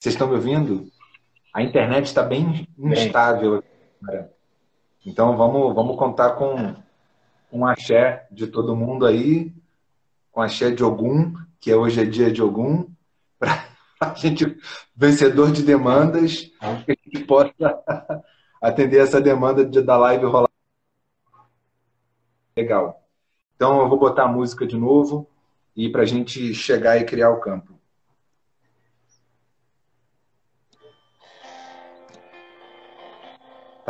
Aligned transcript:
Vocês 0.00 0.14
estão 0.14 0.28
me 0.28 0.34
ouvindo? 0.36 0.90
A 1.52 1.62
internet 1.62 2.06
está 2.06 2.22
bem 2.22 2.66
instável. 2.78 3.62
Cara. 4.02 4.32
Então 5.04 5.36
vamos, 5.36 5.74
vamos 5.74 5.98
contar 5.98 6.36
com 6.36 6.74
um 7.52 7.66
axé 7.66 8.26
de 8.30 8.46
todo 8.46 8.74
mundo 8.74 9.04
aí, 9.04 9.52
com 10.32 10.40
axé 10.40 10.70
de 10.70 10.82
Ogum, 10.82 11.34
que 11.60 11.74
hoje 11.74 12.00
é 12.00 12.06
dia 12.06 12.32
de 12.32 12.42
Ogum, 12.42 12.88
para 13.38 13.62
a 14.00 14.14
gente, 14.14 14.56
vencedor 14.96 15.52
de 15.52 15.62
demandas, 15.62 16.50
que 16.86 16.92
a 16.92 16.96
gente 17.04 17.26
possa 17.26 17.52
atender 18.58 19.02
essa 19.02 19.20
demanda 19.20 19.66
de, 19.66 19.82
da 19.82 19.98
live 19.98 20.24
rolar. 20.24 20.48
Legal. 22.56 23.06
Então 23.54 23.80
eu 23.80 23.88
vou 23.88 23.98
botar 23.98 24.24
a 24.24 24.28
música 24.28 24.66
de 24.66 24.78
novo 24.78 25.28
e 25.76 25.90
para 25.90 26.02
a 26.02 26.06
gente 26.06 26.54
chegar 26.54 26.96
e 26.96 27.04
criar 27.04 27.28
o 27.28 27.40
campo. 27.40 27.79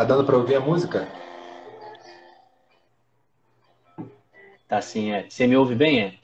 Tá 0.00 0.04
dando 0.04 0.24
para 0.24 0.34
ouvir 0.34 0.54
a 0.54 0.60
música? 0.60 1.06
Tá 4.66 4.80
sim, 4.80 5.12
é. 5.12 5.28
Você 5.28 5.46
me 5.46 5.54
ouve 5.58 5.74
bem, 5.74 6.00
é? 6.00 6.18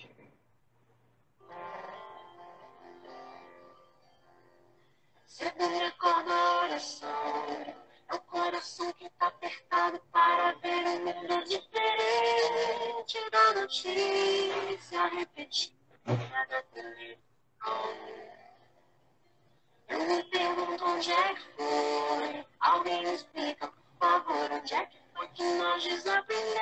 Segura 5.27 5.93
a 6.01 6.65
oração, 6.65 7.11
o 8.15 8.19
coração 8.21 8.91
que 8.95 9.11
tá 9.11 9.27
apertado 9.27 10.01
para 10.11 10.53
ver 10.53 10.87
um 10.87 11.05
mundo 11.05 11.45
diferente 11.45 13.31
da 13.31 13.61
notícia 13.61 15.07
repetida 15.09 15.77
da 16.49 16.63
televisão. 16.73 17.17
Eu 19.89 20.01
me 20.01 20.23
pergunto 20.25 20.85
onde 20.85 21.13
é 21.13 21.35
que 21.35 21.43
foi. 21.57 22.45
Alguém 22.61 23.05
me 23.05 23.15
explica, 23.15 23.69
por 23.69 23.77
favor, 23.99 24.51
onde 24.53 24.75
é 24.75 24.87
que 24.87 24.97
foi 25.15 25.29
que 25.29 25.45
nós 25.45 25.85
desaprendemos 25.85 26.57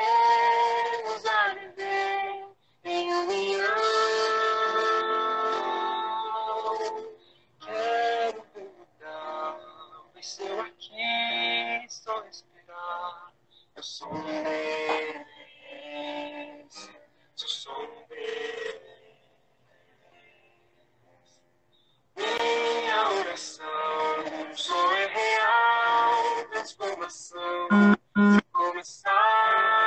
a 1.27 1.55
viver 1.55 2.45
em 2.85 3.15
união. 3.15 3.75
Quero 7.61 8.43
perguntar, 8.53 9.59
mas 10.15 10.39
eu 10.39 10.61
aqui 10.61 11.87
só 11.89 12.21
respirar, 12.21 13.33
eu 13.75 13.83
sou 13.83 14.13
um 14.13 14.23
deles, 14.23 15.25
eu 17.41 17.49
sou 17.49 17.83
um 17.83 18.07
deles. 18.09 18.64
Minha 23.35 23.37
oração, 23.37 23.67
sou 24.55 24.93
é 24.93 25.07
real, 25.07 26.49
transformação. 26.53 27.69
Se 28.17 28.43
começar 28.53 29.84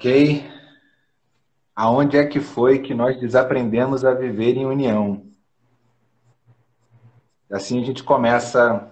Ok? 0.00 0.50
Aonde 1.76 2.16
é 2.16 2.26
que 2.26 2.40
foi 2.40 2.78
que 2.78 2.94
nós 2.94 3.20
desaprendemos 3.20 4.02
a 4.02 4.14
viver 4.14 4.56
em 4.56 4.64
união? 4.64 5.26
Assim 7.52 7.82
a 7.82 7.84
gente 7.84 8.02
começa 8.02 8.90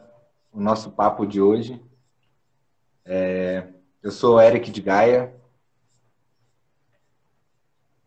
o 0.53 0.61
nosso 0.61 0.91
papo 0.91 1.25
de 1.27 1.41
hoje. 1.41 1.83
É, 3.07 3.69
eu 4.03 4.11
sou 4.11 4.39
Eric 4.39 4.71
de 4.71 4.83
Gaia. 4.83 5.35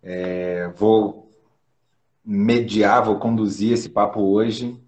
É, 0.03 0.68
vou 0.68 1.31
mediar, 2.23 3.03
vou 3.03 3.18
conduzir 3.18 3.73
esse 3.73 3.89
papo 3.89 4.22
hoje. 4.22 4.79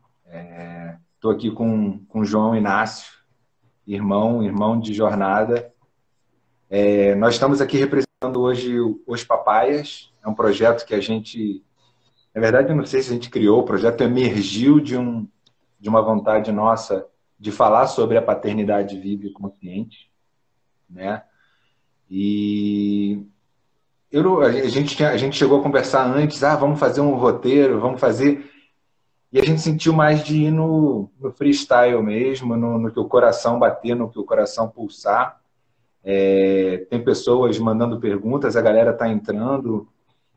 Estou 1.16 1.32
aqui 1.32 1.50
com, 1.50 1.98
com 2.06 2.24
João 2.24 2.56
Inácio, 2.56 3.12
irmão, 3.88 4.44
irmão 4.44 4.80
de 4.80 4.94
jornada. 4.94 5.74
É, 6.70 7.16
nós 7.16 7.34
estamos 7.34 7.60
aqui 7.60 7.78
representando 7.78 8.03
hoje 8.28 8.76
os 9.06 9.24
Papaias. 9.24 10.12
É 10.24 10.28
um 10.28 10.34
projeto 10.34 10.86
que 10.86 10.96
a 10.96 11.02
gente, 11.02 11.64
na 12.34 12.42
verdade, 12.42 12.74
não 12.74 12.86
sei 12.86 13.02
se 13.02 13.10
a 13.10 13.14
gente 13.14 13.30
criou. 13.30 13.60
O 13.60 13.66
projeto 13.66 14.02
emergiu 14.02 14.80
de 14.80 14.98
um 14.98 15.28
de 15.80 15.90
uma 15.90 16.02
vontade 16.02 16.50
nossa 16.50 17.06
de 17.38 17.52
falar 17.52 17.88
sobre 17.88 18.18
a 18.18 18.22
paternidade 18.22 18.98
viva 18.98 19.26
e 19.26 19.34
consciente, 19.34 20.10
né? 20.90 21.24
E 22.10 23.22
eu, 24.10 24.42
a 24.42 24.52
gente 24.70 25.04
a 25.04 25.18
gente 25.18 25.36
chegou 25.36 25.60
a 25.60 25.64
conversar 25.64 26.06
antes, 26.06 26.42
ah, 26.42 26.56
vamos 26.56 26.80
fazer 26.80 27.02
um 27.02 27.16
roteiro, 27.16 27.82
vamos 27.82 28.00
fazer 28.00 28.50
e 29.34 29.40
a 29.40 29.44
gente 29.44 29.62
sentiu 29.62 29.94
mais 29.94 30.24
de 30.24 30.44
ir 30.44 30.52
no, 30.52 31.10
no 31.20 31.32
freestyle 31.32 32.00
mesmo, 32.04 32.56
no, 32.56 32.78
no, 32.78 32.92
que 32.92 33.00
o 33.00 33.06
coração 33.06 33.58
bater, 33.58 33.96
no 33.96 34.08
que 34.08 34.20
o 34.20 34.24
coração 34.24 34.70
pulsar. 34.70 35.42
É, 36.04 36.86
tem 36.90 37.04
pessoas 37.04 37.58
mandando 37.58 38.00
perguntas, 38.00 38.56
a 38.56 38.62
galera 38.62 38.92
está 38.92 39.08
entrando. 39.08 39.88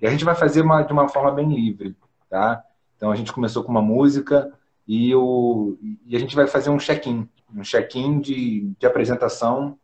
E 0.00 0.06
a 0.06 0.10
gente 0.10 0.24
vai 0.24 0.34
fazer 0.34 0.62
uma, 0.62 0.82
de 0.82 0.92
uma 0.92 1.08
forma 1.08 1.32
bem 1.32 1.52
livre, 1.52 1.96
tá? 2.28 2.62
Então 2.96 3.10
a 3.10 3.16
gente 3.16 3.32
começou 3.32 3.64
com 3.64 3.70
uma 3.70 3.82
música 3.82 4.52
e, 4.86 5.14
o, 5.14 5.76
e 6.06 6.16
a 6.16 6.18
gente 6.18 6.36
vai 6.36 6.46
fazer 6.46 6.70
um 6.70 6.78
check-in, 6.78 7.28
um 7.54 7.62
check-in 7.62 8.20
de, 8.20 8.72
de 8.78 8.86
apresentação 8.86 9.78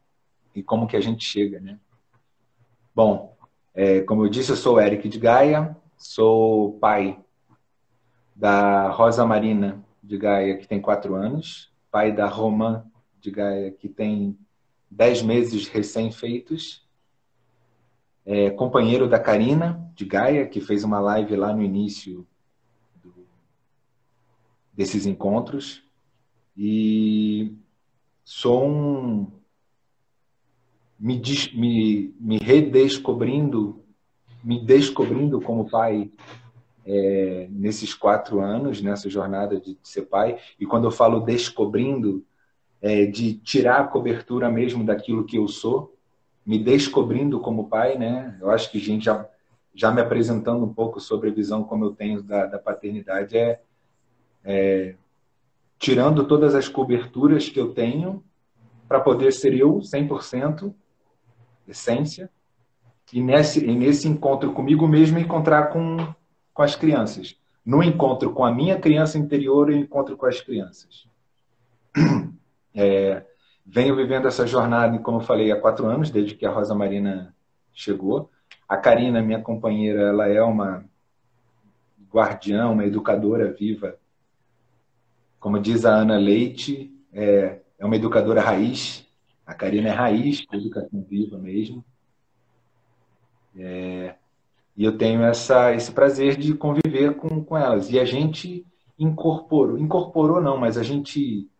e 0.54 0.62
como 0.62 0.87
que 0.87 0.97
a 0.97 1.00
gente 1.00 1.25
chega, 1.25 1.60
né? 1.60 1.78
Bom, 2.94 3.37
é, 3.75 4.03
como 4.03 4.25
eu 4.25 4.28
disse, 4.28 4.50
eu 4.50 4.56
sou 4.56 4.81
Eric 4.81 5.09
de 5.09 5.19
Gaia, 5.19 5.76
sou 5.97 6.78
pai 6.78 7.19
da 8.37 8.91
Rosa 8.91 9.25
Marina 9.25 9.82
de 10.03 10.19
Gaia, 10.19 10.56
que 10.56 10.69
tem 10.69 10.81
quatro 10.81 11.15
anos, 11.15 11.72
pai 11.91 12.12
da 12.12 12.26
Romã 12.26 12.84
de 13.21 13.31
Gaia, 13.31 13.71
que 13.71 13.88
tem 13.88 14.37
dez 14.94 15.22
meses 15.22 15.69
recém-feitos, 15.69 16.86
é, 18.25 18.50
companheiro 18.50 19.08
da 19.08 19.19
Karina 19.19 19.91
de 19.94 20.04
Gaia, 20.04 20.47
que 20.47 20.60
fez 20.60 20.84
uma 20.84 21.00
live 21.00 21.34
lá 21.34 21.53
no 21.53 21.62
início 21.62 22.26
do, 23.03 23.26
desses 24.72 25.06
encontros, 25.06 25.82
e 26.56 27.56
sou 28.22 28.69
um. 28.69 29.32
me, 30.98 31.20
me, 31.54 32.14
me 32.20 32.38
redescobrindo, 32.38 33.82
me 34.44 34.62
descobrindo 34.62 35.41
como 35.41 35.70
pai 35.70 36.12
é, 36.84 37.48
nesses 37.50 37.94
quatro 37.94 38.41
anos, 38.41 38.82
nessa 38.82 39.09
jornada 39.09 39.59
de, 39.59 39.74
de, 39.74 39.88
ser 39.88 40.03
pai. 40.03 40.38
E 40.60 40.66
quando 40.66 40.84
eu 40.84 40.91
falo 40.91 41.20
descobrindo, 41.20 42.24
é, 42.82 43.06
de 43.06 43.34
tirar 43.34 43.81
a 43.81 43.87
cobertura 43.87 44.50
mesmo 44.50 44.84
daquilo 44.84 45.25
que 45.25 45.38
eu 45.38 45.48
sou, 45.48 45.97
me 46.44 46.59
descobrindo 46.59 47.41
como 47.41 47.69
pai, 47.69 47.97
né? 47.97 48.36
Eu 48.41 48.51
acho 48.51 48.71
que 48.71 48.78
a 48.78 48.80
gente 48.80 49.04
já, 49.04 49.27
já 49.74 49.91
me 49.91 50.01
apresentando 50.01 50.65
um 50.65 50.74
pouco 50.74 51.01
sobre 51.01 51.30
a 51.30 51.33
visão 51.33 51.62
como 51.62 51.84
eu 51.84 51.92
tenho 51.92 52.22
da, 52.22 52.47
da 52.47 52.59
paternidade 52.59 53.39
é, 53.39 53.60
é 54.45 54.97
tirando 55.78 56.27
todas 56.27 56.54
as 56.54 56.68
coberturas 56.68 57.48
que 57.48 57.59
eu 57.59 57.72
tenho 57.72 58.22
para 58.89 59.01
poder 59.01 59.33
ser 59.33 59.54
eu 59.54 59.78
100% 59.78 60.74
essência 61.66 62.28
e 63.12 63.21
nesse, 63.21 63.65
e 63.65 63.74
nesse 63.74 64.09
encontro 64.09 64.53
comigo 64.53 64.86
mesmo 64.86 65.18
encontrar 65.18 65.68
com 65.68 65.97
com 66.53 66.62
as 66.62 66.77
crianças. 66.77 67.36
No 67.65 67.83
encontro 67.83 68.33
com 68.33 68.45
a 68.45 68.53
minha 68.53 68.78
criança 68.78 69.18
interior 69.18 69.71
e 69.71 69.77
encontro 69.77 70.16
com 70.16 70.27
as 70.27 70.41
crianças. 70.41 71.06
É, 72.74 73.24
venho 73.65 73.95
vivendo 73.97 74.27
essa 74.27 74.47
jornada, 74.47 74.98
como 74.98 75.19
eu 75.19 75.24
falei, 75.24 75.53
há 75.53 75.60
quatro 75.60 75.86
anos, 75.86 76.10
desde 76.10 76.34
que 76.34 76.47
a 76.47 76.51
Rosa 76.51 76.74
Marina 76.74 77.34
chegou. 77.72 78.30
A 78.69 78.77
Karina, 78.77 79.22
minha 79.22 79.41
companheira, 79.41 80.03
ela 80.03 80.28
é 80.28 80.42
uma 80.42 80.84
guardiã, 82.10 82.69
uma 82.69 82.84
educadora 82.84 83.53
viva. 83.53 83.97
Como 85.41 85.59
diz 85.59 85.84
a 85.84 85.95
Ana 85.95 86.16
Leite, 86.16 86.95
é, 87.13 87.60
é 87.78 87.84
uma 87.84 87.97
educadora 87.97 88.41
raiz. 88.41 89.07
A 89.47 89.54
Karina 89.54 89.89
é 89.89 89.92
raiz, 89.92 90.45
educação 90.53 91.04
viva 91.09 91.36
mesmo. 91.39 91.84
É, 93.57 94.15
e 94.77 94.84
eu 94.84 94.97
tenho 94.97 95.22
essa, 95.22 95.75
esse 95.75 95.92
prazer 95.92 96.36
de 96.36 96.54
conviver 96.54 97.16
com, 97.16 97.45
com 97.45 97.57
elas. 97.57 97.91
E 97.91 97.98
a 97.98 98.04
gente 98.04 98.66
incorporou, 98.98 99.78
incorporou 99.78 100.41
não, 100.41 100.57
mas 100.57 100.78
a 100.78 100.83
gente 100.83 101.51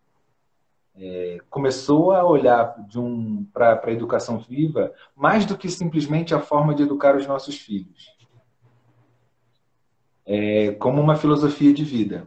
é, 0.95 1.39
começou 1.49 2.13
a 2.13 2.25
olhar 2.25 2.75
um, 2.97 3.45
para 3.45 3.81
a 3.83 3.93
educação 3.93 4.39
viva 4.39 4.93
mais 5.17 5.47
do 5.47 5.57
que 5.57 5.69
simplesmente 5.69 6.35
a 6.35 6.41
forma 6.41 6.75
de 6.75 6.83
educar 6.83 7.17
os 7.17 7.27
nossos 7.27 7.57
filhos. 7.57 8.11
É, 10.25 10.73
como 10.73 11.01
uma 11.01 11.17
filosofia 11.17 11.73
de 11.73 11.85
vida. 11.85 12.27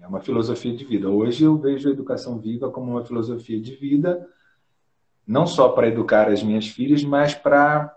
É 0.00 0.06
uma 0.06 0.20
filosofia 0.20 0.74
de 0.76 0.84
vida. 0.84 1.08
Hoje 1.08 1.44
eu 1.44 1.56
vejo 1.56 1.88
a 1.88 1.92
educação 1.92 2.38
viva 2.38 2.70
como 2.70 2.92
uma 2.92 3.04
filosofia 3.04 3.60
de 3.60 3.74
vida, 3.74 4.28
não 5.26 5.46
só 5.46 5.70
para 5.70 5.88
educar 5.88 6.28
as 6.28 6.42
minhas 6.42 6.68
filhas, 6.68 7.02
mas 7.02 7.34
para 7.34 7.94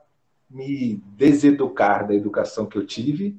me 0.50 1.04
deseducar 1.18 2.08
da 2.08 2.14
educação 2.14 2.66
que 2.66 2.78
eu 2.78 2.86
tive 2.86 3.38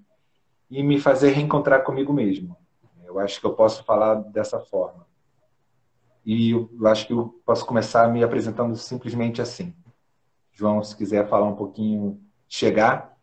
e 0.71 0.83
me 0.83 1.01
fazer 1.01 1.31
reencontrar 1.31 1.83
comigo 1.83 2.13
mesmo. 2.13 2.57
Eu 3.07 3.19
acho 3.19 3.41
que 3.41 3.47
eu 3.47 3.55
posso 3.55 3.83
falar 3.85 4.17
dessa 4.17 4.61
forma. 4.61 5.08
E 6.31 6.51
eu 6.51 6.69
acho 6.85 7.07
que 7.07 7.15
eu 7.15 7.41
posso 7.43 7.65
começar 7.65 8.07
me 8.13 8.23
apresentando 8.23 8.77
simplesmente 8.77 9.41
assim. 9.41 9.75
João, 10.53 10.85
se 10.85 10.95
quiser 10.95 11.27
falar 11.27 11.47
um 11.47 11.57
pouquinho, 11.57 12.21
chegar. 12.47 13.17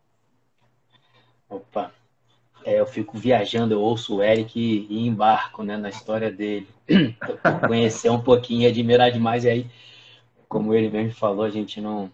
Opa, 1.48 1.92
é, 2.64 2.80
eu 2.80 2.88
fico 2.88 3.16
viajando, 3.16 3.76
eu 3.76 3.80
ouço 3.80 4.16
o 4.16 4.24
Eric 4.24 4.88
e 4.90 5.06
embarco 5.06 5.62
né, 5.62 5.78
na 5.78 5.90
história 5.90 6.32
dele. 6.32 6.68
Conhecer 7.68 8.10
um 8.10 8.20
pouquinho 8.20 8.68
admirar 8.68 9.12
demais. 9.12 9.44
E 9.46 9.50
aí, 9.50 9.72
como 10.50 10.74
ele 10.74 10.90
mesmo 10.90 11.14
falou, 11.14 11.46
a 11.46 11.52
gente 11.52 11.80
não, 11.80 12.12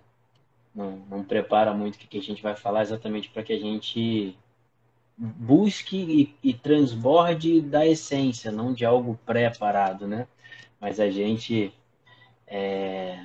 não, 0.75 1.01
não 1.09 1.23
prepara 1.23 1.73
muito 1.73 1.95
o 1.95 1.99
que 1.99 2.17
a 2.17 2.21
gente 2.21 2.43
vai 2.43 2.57
falar 2.57 2.81
exatamente 2.81 3.29
para 3.29 3.43
que 3.43 3.53
a 3.53 3.59
gente 3.59 4.37
busque 5.17 6.35
e, 6.43 6.49
e 6.49 6.53
transborde 6.53 7.61
da 7.61 7.87
essência, 7.87 8.51
não 8.51 8.73
de 8.73 8.83
algo 8.83 9.17
preparado, 9.25 10.05
né? 10.05 10.27
Mas 10.81 10.99
a 10.99 11.11
gente 11.11 11.71
é, 12.47 13.23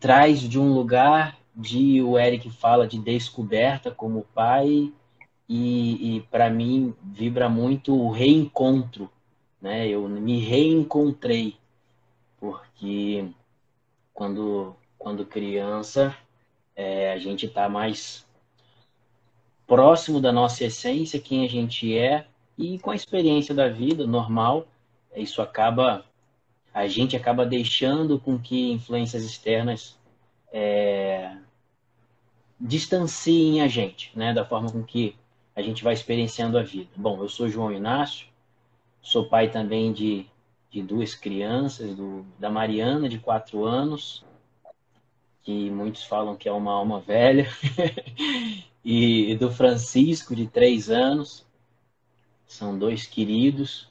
traz 0.00 0.40
de 0.40 0.58
um 0.58 0.72
lugar 0.72 1.38
de 1.54 2.02
o 2.02 2.18
Eric 2.18 2.50
fala 2.50 2.86
de 2.86 2.98
descoberta 2.98 3.90
como 3.90 4.26
pai 4.34 4.90
e, 5.48 6.16
e 6.16 6.20
para 6.22 6.48
mim 6.48 6.94
vibra 7.02 7.48
muito 7.48 7.94
o 7.94 8.10
reencontro, 8.10 9.10
né? 9.60 9.86
Eu 9.86 10.08
me 10.08 10.40
reencontrei 10.40 11.56
porque 12.40 13.28
quando 14.12 14.74
quando 14.98 15.26
criança 15.26 16.16
é, 16.74 17.12
a 17.12 17.18
gente 17.18 17.44
está 17.44 17.68
mais 17.68 18.26
próximo 19.66 20.20
da 20.20 20.32
nossa 20.32 20.64
essência, 20.64 21.20
quem 21.20 21.44
a 21.44 21.48
gente 21.48 21.96
é 21.96 22.26
e 22.56 22.78
com 22.78 22.90
a 22.90 22.96
experiência 22.96 23.54
da 23.54 23.68
vida 23.68 24.06
normal, 24.06 24.66
isso 25.16 25.40
acaba 25.42 26.04
a 26.72 26.88
gente 26.88 27.16
acaba 27.16 27.46
deixando 27.46 28.18
com 28.18 28.36
que 28.36 28.72
influências 28.72 29.22
externas 29.22 29.96
é, 30.52 31.36
distanciem 32.60 33.62
a 33.62 33.68
gente, 33.68 34.10
né, 34.16 34.34
da 34.34 34.44
forma 34.44 34.70
com 34.72 34.82
que 34.82 35.16
a 35.54 35.62
gente 35.62 35.84
vai 35.84 35.94
experienciando 35.94 36.58
a 36.58 36.62
vida. 36.62 36.90
Bom, 36.96 37.22
eu 37.22 37.28
sou 37.28 37.48
João 37.48 37.72
Inácio, 37.72 38.26
sou 39.00 39.28
pai 39.28 39.50
também 39.50 39.92
de, 39.92 40.26
de 40.68 40.82
duas 40.82 41.14
crianças, 41.14 41.94
do, 41.94 42.26
da 42.40 42.50
Mariana, 42.50 43.08
de 43.08 43.18
quatro 43.18 43.64
anos, 43.64 44.24
que 45.44 45.70
muitos 45.70 46.02
falam 46.02 46.36
que 46.36 46.48
é 46.48 46.52
uma 46.52 46.72
alma 46.72 46.98
velha, 46.98 47.46
e 48.84 49.36
do 49.36 49.50
Francisco, 49.50 50.34
de 50.34 50.48
três 50.48 50.90
anos. 50.90 51.46
São 52.46 52.76
dois 52.76 53.06
queridos. 53.06 53.88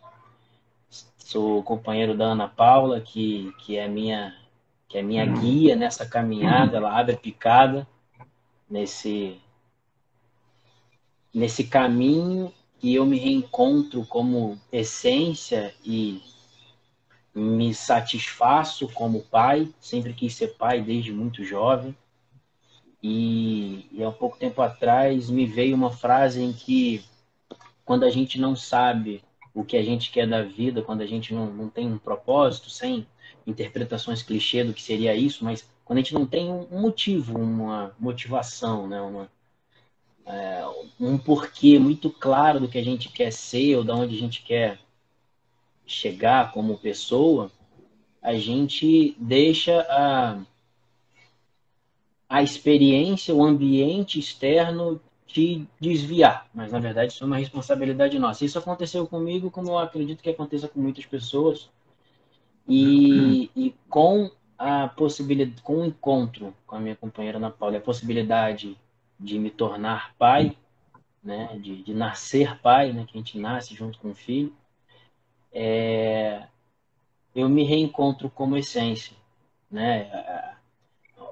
Sou 1.24 1.64
companheiro 1.64 2.18
da 2.18 2.26
Ana 2.26 2.50
Paula, 2.50 3.00
que, 3.00 3.54
que 3.60 3.78
é 3.78 3.88
minha 3.88 4.36
que 4.90 4.98
é 4.98 5.02
minha 5.02 5.26
guia 5.26 5.76
nessa 5.76 6.06
caminhada, 6.06 6.78
ela 6.78 7.00
abre 7.00 7.16
a 7.16 7.18
picada 7.18 7.88
nesse 8.70 9.40
nesse 11.34 11.64
caminho 11.64 12.54
e 12.82 12.94
eu 12.94 13.06
me 13.06 13.18
reencontro 13.18 14.06
como 14.06 14.60
essência 14.72 15.74
e 15.84 16.22
me 17.34 17.74
satisfaço 17.74 18.88
como 18.90 19.24
pai, 19.24 19.74
sempre 19.80 20.14
quis 20.14 20.36
ser 20.36 20.50
pai 20.58 20.82
desde 20.82 21.14
muito 21.14 21.44
jovem. 21.44 21.96
E, 23.02 23.88
e 23.94 24.04
há 24.04 24.12
pouco 24.12 24.38
tempo 24.38 24.62
atrás 24.62 25.30
me 25.30 25.46
veio 25.46 25.74
uma 25.74 25.90
frase 25.90 26.42
em 26.42 26.52
que 26.52 27.04
quando 27.86 28.04
a 28.04 28.10
gente 28.10 28.40
não 28.40 28.56
sabe 28.56 29.24
o 29.54 29.64
que 29.64 29.78
a 29.78 29.84
gente 29.84 30.12
quer 30.12 30.28
da 30.28 30.42
vida, 30.42 30.82
quando 30.82 31.02
a 31.02 31.06
gente 31.06 31.34
não, 31.34 31.46
não 31.46 31.70
tem 31.70 31.88
um 31.88 31.98
propósito, 31.98 32.70
sem 32.70 33.06
interpretações 33.46 34.24
clichê 34.24 34.64
do 34.64 34.74
que 34.74 34.82
seria 34.82 35.16
isso, 35.16 35.44
mas 35.44 35.70
quando 35.86 36.00
a 36.00 36.02
gente 36.02 36.14
não 36.14 36.26
tem 36.26 36.50
um 36.50 36.80
motivo, 36.80 37.38
uma 37.38 37.96
motivação, 38.00 38.88
né? 38.88 39.00
uma, 39.02 39.30
é, 40.26 40.64
um 41.00 41.18
porquê 41.18 41.78
muito 41.78 42.10
claro 42.10 42.60
do 42.60 42.68
que 42.68 42.78
a 42.78 42.84
gente 42.84 43.10
quer 43.10 43.32
ser 43.32 43.76
ou 43.76 43.84
de 43.84 43.92
onde 43.92 44.16
a 44.16 44.20
gente 44.20 44.42
quer 44.42 44.80
chegar 45.86 46.52
como 46.52 46.78
pessoa, 46.78 47.52
a 48.22 48.36
gente 48.36 49.16
deixa 49.20 49.82
a, 49.90 50.42
a 52.30 52.42
experiência, 52.42 53.36
o 53.36 53.44
ambiente 53.44 54.18
externo 54.18 55.00
te 55.34 55.68
desviar. 55.80 56.48
Mas, 56.54 56.72
na 56.72 56.80
verdade, 56.80 57.12
isso 57.12 57.24
é 57.24 57.28
uma 57.28 57.38
responsabilidade 57.38 58.20
nossa. 58.20 58.46
Isso 58.46 58.60
aconteceu 58.60 59.08
comigo, 59.08 59.50
como 59.50 59.70
eu 59.70 59.80
acredito 59.80 60.22
que 60.22 60.30
aconteça 60.30 60.68
com 60.68 60.80
muitas 60.80 61.06
pessoas. 61.06 61.72
E, 62.70 63.50
e 63.56 63.76
com 63.90 64.32
a 64.58 64.88
possibilidade, 64.88 65.62
com 65.64 65.82
o 65.82 65.86
encontro 65.86 66.56
com 66.66 66.76
a 66.76 66.80
minha 66.80 66.96
companheira 66.96 67.38
Ana 67.38 67.50
Paula, 67.50 67.78
a 67.78 67.82
possibilidade 67.82 68.78
de 69.20 69.40
me 69.40 69.50
tornar 69.50 70.14
pai, 70.18 70.56
né, 71.22 71.58
de, 71.60 71.84
de 71.84 71.94
nascer 71.94 72.60
pai, 72.62 72.94
né, 72.94 73.06
que 73.06 73.18
a 73.18 73.20
gente 73.20 73.38
nasce 73.38 73.74
junto 73.74 74.00
com 74.00 74.12
o 74.12 74.16
filho, 74.16 74.54
é, 75.52 76.48
eu 77.36 77.50
me 77.50 77.64
reencontro 77.64 78.30
como 78.30 78.56
essência, 78.56 79.16
né? 79.70 80.56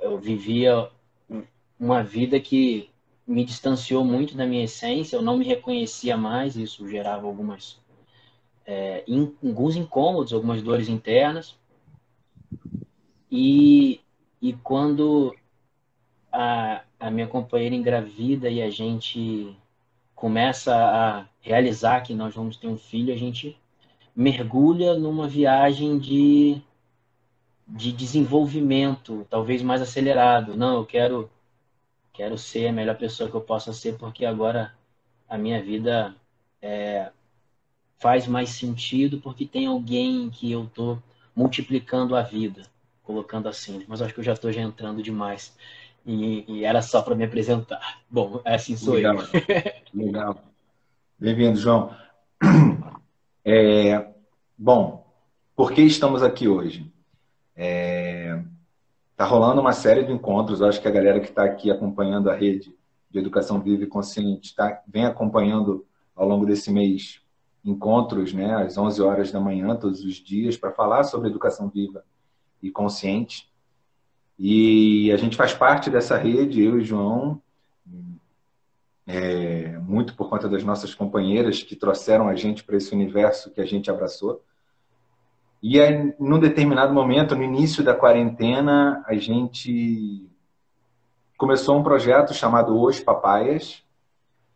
Eu 0.02 0.18
vivia 0.18 0.90
uma 1.80 2.04
vida 2.04 2.40
que 2.40 2.91
me 3.28 3.46
distanciou 3.46 4.04
muito 4.04 4.36
da 4.36 4.46
minha 4.46 4.64
essência, 4.64 5.16
eu 5.16 5.22
não 5.22 5.38
me 5.38 5.46
reconhecia 5.46 6.18
mais, 6.18 6.56
isso 6.56 6.88
gerava 6.88 7.28
algumas 7.28 7.80
é, 8.66 9.04
in, 9.08 9.34
alguns 9.44 9.76
incômodos, 9.76 10.34
algumas 10.34 10.62
dores 10.62 10.90
internas. 10.90 11.58
E, 13.30 14.02
e 14.42 14.54
quando 14.54 15.36
a, 16.32 16.82
a 17.00 17.12
minha 17.12 17.28
companheira 17.28 17.76
engravida 17.76 18.50
e 18.50 18.62
a 18.62 18.70
gente 18.70 19.56
começa 20.16 20.76
a 20.76 21.26
realizar 21.40 22.02
que 22.02 22.14
nós 22.14 22.36
vamos 22.36 22.58
ter 22.58 22.68
um 22.68 22.78
filho, 22.78 23.14
a 23.14 23.18
gente 23.18 23.58
mergulha 24.16 24.96
numa 24.96 25.28
viagem 25.28 25.98
de, 25.98 26.62
de 27.68 27.92
desenvolvimento, 27.92 29.26
talvez 29.30 29.62
mais 29.62 29.82
acelerado. 29.82 30.56
Não, 30.56 30.76
eu 30.76 30.86
quero 30.86 31.30
quero 32.14 32.38
ser 32.38 32.68
a 32.68 32.74
melhor 32.74 32.98
pessoa 32.98 33.30
que 33.30 33.36
eu 33.36 33.42
possa 33.42 33.74
ser 33.74 33.98
porque 33.98 34.26
agora 34.26 34.74
a 35.28 35.38
minha 35.38 35.62
vida 35.62 36.16
é, 36.62 37.12
faz 38.00 38.28
mais 38.28 38.50
sentido 38.50 39.20
porque 39.20 39.46
tem 39.46 39.66
alguém 39.68 40.30
que 40.30 40.52
eu 40.52 40.70
tô 40.74 40.98
multiplicando 41.36 42.16
a 42.16 42.22
vida, 42.22 42.64
colocando 43.04 43.48
assim. 43.48 43.86
Mas 43.88 44.02
acho 44.02 44.14
que 44.14 44.20
eu 44.20 44.24
já 44.24 44.34
estou 44.34 44.52
já 44.52 44.62
entrando 44.62 45.02
demais. 45.02 45.56
E, 46.06 46.44
e 46.48 46.66
era 46.66 46.82
só 46.82 47.02
para 47.02 47.16
me 47.16 47.24
apresentar. 47.24 48.02
Bom, 48.10 48.42
assim 48.44 48.76
sou 48.76 48.96
Legal. 48.96 49.18
eu. 49.20 49.28
Legal. 49.94 50.44
Bem-vindo, 51.18 51.58
João. 51.58 51.96
É, 53.46 54.08
bom, 54.58 55.06
por 55.56 55.72
que 55.72 55.82
estamos 55.82 56.24
aqui 56.24 56.48
hoje? 56.48 56.92
É, 57.56 58.42
tá 59.22 59.28
rolando 59.28 59.62
uma 59.62 59.72
série 59.72 60.04
de 60.04 60.12
encontros. 60.12 60.64
Acho 60.64 60.82
que 60.82 60.88
a 60.88 60.92
galera 60.92 61.20
que 61.20 61.30
está 61.30 61.44
aqui 61.44 61.70
acompanhando 61.70 62.28
a 62.28 62.36
rede 62.36 62.74
de 63.08 63.20
educação 63.20 63.62
viva 63.62 63.84
e 63.84 63.88
consciente 63.88 64.56
tá, 64.56 64.82
vem 64.88 65.06
acompanhando 65.06 65.86
ao 66.16 66.28
longo 66.28 66.44
desse 66.44 66.72
mês 66.72 67.22
encontros, 67.64 68.34
né, 68.34 68.56
às 68.56 68.80
11 68.80 69.00
horas 69.04 69.32
da 69.32 69.40
manhã, 69.40 69.76
todos 69.76 70.04
os 70.04 70.16
dias, 70.16 70.58
para 70.58 70.72
falar 70.72 71.04
sobre 71.04 71.30
educação 71.30 71.70
viva 71.70 72.04
e 72.64 72.72
consciente. 72.72 73.48
E 74.40 75.12
a 75.12 75.18
gente 75.18 75.38
faz 75.38 75.54
parte 75.54 75.92
dessa 75.92 76.18
rede, 76.18 76.60
eu 76.60 76.80
e 76.80 76.84
João, 76.84 77.40
é, 79.06 79.78
muito 79.78 80.16
por 80.16 80.30
conta 80.30 80.50
das 80.50 80.64
nossas 80.64 80.96
companheiras 80.96 81.62
que 81.62 81.76
trouxeram 81.76 82.28
a 82.28 82.34
gente 82.34 82.64
para 82.64 82.76
esse 82.76 82.92
universo 82.92 83.52
que 83.52 83.62
a 83.62 83.66
gente 83.66 83.92
abraçou. 83.92 84.44
E 85.62 85.80
aí, 85.80 86.14
num 86.20 86.40
determinado 86.40 86.92
momento, 86.92 87.36
no 87.36 87.44
início 87.44 87.84
da 87.84 87.94
quarentena, 87.94 89.04
a 89.06 89.14
gente 89.14 90.28
começou 91.38 91.78
um 91.78 91.84
projeto 91.84 92.34
chamado 92.34 92.80
Os 92.80 93.00
Papaias, 93.00 93.84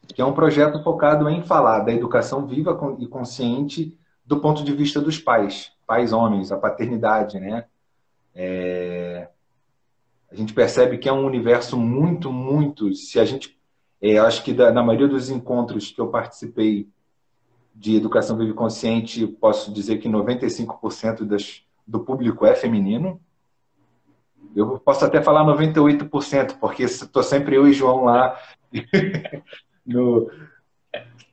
que 0.08 0.22
é 0.22 0.26
um 0.26 0.34
projeto 0.34 0.84
focado 0.84 1.30
em 1.30 1.44
falar 1.44 1.80
da 1.80 1.94
educação 1.94 2.48
viva 2.48 2.78
e 3.00 3.08
consciente 3.08 3.98
do 4.26 4.40
ponto 4.40 4.64
de 4.64 4.72
vista 4.74 5.00
dos 5.00 5.20
pais, 5.20 5.72
pais 5.86 6.12
homens, 6.12 6.52
a 6.52 6.58
paternidade, 6.58 7.40
né? 7.40 7.66
É... 8.34 9.30
A 10.32 10.36
gente 10.36 10.54
percebe 10.54 10.98
que 10.98 11.08
é 11.08 11.14
um 11.14 11.26
universo 11.26 11.78
muito, 11.78 12.32
muito. 12.32 12.94
Se 12.96 13.20
a 13.20 13.26
gente, 13.26 13.58
é, 14.02 14.18
acho 14.18 14.44
que 14.44 14.54
da, 14.54 14.72
na 14.72 14.84
maioria 14.84 15.08
dos 15.08 15.30
encontros 15.30 15.92
que 15.92 16.02
eu 16.02 16.08
participei 16.08 16.90
de 17.76 17.98
educação 17.98 18.38
viva 18.38 18.52
e 18.52 18.54
consciente, 18.54 19.28
posso 19.28 19.72
dizer 19.72 19.98
que 19.98 20.08
95% 20.08 21.26
das, 21.26 21.62
do 21.86 22.00
público 22.00 22.46
é 22.46 22.56
feminino. 22.56 23.20
Eu 24.56 24.80
posso 24.80 25.04
até 25.04 25.22
falar 25.22 25.44
98%, 25.44 26.58
porque 26.58 26.84
estou 26.84 27.22
sempre 27.22 27.58
eu 27.58 27.68
e 27.68 27.74
João 27.74 28.06
lá 28.06 28.40
no, 29.86 30.32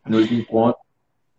nos 0.05 0.31
encontros. 0.33 0.83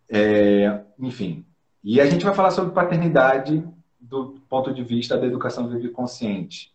É, 0.08 0.80
enfim. 0.98 1.44
E 1.82 2.00
a 2.00 2.06
gente 2.06 2.24
vai 2.24 2.34
falar 2.34 2.50
sobre 2.50 2.72
paternidade 2.72 3.62
do 4.00 4.40
ponto 4.48 4.72
de 4.72 4.82
vista 4.82 5.18
da 5.18 5.26
educação 5.26 5.68
viva 5.68 5.84
e 5.84 5.90
consciente. 5.90 6.72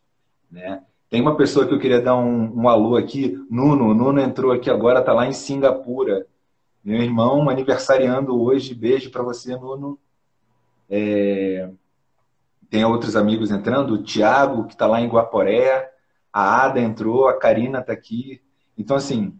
Né? 0.52 0.84
Tem 1.10 1.20
uma 1.22 1.36
pessoa 1.36 1.66
que 1.66 1.74
eu 1.74 1.80
queria 1.80 2.00
dar 2.00 2.16
um, 2.16 2.62
um 2.62 2.70
alô 2.70 2.96
aqui, 2.96 3.44
Nuno. 3.50 3.94
Nuno 3.96 4.22
entrou 4.22 4.52
aqui 4.52 4.70
agora, 4.70 5.00
está 5.00 5.12
lá 5.14 5.26
em 5.26 5.34
Singapura. 5.34 6.28
Meu 6.84 7.02
irmão 7.02 7.50
aniversariando 7.50 8.40
hoje. 8.40 8.74
Beijo 8.74 9.12
para 9.12 9.24
você, 9.24 9.56
Nuno. 9.56 10.00
É... 10.90 11.70
Tem 12.70 12.86
outros 12.86 13.16
amigos 13.16 13.52
entrando. 13.52 13.94
O 13.94 14.04
Tiago, 14.04 14.66
que 14.66 14.74
está 14.74 14.88
lá 14.88 15.02
em 15.02 15.10
Guaporé. 15.10 15.92
A 16.32 16.66
Ada 16.66 16.80
entrou. 16.80 17.28
A 17.28 17.38
Karina 17.38 17.80
está 17.80 17.94
aqui. 17.94 18.42
Então, 18.78 18.96
assim, 18.96 19.38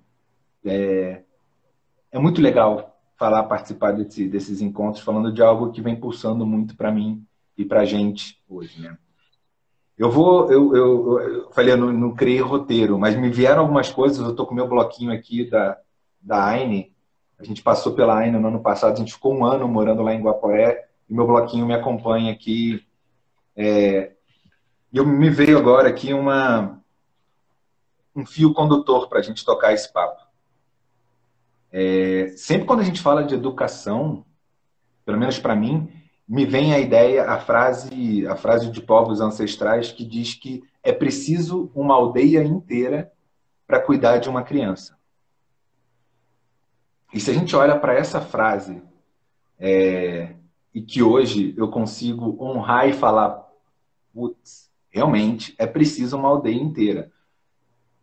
é, 0.66 1.24
é 2.12 2.20
muito 2.20 2.42
legal 2.42 3.00
falar, 3.18 3.44
participar 3.44 3.92
desse, 3.92 4.28
desses 4.28 4.62
encontros, 4.62 5.04
falando 5.04 5.32
de 5.32 5.42
algo 5.42 5.72
que 5.72 5.82
vem 5.82 5.96
pulsando 5.96 6.46
muito 6.46 6.76
para 6.76 6.92
mim 6.92 7.26
e 7.58 7.66
para 7.66 7.82
a 7.82 7.86
gente 7.86 8.42
hoje, 8.48 8.82
né? 8.82 8.98
Eu 9.98 10.10
vou, 10.10 10.50
eu, 10.50 10.74
eu, 10.74 11.20
eu 11.20 11.52
falei, 11.52 11.74
eu 11.74 11.78
não, 11.78 11.92
não, 11.92 12.16
criei 12.16 12.40
roteiro, 12.40 12.98
mas 12.98 13.18
me 13.18 13.30
vieram 13.30 13.64
algumas 13.64 13.90
coisas. 13.92 14.18
Eu 14.18 14.32
estou 14.32 14.46
com 14.46 14.56
meu 14.56 14.66
bloquinho 14.66 15.12
aqui 15.12 15.50
da, 15.50 15.78
da 16.22 16.46
Aine. 16.46 16.94
A 17.40 17.44
gente 17.44 17.64
passou 17.64 17.94
pela 17.94 18.18
Aine 18.18 18.38
no 18.38 18.50
ano 18.50 18.60
passado, 18.60 18.94
a 18.94 18.98
gente 18.98 19.14
ficou 19.14 19.34
um 19.34 19.46
ano 19.46 19.68
morando 19.68 20.02
lá 20.02 20.14
em 20.14 20.22
Guaporé, 20.22 20.90
e 21.10 21.14
meu 21.14 21.26
bloquinho 21.26 21.66
me 21.66 21.74
acompanha 21.74 22.32
aqui. 22.32 22.86
É, 23.56 24.12
e 24.92 24.98
eu 24.98 25.06
me 25.06 25.30
veio 25.30 25.58
agora 25.58 25.88
aqui 25.88 26.14
uma, 26.14 26.82
um 28.16 28.26
fio 28.26 28.54
condutor 28.54 29.08
para 29.08 29.20
a 29.20 29.22
gente 29.22 29.46
tocar 29.46 29.74
esse 29.74 29.92
papo. 29.92 30.22
É, 31.72 32.34
sempre 32.36 32.66
quando 32.66 32.82
a 32.82 32.84
gente 32.84 33.00
fala 33.00 33.24
de 33.24 33.36
educação, 33.36 34.26
pelo 35.06 35.18
menos 35.18 35.40
para 35.40 35.56
mim, 35.56 35.90
me 36.28 36.46
vem 36.46 36.74
a 36.74 36.80
ideia, 36.80 37.26
a 37.26 37.40
frase, 37.40 38.28
a 38.28 38.36
frase 38.36 38.70
de 38.70 38.82
povos 38.82 39.22
ancestrais 39.22 39.92
que 39.92 40.04
diz 40.04 40.36
que 40.36 40.62
é 40.84 40.92
preciso 40.92 41.72
uma 41.74 41.96
aldeia 41.96 42.44
inteira 42.44 43.12
para 43.66 43.80
cuidar 43.80 44.18
de 44.18 44.30
uma 44.30 44.44
criança. 44.44 44.99
E 47.14 47.20
se 47.20 47.32
a 47.32 47.34
gente 47.34 47.56
olha 47.56 47.78
para 47.78 47.94
essa 47.94 48.22
frase 48.22 48.82
é, 49.60 50.36
e 50.74 50.82
que 50.82 51.02
hoje 51.02 51.54
eu 51.58 51.68
consigo 51.70 52.38
honrar 52.40 52.88
e 52.88 52.94
falar, 52.94 53.48
putz, 54.14 54.70
realmente 54.90 55.56
é 55.58 55.66
preciso 55.66 56.18
uma 56.18 56.30
aldeia 56.30 56.62
inteira. 56.62 57.12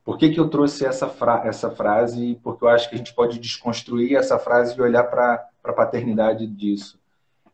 Por 0.04 0.18
que, 0.18 0.30
que 0.30 0.38
eu 0.38 0.48
trouxe 0.48 0.84
essa, 0.86 1.08
fra 1.08 1.42
essa 1.46 1.70
frase? 1.70 2.38
Porque 2.42 2.64
eu 2.64 2.68
acho 2.68 2.88
que 2.88 2.94
a 2.94 2.98
gente 2.98 3.14
pode 3.14 3.38
desconstruir 3.38 4.16
essa 4.16 4.38
frase 4.38 4.76
e 4.76 4.82
olhar 4.82 5.04
para 5.04 5.48
a 5.64 5.72
paternidade 5.72 6.46
disso. 6.46 6.98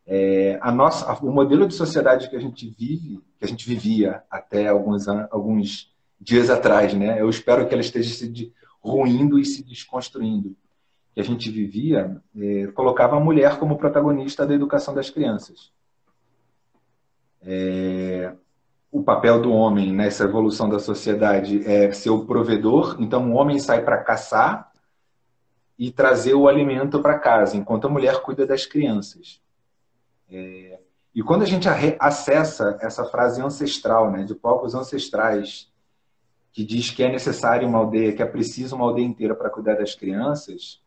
É, 0.07 0.59
a 0.61 0.71
nossa, 0.73 1.11
o 1.25 1.33
modelo 1.33 1.67
de 1.67 1.75
sociedade 1.75 2.29
que 2.29 2.37
a 2.37 2.41
gente 2.41 2.69
vive, 2.69 3.23
que 3.39 3.45
a 3.45 3.49
gente 3.49 3.67
vivia 3.67 4.23
até 4.31 4.69
alguns, 4.69 5.09
alguns 5.09 5.91
dias 6.21 6.51
atrás, 6.51 6.93
né? 6.93 7.21
Eu 7.21 7.31
espero 7.31 7.67
que 7.67 7.73
ela 7.73 7.81
esteja 7.81 8.13
se 8.13 8.53
ruindo 8.81 9.39
e 9.39 9.45
se 9.45 9.63
desconstruindo. 9.65 10.55
Que 11.15 11.21
a 11.21 11.25
gente 11.25 11.51
vivia, 11.51 12.21
é, 12.37 12.67
colocava 12.69 13.17
a 13.17 13.21
mulher 13.21 13.59
como 13.59 13.77
protagonista 13.77 14.47
da 14.47 14.55
educação 14.55 14.95
das 14.95 15.11
crianças. 15.11 15.71
É, 17.43 18.33
o 18.93 19.03
papel 19.03 19.41
do 19.41 19.51
homem 19.51 19.91
nessa 19.91 20.25
evolução 20.25 20.69
da 20.69 20.79
sociedade 20.79 21.67
é 21.67 21.91
ser 21.93 22.11
o 22.11 22.27
provedor, 22.27 22.97
então 23.01 23.33
o 23.33 23.35
homem 23.35 23.59
sai 23.59 23.83
para 23.83 24.03
caçar 24.03 24.71
e 25.79 25.91
trazer 25.91 26.35
o 26.35 26.47
alimento 26.47 27.01
para 27.01 27.19
casa, 27.19 27.57
enquanto 27.57 27.87
a 27.87 27.91
mulher 27.91 28.21
cuida 28.21 28.47
das 28.47 28.67
crianças. 28.67 29.41
É... 30.31 30.79
E 31.15 31.23
quando 31.23 31.43
a 31.43 31.47
gente 31.47 31.67
acessa 31.99 32.79
essa 32.81 33.05
frase 33.05 33.41
ancestral, 33.41 34.11
né, 34.11 34.25
de 34.25 34.35
povos 34.35 34.75
ancestrais, 34.75 35.71
que 36.53 36.63
diz 36.63 36.91
que 36.91 37.03
é 37.03 37.11
necessário 37.11 37.67
uma 37.67 37.79
aldeia, 37.79 38.13
que 38.13 38.23
é 38.23 38.27
preciso 38.27 38.77
uma 38.77 38.85
aldeia 38.85 39.07
inteira 39.07 39.35
para 39.35 39.51
cuidar 39.51 39.77
das 39.77 39.95
crianças, 39.95 40.82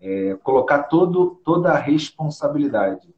é, 0.00 0.34
colocar 0.42 0.84
todo, 0.84 1.40
toda 1.44 1.70
a 1.72 1.78
responsabilidade 1.78 3.14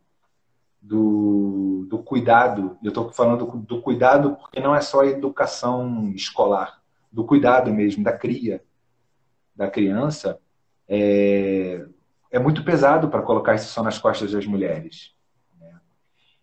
do, 0.81 1.87
do 1.89 1.99
cuidado, 1.99 2.79
eu 2.83 2.89
estou 2.89 3.11
falando 3.13 3.45
do, 3.45 3.57
do, 3.59 3.83
cuidado 3.83 4.37
porque 4.37 4.61
não 4.61 4.75
é 4.75 4.81
só 4.81 5.03
a 5.03 5.07
educação 5.07 6.11
escolar, 6.15 6.81
do 7.13 7.25
cuidado 7.25 7.73
mesmo, 7.73 8.03
da 8.03 8.13
cria 8.13 8.63
da 9.55 9.69
criança, 9.69 10.41
é, 10.89 11.85
é 12.31 12.39
muito 12.39 12.65
pesado 12.65 13.11
para 13.11 13.21
colocar 13.21 13.55
isso 13.55 13.67
só 13.67 13.83
nas 13.83 13.99
costas 13.99 14.33
das 14.33 14.47
mulheres. 14.47 15.13
Né? 15.61 15.79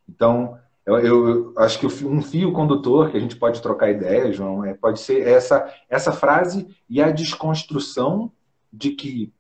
Então, 0.08 0.60
eu, 0.86 1.00
eu, 1.00 1.54
acho 1.58 1.80
que 1.80 2.06
um 2.06 2.22
fio 2.22 2.52
condutor 2.52 3.10
que 3.10 3.18
a 3.18 3.20
gente 3.20 3.36
pode 3.36 3.60
trocar 3.62 3.90
ideia, 3.90 4.32
João, 4.32 4.64
é, 4.64 4.76
pode 4.76 5.00
ser 5.00 5.28
essa, 5.28 5.68
essa 5.90 6.12
frase 6.12 6.68
e 6.88 7.02
a 7.02 7.10
desconstrução 7.10 8.32
de 8.72 8.92
que 8.92 9.34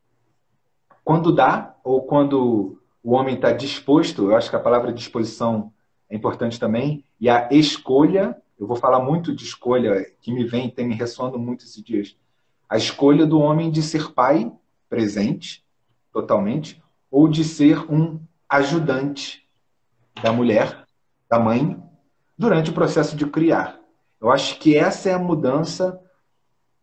quando 1.08 1.32
dá 1.32 1.74
ou 1.86 2.02
quando 2.02 2.82
o 3.02 3.14
homem 3.14 3.36
está 3.36 3.54
disposto, 3.54 4.26
eu 4.26 4.36
acho 4.36 4.50
que 4.50 4.58
a 4.58 4.60
palavra 4.60 4.92
disposição 4.92 5.72
é 6.10 6.18
importante 6.18 6.60
também, 6.60 7.06
e 7.18 7.30
a 7.30 7.48
escolha, 7.50 8.36
eu 8.60 8.68
vou 8.68 8.76
falar 8.76 9.00
muito 9.00 9.34
de 9.34 9.46
escolha, 9.46 10.06
que 10.20 10.34
me 10.34 10.44
vem, 10.44 10.70
tem 10.70 10.86
me 10.86 10.96
ressoando 10.96 11.40
muito 11.40 11.64
esses 11.64 11.82
dias, 11.82 12.18
a 12.68 12.76
escolha 12.76 13.26
do 13.26 13.40
homem 13.40 13.72
de 13.72 13.82
ser 13.82 14.12
pai 14.12 14.52
presente, 14.90 15.64
totalmente, 16.12 16.84
ou 17.10 17.30
de 17.30 17.46
ser 17.46 17.90
um 17.90 18.20
ajudante 18.50 19.48
da 20.22 20.34
mulher, 20.34 20.84
da 21.30 21.40
mãe, 21.40 21.82
durante 22.38 22.72
o 22.72 22.74
processo 22.74 23.16
de 23.16 23.26
criar. 23.28 23.80
Eu 24.20 24.30
acho 24.30 24.60
que 24.60 24.76
essa 24.76 25.10
é 25.10 25.14
a 25.14 25.20
mudança 25.20 26.02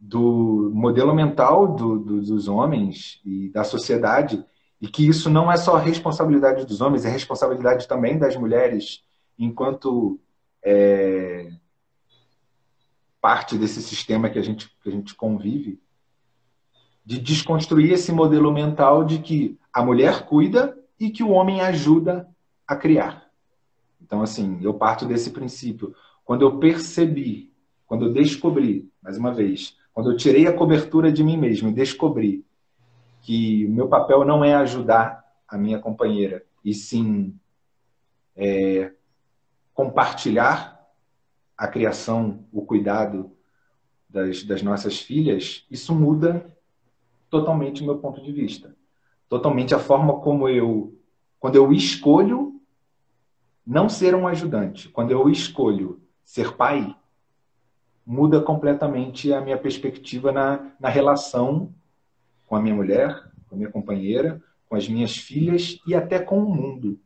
do 0.06 0.70
modelo 0.74 1.14
mental 1.14 1.74
do, 1.74 1.98
do, 1.98 2.20
dos 2.20 2.46
homens 2.46 3.22
e 3.24 3.48
da 3.48 3.64
sociedade 3.64 4.44
e 4.78 4.86
que 4.86 5.06
isso 5.08 5.30
não 5.30 5.50
é 5.50 5.56
só 5.56 5.76
responsabilidade 5.76 6.66
dos 6.66 6.82
homens, 6.82 7.06
é 7.06 7.08
responsabilidade 7.08 7.88
também 7.88 8.18
das 8.18 8.36
mulheres, 8.36 9.02
enquanto 9.38 10.20
é, 10.62 11.50
parte 13.18 13.56
desse 13.56 13.80
sistema 13.80 14.28
que 14.28 14.38
a, 14.38 14.42
gente, 14.42 14.68
que 14.82 14.90
a 14.90 14.92
gente 14.92 15.14
convive, 15.14 15.80
de 17.02 17.18
desconstruir 17.18 17.92
esse 17.92 18.12
modelo 18.12 18.52
mental 18.52 19.04
de 19.04 19.20
que 19.20 19.58
a 19.72 19.82
mulher 19.82 20.26
cuida 20.26 20.78
e 21.00 21.08
que 21.08 21.22
o 21.22 21.30
homem 21.30 21.62
ajuda 21.62 22.28
a 22.68 22.76
criar. 22.76 23.30
Então, 24.02 24.20
assim, 24.20 24.58
eu 24.60 24.74
parto 24.74 25.06
desse 25.06 25.30
princípio. 25.30 25.94
Quando 26.26 26.42
eu 26.42 26.58
percebi, 26.58 27.50
quando 27.86 28.04
eu 28.04 28.12
descobri, 28.12 28.90
mais 29.02 29.16
uma 29.16 29.32
vez, 29.32 29.76
quando 29.94 30.10
eu 30.10 30.16
tirei 30.16 30.48
a 30.48 30.52
cobertura 30.52 31.12
de 31.12 31.22
mim 31.22 31.36
mesmo 31.36 31.68
e 31.68 31.72
descobri 31.72 32.44
que 33.22 33.64
o 33.64 33.70
meu 33.70 33.88
papel 33.88 34.24
não 34.24 34.44
é 34.44 34.54
ajudar 34.56 35.24
a 35.48 35.56
minha 35.56 35.78
companheira, 35.78 36.44
e 36.64 36.74
sim 36.74 37.38
é, 38.36 38.92
compartilhar 39.72 40.84
a 41.56 41.68
criação, 41.68 42.44
o 42.52 42.66
cuidado 42.66 43.30
das, 44.08 44.42
das 44.42 44.62
nossas 44.62 44.98
filhas, 44.98 45.64
isso 45.70 45.94
muda 45.94 46.52
totalmente 47.30 47.82
o 47.82 47.86
meu 47.86 47.98
ponto 47.98 48.20
de 48.20 48.32
vista. 48.32 48.74
Totalmente 49.28 49.74
a 49.74 49.78
forma 49.78 50.20
como 50.20 50.48
eu, 50.48 50.98
quando 51.38 51.54
eu 51.54 51.72
escolho 51.72 52.60
não 53.64 53.88
ser 53.88 54.14
um 54.14 54.26
ajudante, 54.26 54.88
quando 54.88 55.12
eu 55.12 55.28
escolho 55.30 56.02
ser 56.24 56.56
pai, 56.56 56.94
muda 58.06 58.40
completamente 58.40 59.32
a 59.32 59.40
minha 59.40 59.56
perspectiva 59.56 60.30
na, 60.30 60.72
na 60.78 60.88
relação 60.88 61.72
com 62.46 62.56
a 62.56 62.60
minha 62.60 62.74
mulher, 62.74 63.30
com 63.48 63.54
a 63.54 63.58
minha 63.58 63.70
companheira, 63.70 64.42
com 64.68 64.76
as 64.76 64.88
minhas 64.88 65.16
filhas 65.16 65.78
e 65.86 65.94
até 65.94 66.18
com 66.18 66.38
o 66.38 66.54
mundo. 66.54 67.00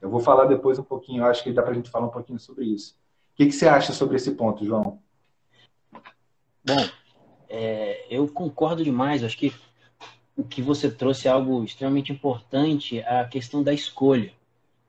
Eu 0.00 0.10
vou 0.10 0.20
falar 0.20 0.46
depois 0.46 0.78
um 0.78 0.84
pouquinho, 0.84 1.24
acho 1.24 1.42
que 1.42 1.52
dá 1.52 1.62
para 1.62 1.72
a 1.72 1.74
gente 1.74 1.90
falar 1.90 2.06
um 2.06 2.10
pouquinho 2.10 2.38
sobre 2.38 2.64
isso. 2.64 2.94
O 3.32 3.36
que, 3.36 3.46
que 3.46 3.52
você 3.52 3.68
acha 3.68 3.92
sobre 3.92 4.16
esse 4.16 4.32
ponto, 4.32 4.64
João? 4.64 5.00
Bom, 6.64 6.88
é, 7.48 8.06
eu 8.10 8.26
concordo 8.28 8.84
demais. 8.84 9.22
Acho 9.22 9.38
que 9.38 9.54
o 10.36 10.44
que 10.44 10.62
você 10.62 10.90
trouxe 10.90 11.28
é 11.28 11.30
algo 11.30 11.64
extremamente 11.64 12.12
importante, 12.12 13.00
a 13.02 13.24
questão 13.24 13.62
da 13.62 13.72
escolha. 13.72 14.32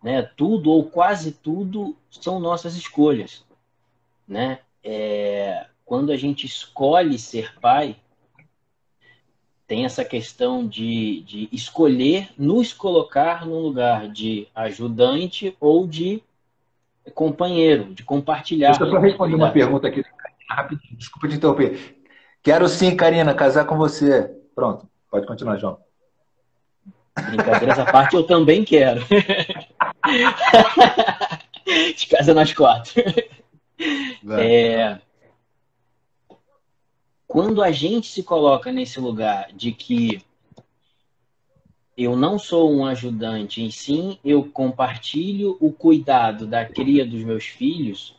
Né? 0.03 0.21
Tudo 0.21 0.71
ou 0.71 0.89
quase 0.89 1.31
tudo 1.31 1.95
são 2.09 2.39
nossas 2.39 2.75
escolhas. 2.75 3.43
Né? 4.27 4.59
É, 4.83 5.65
quando 5.85 6.11
a 6.11 6.17
gente 6.17 6.45
escolhe 6.45 7.17
ser 7.17 7.59
pai, 7.59 7.95
tem 9.67 9.85
essa 9.85 10.03
questão 10.03 10.67
de, 10.67 11.21
de 11.21 11.49
escolher 11.51 12.29
nos 12.37 12.73
colocar 12.73 13.45
no 13.45 13.59
lugar 13.59 14.07
de 14.07 14.47
ajudante 14.55 15.55
ou 15.59 15.85
de 15.85 16.23
companheiro, 17.13 17.93
de 17.93 18.03
compartilhar. 18.03 18.69
Deixa 18.69 18.83
eu 18.85 18.91
só 18.91 18.99
responder 18.99 19.35
uma 19.35 19.51
pergunta 19.51 19.87
aqui 19.87 20.03
rapidinho, 20.49 20.97
desculpa 20.97 21.27
te 21.27 21.35
interromper. 21.35 21.97
Quero 22.41 22.67
sim, 22.67 22.95
Karina, 22.95 23.33
casar 23.33 23.65
com 23.65 23.77
você. 23.77 24.31
Pronto, 24.55 24.87
pode 25.09 25.27
continuar, 25.27 25.57
João. 25.57 25.77
Brincadeiras 27.15 27.77
à 27.79 27.85
parte, 27.85 28.15
eu 28.15 28.23
também 28.23 28.63
quero. 28.63 29.01
De 31.95 32.07
casa 32.07 32.33
nós 32.33 32.51
quatro. 32.53 32.93
É, 34.39 34.99
quando 37.27 37.61
a 37.61 37.71
gente 37.71 38.07
se 38.07 38.23
coloca 38.23 38.71
nesse 38.71 38.99
lugar 38.99 39.51
de 39.53 39.71
que 39.71 40.21
eu 41.97 42.15
não 42.15 42.39
sou 42.39 42.71
um 42.71 42.85
ajudante, 42.85 43.65
e 43.65 43.71
sim 43.71 44.17
eu 44.23 44.43
compartilho 44.45 45.57
o 45.59 45.71
cuidado 45.71 46.47
da 46.47 46.65
cria 46.65 47.05
dos 47.05 47.23
meus 47.23 47.45
filhos, 47.45 48.15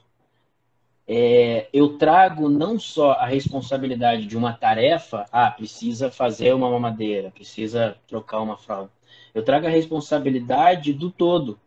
é, 1.08 1.68
eu 1.72 1.98
trago 1.98 2.48
não 2.48 2.78
só 2.78 3.12
a 3.12 3.26
responsabilidade 3.26 4.26
de 4.26 4.36
uma 4.36 4.52
tarefa, 4.52 5.26
ah, 5.32 5.50
precisa 5.50 6.08
fazer 6.08 6.54
uma 6.54 6.70
mamadeira, 6.70 7.32
precisa 7.32 7.96
trocar 8.06 8.40
uma 8.40 8.56
fralda. 8.56 8.92
Eu 9.34 9.42
trago 9.42 9.66
a 9.66 9.70
responsabilidade 9.70 10.92
do 10.92 11.10
todo, 11.10 11.58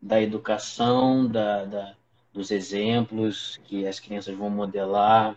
da 0.00 0.22
educação, 0.22 1.26
da, 1.26 1.64
da 1.64 1.97
dos 2.38 2.52
exemplos 2.52 3.60
que 3.64 3.84
as 3.84 3.98
crianças 3.98 4.36
vão 4.36 4.48
modelar, 4.48 5.36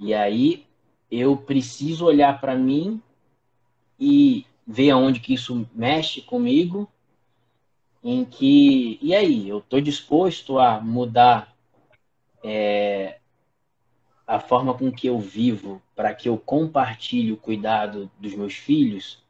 e 0.00 0.14
aí 0.14 0.66
eu 1.10 1.36
preciso 1.36 2.06
olhar 2.06 2.40
para 2.40 2.56
mim 2.56 3.02
e 4.00 4.46
ver 4.66 4.90
aonde 4.90 5.20
que 5.20 5.34
isso 5.34 5.68
mexe 5.74 6.22
comigo, 6.22 6.88
em 8.02 8.24
que 8.24 8.98
e 9.02 9.14
aí 9.14 9.46
eu 9.46 9.58
estou 9.58 9.78
disposto 9.78 10.58
a 10.58 10.80
mudar 10.80 11.54
é, 12.42 13.18
a 14.26 14.40
forma 14.40 14.72
com 14.72 14.90
que 14.90 15.06
eu 15.06 15.20
vivo 15.20 15.82
para 15.94 16.14
que 16.14 16.30
eu 16.30 16.38
compartilhe 16.38 17.30
o 17.30 17.36
cuidado 17.36 18.10
dos 18.18 18.34
meus 18.34 18.54
filhos, 18.54 19.22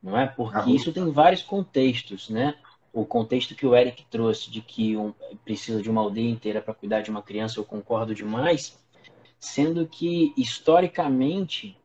não 0.00 0.16
é? 0.16 0.28
Porque 0.28 0.70
isso 0.70 0.92
tem 0.92 1.10
vários 1.10 1.42
contextos, 1.42 2.30
né? 2.30 2.54
O 2.96 3.04
contexto 3.04 3.54
que 3.54 3.66
o 3.66 3.76
Eric 3.76 4.06
trouxe 4.10 4.50
de 4.50 4.62
que 4.62 4.96
um, 4.96 5.12
precisa 5.44 5.82
de 5.82 5.90
uma 5.90 6.00
aldeia 6.00 6.30
inteira 6.30 6.62
para 6.62 6.72
cuidar 6.72 7.02
de 7.02 7.10
uma 7.10 7.20
criança, 7.20 7.60
eu 7.60 7.64
concordo 7.64 8.14
demais 8.14 8.74
sendo 9.38 9.86
que 9.86 10.32
historicamente 10.34 11.76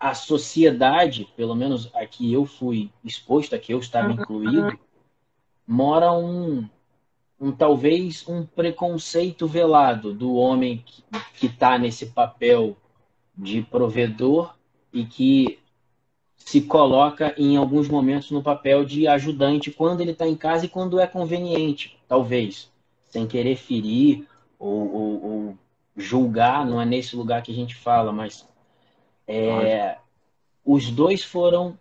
a 0.00 0.14
sociedade, 0.14 1.28
pelo 1.36 1.54
menos 1.54 1.94
aqui 1.94 2.32
eu 2.32 2.46
fui 2.46 2.90
exposto, 3.04 3.54
aqui 3.54 3.72
eu 3.72 3.78
estava 3.78 4.08
uhum. 4.08 4.14
incluído, 4.14 4.78
mora 5.66 6.12
um, 6.12 6.66
um 7.38 7.52
talvez 7.52 8.26
um 8.26 8.46
preconceito 8.46 9.46
velado 9.46 10.14
do 10.14 10.34
homem 10.34 10.82
que 11.34 11.46
está 11.46 11.78
nesse 11.78 12.06
papel 12.06 12.74
de 13.36 13.60
provedor 13.60 14.54
e 14.92 15.04
que 15.04 15.61
se 16.44 16.60
coloca 16.62 17.34
em 17.38 17.56
alguns 17.56 17.88
momentos 17.88 18.30
no 18.30 18.42
papel 18.42 18.84
de 18.84 19.06
ajudante 19.06 19.70
quando 19.70 20.00
ele 20.00 20.10
está 20.10 20.26
em 20.26 20.36
casa 20.36 20.66
e 20.66 20.68
quando 20.68 21.00
é 21.00 21.06
conveniente, 21.06 21.98
talvez, 22.08 22.70
sem 23.04 23.26
querer 23.26 23.56
ferir 23.56 24.26
ou, 24.58 24.94
ou, 24.94 25.24
ou 25.24 25.58
julgar, 25.96 26.66
não 26.66 26.80
é 26.80 26.84
nesse 26.84 27.16
lugar 27.16 27.42
que 27.42 27.52
a 27.52 27.54
gente 27.54 27.74
fala, 27.74 28.12
mas 28.12 28.46
é, 29.26 29.96
os 30.64 30.90
dois 30.90 31.22
foram 31.22 31.78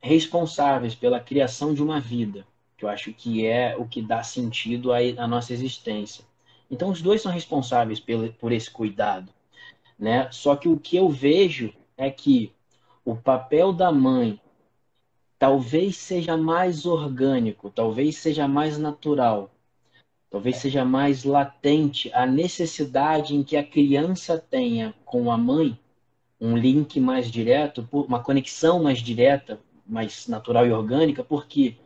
responsáveis 0.00 0.94
pela 0.94 1.20
criação 1.20 1.74
de 1.74 1.82
uma 1.82 2.00
vida, 2.00 2.46
que 2.76 2.84
eu 2.84 2.88
acho 2.88 3.12
que 3.12 3.46
é 3.46 3.76
o 3.76 3.86
que 3.86 4.00
dá 4.00 4.22
sentido 4.22 4.92
à, 4.92 5.26
nossa 5.26 5.52
existência. 5.52 6.24
Então, 6.70 6.90
os 6.90 7.02
dois 7.02 7.20
são 7.22 7.32
responsáveis 7.32 7.98
pelo, 7.98 8.32
por 8.34 8.52
esse 8.52 8.70
cuidado. 8.70 9.32
Né? 9.98 10.28
Só 10.30 10.54
que 10.54 10.68
o 10.68 10.78
que 10.78 10.96
eu 10.96 11.08
vejo 11.08 11.72
é 11.96 12.10
que 12.10 12.52
o 13.04 13.16
papel 13.16 13.72
da 13.72 13.90
mãe 13.90 14.40
talvez 15.38 15.96
seja 15.96 16.36
mais 16.36 16.84
orgânico, 16.86 17.70
talvez 17.70 18.18
seja 18.18 18.46
mais 18.46 18.78
natural, 18.78 19.50
Talvez 20.30 20.58
seja 20.58 20.84
mais 20.84 21.24
latente 21.24 22.08
a 22.14 22.24
necessidade 22.24 23.34
em 23.34 23.42
que 23.42 23.56
a 23.56 23.64
criança 23.64 24.38
tenha 24.38 24.94
com 25.04 25.28
a 25.28 25.36
mãe 25.36 25.76
um 26.40 26.56
link 26.56 27.00
mais 27.00 27.28
direto, 27.28 27.86
uma 27.92 28.22
conexão 28.22 28.80
mais 28.80 29.00
direta, 29.00 29.58
mais 29.84 30.28
natural 30.28 30.64
e 30.64 30.72
orgânica, 30.72 31.24
porque 31.24 31.76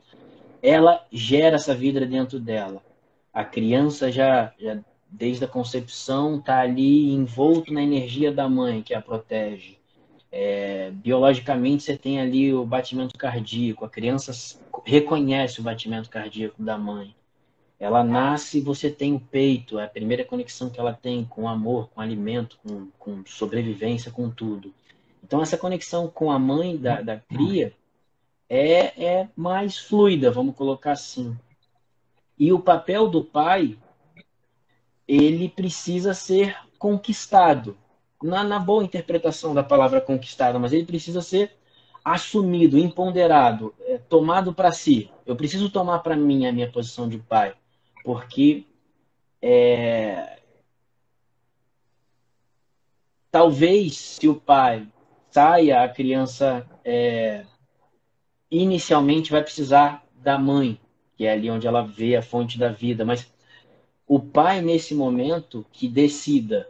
ela 0.62 1.06
gera 1.10 1.56
essa 1.56 1.74
vida 1.74 2.04
dentro 2.04 2.38
dela. 2.38 2.82
A 3.32 3.42
criança 3.42 4.12
já, 4.12 4.52
já 4.58 4.78
desde 5.08 5.46
a 5.46 5.48
concepção 5.48 6.36
está 6.36 6.60
ali 6.60 7.12
envolto 7.12 7.72
na 7.72 7.82
energia 7.82 8.30
da 8.30 8.46
mãe 8.46 8.82
que 8.82 8.92
a 8.92 9.00
protege. 9.00 9.78
É, 10.36 10.90
biologicamente 10.90 11.84
você 11.84 11.96
tem 11.96 12.20
ali 12.20 12.52
o 12.52 12.64
batimento 12.64 13.16
cardíaco, 13.16 13.84
a 13.84 13.88
criança 13.88 14.32
reconhece 14.84 15.60
o 15.60 15.62
batimento 15.62 16.10
cardíaco 16.10 16.60
da 16.60 16.76
mãe. 16.76 17.14
Ela 17.78 18.02
nasce, 18.02 18.60
você 18.60 18.90
tem 18.90 19.14
o 19.14 19.20
peito, 19.20 19.78
é 19.78 19.84
a 19.84 19.88
primeira 19.88 20.24
conexão 20.24 20.68
que 20.68 20.80
ela 20.80 20.92
tem 20.92 21.24
com 21.24 21.48
amor, 21.48 21.88
com 21.90 22.00
alimento, 22.00 22.58
com, 22.66 22.88
com 22.98 23.24
sobrevivência, 23.24 24.10
com 24.10 24.28
tudo. 24.28 24.74
Então, 25.22 25.40
essa 25.40 25.56
conexão 25.56 26.08
com 26.08 26.32
a 26.32 26.38
mãe 26.38 26.76
da, 26.76 27.00
da 27.00 27.16
cria 27.16 27.72
é, 28.48 29.04
é 29.04 29.28
mais 29.36 29.78
fluida, 29.78 30.32
vamos 30.32 30.56
colocar 30.56 30.92
assim. 30.92 31.38
E 32.36 32.52
o 32.52 32.58
papel 32.58 33.06
do 33.06 33.22
pai, 33.22 33.78
ele 35.06 35.48
precisa 35.48 36.12
ser 36.12 36.56
conquistado. 36.76 37.78
Na, 38.24 38.42
na 38.42 38.58
boa 38.58 38.82
interpretação 38.82 39.52
da 39.54 39.62
palavra 39.62 40.00
conquistado, 40.00 40.58
mas 40.58 40.72
ele 40.72 40.86
precisa 40.86 41.20
ser 41.20 41.52
assumido, 42.04 42.78
empoderado, 42.78 43.74
é, 43.80 43.98
tomado 43.98 44.54
para 44.54 44.72
si. 44.72 45.10
Eu 45.26 45.36
preciso 45.36 45.70
tomar 45.70 45.98
para 46.00 46.16
mim 46.16 46.46
a 46.46 46.52
minha 46.52 46.70
posição 46.70 47.08
de 47.08 47.18
pai 47.18 47.54
porque 48.04 48.66
é, 49.40 50.38
talvez 53.30 53.96
se 53.96 54.28
o 54.28 54.38
pai 54.38 54.86
saia, 55.30 55.82
a 55.82 55.88
criança 55.88 56.68
é, 56.84 57.46
inicialmente 58.50 59.32
vai 59.32 59.42
precisar 59.42 60.04
da 60.14 60.38
mãe, 60.38 60.78
que 61.16 61.24
é 61.24 61.32
ali 61.32 61.50
onde 61.50 61.66
ela 61.66 61.82
vê 61.82 62.14
a 62.14 62.22
fonte 62.22 62.58
da 62.58 62.68
vida, 62.68 63.04
mas 63.04 63.32
o 64.06 64.20
pai 64.20 64.60
nesse 64.60 64.94
momento 64.94 65.66
que 65.72 65.88
decida 65.88 66.68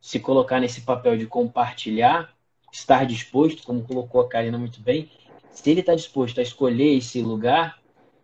se 0.00 0.18
colocar 0.18 0.60
nesse 0.60 0.80
papel 0.82 1.16
de 1.16 1.26
compartilhar, 1.26 2.34
estar 2.72 3.04
disposto, 3.04 3.62
como 3.62 3.82
colocou 3.82 4.20
a 4.20 4.28
Karina 4.28 4.58
muito 4.58 4.80
bem, 4.80 5.10
se 5.50 5.70
ele 5.70 5.80
está 5.80 5.94
disposto 5.94 6.38
a 6.38 6.42
escolher 6.42 6.96
esse 6.96 7.20
lugar, 7.20 7.78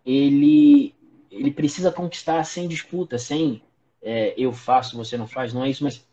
ele 0.04 0.94
ele 1.30 1.50
precisa 1.50 1.92
conquistar 1.92 2.42
sem 2.44 2.66
disputa, 2.66 3.18
sem 3.18 3.62
é, 4.00 4.32
eu 4.38 4.52
faço, 4.52 4.96
você 4.96 5.16
não 5.18 5.26
faz, 5.26 5.52
não 5.52 5.64
é 5.64 5.68
isso, 5.68 5.84
mas 5.84 6.06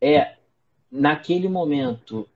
é 0.00 0.36
naquele 0.90 1.48
momento 1.48 2.26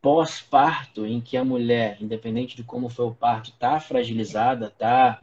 pós-parto 0.00 1.04
em 1.04 1.20
que 1.20 1.36
a 1.36 1.44
mulher, 1.44 1.96
independente 2.00 2.56
de 2.56 2.62
como 2.62 2.88
foi 2.88 3.06
o 3.06 3.14
parto, 3.14 3.50
está 3.50 3.80
fragilizada, 3.80 4.66
está 4.66 5.20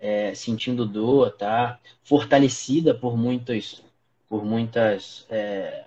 é, 0.00 0.34
sentindo 0.34 0.86
dor, 0.86 1.28
está 1.28 1.78
fortalecida 2.02 2.94
por 2.94 3.16
muitos, 3.16 3.82
por 4.28 4.44
muitas 4.44 5.26
é, 5.30 5.84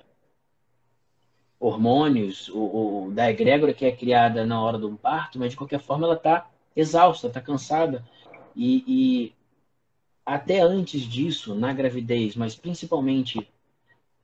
hormônios 1.61 2.49
ou, 2.49 2.75
ou, 2.75 3.11
da 3.11 3.29
egrégora 3.29 3.73
que 3.73 3.85
é 3.85 3.91
criada 3.91 4.43
na 4.45 4.59
hora 4.59 4.79
do 4.79 4.97
parto, 4.97 5.37
mas 5.37 5.51
de 5.51 5.57
qualquer 5.57 5.79
forma 5.79 6.07
ela 6.07 6.15
está 6.15 6.49
exausta, 6.75 7.27
está 7.27 7.39
cansada. 7.39 8.03
E, 8.55 8.83
e 8.87 9.33
até 10.25 10.59
antes 10.59 11.01
disso, 11.01 11.53
na 11.53 11.71
gravidez, 11.71 12.35
mas 12.35 12.55
principalmente 12.55 13.47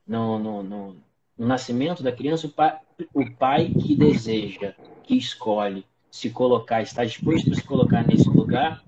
no, 0.05 0.39
no, 0.39 0.63
no, 0.63 0.95
no 1.37 1.47
nascimento 1.47 2.01
da 2.01 2.11
criança, 2.11 2.47
o 2.47 2.49
pai, 2.49 2.79
o 3.13 3.31
pai 3.31 3.69
que 3.69 3.95
deseja, 3.95 4.73
que 5.03 5.15
escolhe 5.15 5.85
se 6.09 6.31
colocar, 6.31 6.81
está 6.81 7.05
disposto 7.05 7.51
a 7.51 7.55
se 7.55 7.63
colocar 7.63 8.05
nesse 8.07 8.27
lugar, 8.29 8.83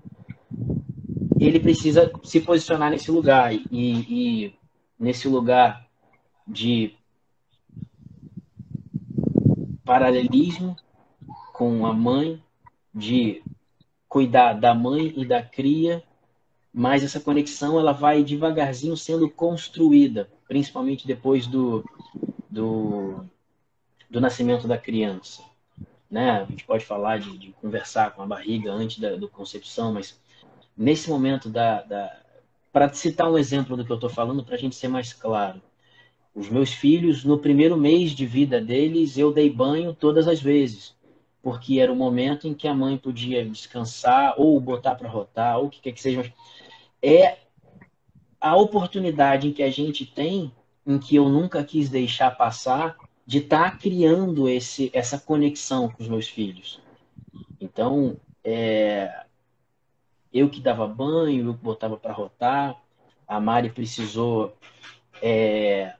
ele 1.38 1.60
precisa 1.60 2.10
se 2.24 2.40
posicionar 2.40 2.90
nesse 2.90 3.10
lugar. 3.12 3.54
E, 3.54 3.62
e 3.70 4.54
nesse 4.98 5.28
lugar 5.28 5.88
de 6.46 6.94
paralelismo 9.90 10.76
com 11.52 11.84
a 11.84 11.92
mãe, 11.92 12.40
de 12.94 13.42
cuidar 14.08 14.52
da 14.52 14.72
mãe 14.72 15.12
e 15.16 15.24
da 15.24 15.42
cria, 15.42 16.00
mas 16.72 17.02
essa 17.02 17.18
conexão 17.18 17.76
ela 17.76 17.90
vai 17.90 18.22
devagarzinho 18.22 18.96
sendo 18.96 19.28
construída, 19.28 20.30
principalmente 20.46 21.08
depois 21.08 21.48
do, 21.48 21.84
do, 22.48 23.24
do 24.08 24.20
nascimento 24.20 24.68
da 24.68 24.78
criança. 24.78 25.42
Né? 26.08 26.30
A 26.30 26.44
gente 26.44 26.64
pode 26.64 26.84
falar 26.84 27.18
de, 27.18 27.36
de 27.36 27.50
conversar 27.54 28.12
com 28.12 28.22
a 28.22 28.26
barriga 28.26 28.70
antes 28.70 29.00
da 29.00 29.16
do 29.16 29.28
concepção, 29.28 29.92
mas 29.92 30.16
nesse 30.76 31.10
momento 31.10 31.48
da, 31.48 31.82
da 31.82 32.16
para 32.72 32.92
citar 32.92 33.28
um 33.28 33.36
exemplo 33.36 33.76
do 33.76 33.84
que 33.84 33.90
eu 33.90 33.96
estou 33.96 34.08
falando, 34.08 34.44
para 34.44 34.54
a 34.54 34.58
gente 34.58 34.76
ser 34.76 34.86
mais 34.86 35.12
claro, 35.12 35.60
os 36.34 36.48
meus 36.48 36.72
filhos, 36.72 37.24
no 37.24 37.38
primeiro 37.38 37.76
mês 37.76 38.12
de 38.12 38.24
vida 38.24 38.60
deles, 38.60 39.18
eu 39.18 39.32
dei 39.32 39.50
banho 39.50 39.94
todas 39.94 40.28
as 40.28 40.40
vezes, 40.40 40.94
porque 41.42 41.80
era 41.80 41.92
o 41.92 41.96
momento 41.96 42.46
em 42.46 42.54
que 42.54 42.68
a 42.68 42.74
mãe 42.74 42.96
podia 42.96 43.44
descansar 43.44 44.34
ou 44.36 44.60
botar 44.60 44.94
para 44.94 45.08
rotar, 45.08 45.58
ou 45.58 45.66
o 45.66 45.70
que 45.70 45.80
quer 45.80 45.92
que 45.92 46.00
seja. 46.00 46.32
É 47.02 47.38
a 48.40 48.56
oportunidade 48.56 49.52
que 49.52 49.62
a 49.62 49.70
gente 49.70 50.06
tem, 50.06 50.52
em 50.86 50.98
que 50.98 51.16
eu 51.16 51.28
nunca 51.28 51.62
quis 51.64 51.88
deixar 51.88 52.30
passar, 52.36 52.96
de 53.26 53.38
estar 53.38 53.72
tá 53.72 53.76
criando 53.76 54.48
esse, 54.48 54.90
essa 54.92 55.18
conexão 55.18 55.88
com 55.88 56.02
os 56.02 56.08
meus 56.08 56.28
filhos. 56.28 56.80
Então, 57.60 58.16
é, 58.42 59.24
eu 60.32 60.48
que 60.48 60.60
dava 60.60 60.86
banho, 60.86 61.48
eu 61.48 61.54
que 61.54 61.62
botava 61.62 61.96
para 61.96 62.12
rotar, 62.12 62.80
a 63.28 63.38
Mari 63.38 63.70
precisou 63.70 64.56
é, 65.22 65.94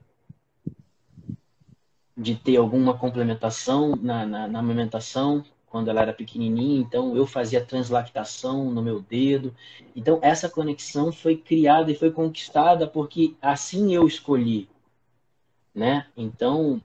de 2.17 2.35
ter 2.35 2.57
alguma 2.57 2.97
complementação 2.97 3.95
na, 3.95 4.25
na, 4.25 4.47
na 4.47 4.59
amamentação 4.59 5.43
quando 5.71 5.89
ela 5.89 6.01
era 6.01 6.11
pequenininha, 6.11 6.81
então 6.81 7.15
eu 7.15 7.25
fazia 7.25 7.63
translactação 7.63 8.69
no 8.69 8.81
meu 8.81 8.99
dedo. 9.01 9.55
Então 9.95 10.19
essa 10.21 10.49
conexão 10.49 11.13
foi 11.13 11.37
criada 11.37 11.89
e 11.89 11.95
foi 11.95 12.11
conquistada 12.11 12.85
porque 12.85 13.35
assim 13.41 13.95
eu 13.95 14.05
escolhi, 14.05 14.67
né? 15.73 16.07
Então 16.17 16.81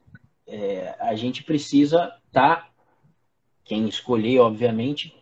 é, 0.46 0.94
a 1.00 1.16
gente 1.16 1.42
precisa 1.42 2.16
estar, 2.28 2.56
tá, 2.56 2.68
quem 3.64 3.88
escolher, 3.88 4.38
obviamente, 4.38 5.12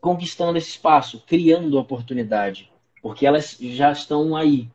conquistando 0.00 0.56
esse 0.56 0.70
espaço, 0.70 1.22
criando 1.26 1.78
oportunidade, 1.78 2.70
porque 3.02 3.26
elas 3.26 3.58
já 3.60 3.92
estão 3.92 4.34
aí. 4.34 4.70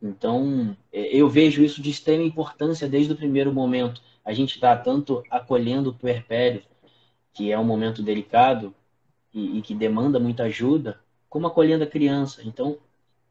Então, 0.00 0.76
é, 0.92 1.16
eu 1.16 1.28
vejo 1.28 1.62
isso 1.62 1.82
de 1.82 1.90
extrema 1.90 2.22
importância 2.22 2.88
desde 2.88 3.12
o 3.12 3.16
primeiro 3.16 3.52
momento. 3.52 4.00
A 4.24 4.32
gente 4.32 4.54
está 4.54 4.76
tanto 4.76 5.22
acolhendo 5.30 5.90
o 5.90 5.94
puerpério, 5.94 6.62
que 7.32 7.50
é 7.50 7.58
um 7.58 7.64
momento 7.64 8.02
delicado 8.02 8.74
e, 9.32 9.58
e, 9.58 9.62
que 9.62 9.74
demanda 9.74 10.18
muita 10.18 10.44
ajuda, 10.44 11.00
como 11.28 11.46
acolhendo 11.46 11.84
a 11.84 11.86
criança. 11.86 12.42
Então, 12.44 12.78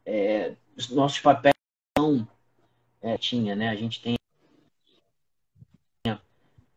é, 0.04 0.54
os 0.76 0.88
nossos 0.90 1.20
papéis 1.20 1.54
são 1.96 2.26
é, 3.00 3.16
tinha, 3.16 3.54
né? 3.54 3.68
A 3.68 3.74
gente 3.74 4.00
tem 4.00 4.16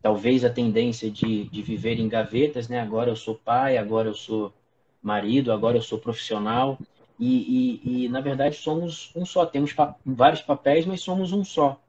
talvez 0.00 0.44
a 0.44 0.50
tendência 0.50 1.10
de, 1.10 1.44
de 1.44 1.62
viver 1.62 1.98
em 1.98 2.08
gavetas, 2.08 2.68
né? 2.68 2.80
Agora 2.80 3.10
eu 3.10 3.16
sou 3.16 3.36
pai, 3.36 3.76
agora 3.76 4.08
eu 4.08 4.14
sou 4.14 4.52
marido, 5.00 5.52
agora 5.52 5.76
eu 5.76 5.82
sou 5.82 5.98
profissional. 5.98 6.78
E, 7.24 7.80
e, 7.84 8.04
e, 8.04 8.08
na 8.08 8.20
verdade 8.20 8.56
somos 8.56 9.12
um 9.14 9.24
só. 9.24 9.46
Temos 9.46 9.72
pa 9.72 9.94
vários 10.04 10.40
papéis, 10.40 10.84
mas 10.84 11.02
somos 11.02 11.30
um 11.30 11.44
só. 11.44 11.80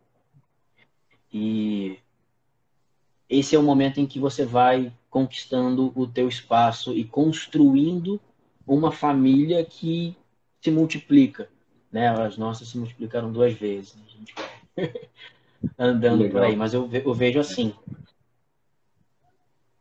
E 1.34 1.98
esse 3.28 3.56
é 3.56 3.60
o 3.60 3.64
momento 3.64 4.00
em 4.00 4.06
que 4.06 4.20
você 4.20 4.46
vai 4.46 4.94
conquistando 5.10 5.92
o 5.96 6.06
teu 6.06 6.28
espaço 6.28 6.94
e 6.94 7.04
construindo 7.04 8.22
uma 8.68 8.92
família 8.92 9.66
que 9.66 10.16
se 10.62 10.70
multiplica. 10.70 11.50
Né? 11.92 12.10
As 12.10 12.38
nossas 12.38 12.68
se 12.68 12.78
multiplicaram 12.78 13.32
duas 13.32 13.54
vezes. 13.54 13.96
A 14.06 14.12
gente 14.12 14.36
vai 14.36 14.94
andando 15.80 16.22
Legal. 16.22 16.32
por 16.32 16.48
aí, 16.48 16.56
mas 16.56 16.76
eu, 16.76 16.88
eu 16.92 17.12
vejo 17.12 17.40
assim. 17.40 17.74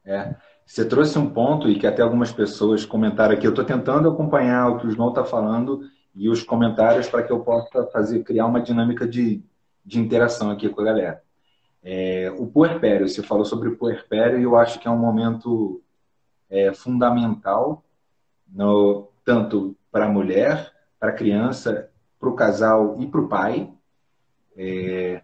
É. 0.03 0.35
Você 0.67 0.85
trouxe 0.85 1.19
um 1.19 1.29
ponto 1.29 1.69
e 1.69 1.79
que 1.79 1.87
até 1.87 2.03
algumas 2.03 2.33
pessoas 2.33 2.85
comentaram 2.85 3.35
aqui. 3.35 3.47
Eu 3.47 3.51
estou 3.51 3.65
tentando 3.65 4.09
acompanhar 4.09 4.71
o 4.71 4.79
que 4.79 4.87
o 4.87 4.91
João 4.91 5.11
está 5.11 5.25
falando 5.25 5.83
e 6.15 6.29
os 6.29 6.43
comentários 6.43 7.09
para 7.09 7.23
que 7.23 7.33
eu 7.33 7.41
possa 7.41 7.87
fazer 7.87 8.23
criar 8.23 8.47
uma 8.47 8.61
dinâmica 8.61 9.07
de, 9.07 9.43
de 9.85 9.99
interação 9.99 10.51
aqui 10.51 10.69
com 10.69 10.81
a 10.81 10.85
galera. 10.85 11.23
É, 11.83 12.33
o 12.39 12.47
puerpério, 12.47 13.09
você 13.09 13.23
falou 13.23 13.45
sobre 13.45 13.69
o 13.69 13.77
puerpério 13.77 14.39
e 14.39 14.45
eu 14.45 14.57
acho 14.57 14.79
que 14.79 14.87
é 14.87 14.91
um 14.91 14.99
momento 14.99 15.83
é, 16.49 16.73
fundamental, 16.73 17.85
no, 18.49 19.09
tanto 19.25 19.77
para 19.91 20.07
a 20.07 20.09
mulher, 20.09 20.73
para 20.99 21.11
a 21.11 21.15
criança, 21.15 21.91
para 22.21 22.29
o 22.29 22.35
casal 22.37 22.97
e 23.01 23.07
para 23.07 23.21
o 23.21 23.29
pai. 23.29 23.73
É, 24.57 25.23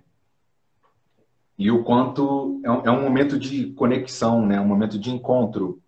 e 1.58 1.72
o 1.72 1.82
quanto 1.82 2.60
é 2.64 2.70
um, 2.70 2.80
é 2.82 2.90
um 2.90 3.02
momento 3.02 3.36
de 3.36 3.72
conexão, 3.72 4.46
né? 4.46 4.60
um 4.60 4.66
momento 4.66 4.96
de 4.96 5.10
encontro 5.10 5.82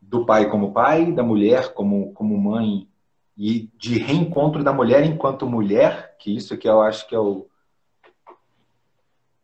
do 0.00 0.26
pai 0.26 0.50
como 0.50 0.72
pai, 0.72 1.12
da 1.12 1.22
mulher 1.22 1.72
como, 1.72 2.12
como 2.12 2.36
mãe, 2.36 2.88
e 3.36 3.70
de 3.78 3.98
reencontro 3.98 4.64
da 4.64 4.72
mulher 4.72 5.04
enquanto 5.04 5.48
mulher, 5.48 6.16
que 6.18 6.34
isso 6.34 6.58
que 6.58 6.68
eu 6.68 6.82
acho 6.82 7.08
que 7.08 7.14
é 7.14 7.18
o. 7.18 7.46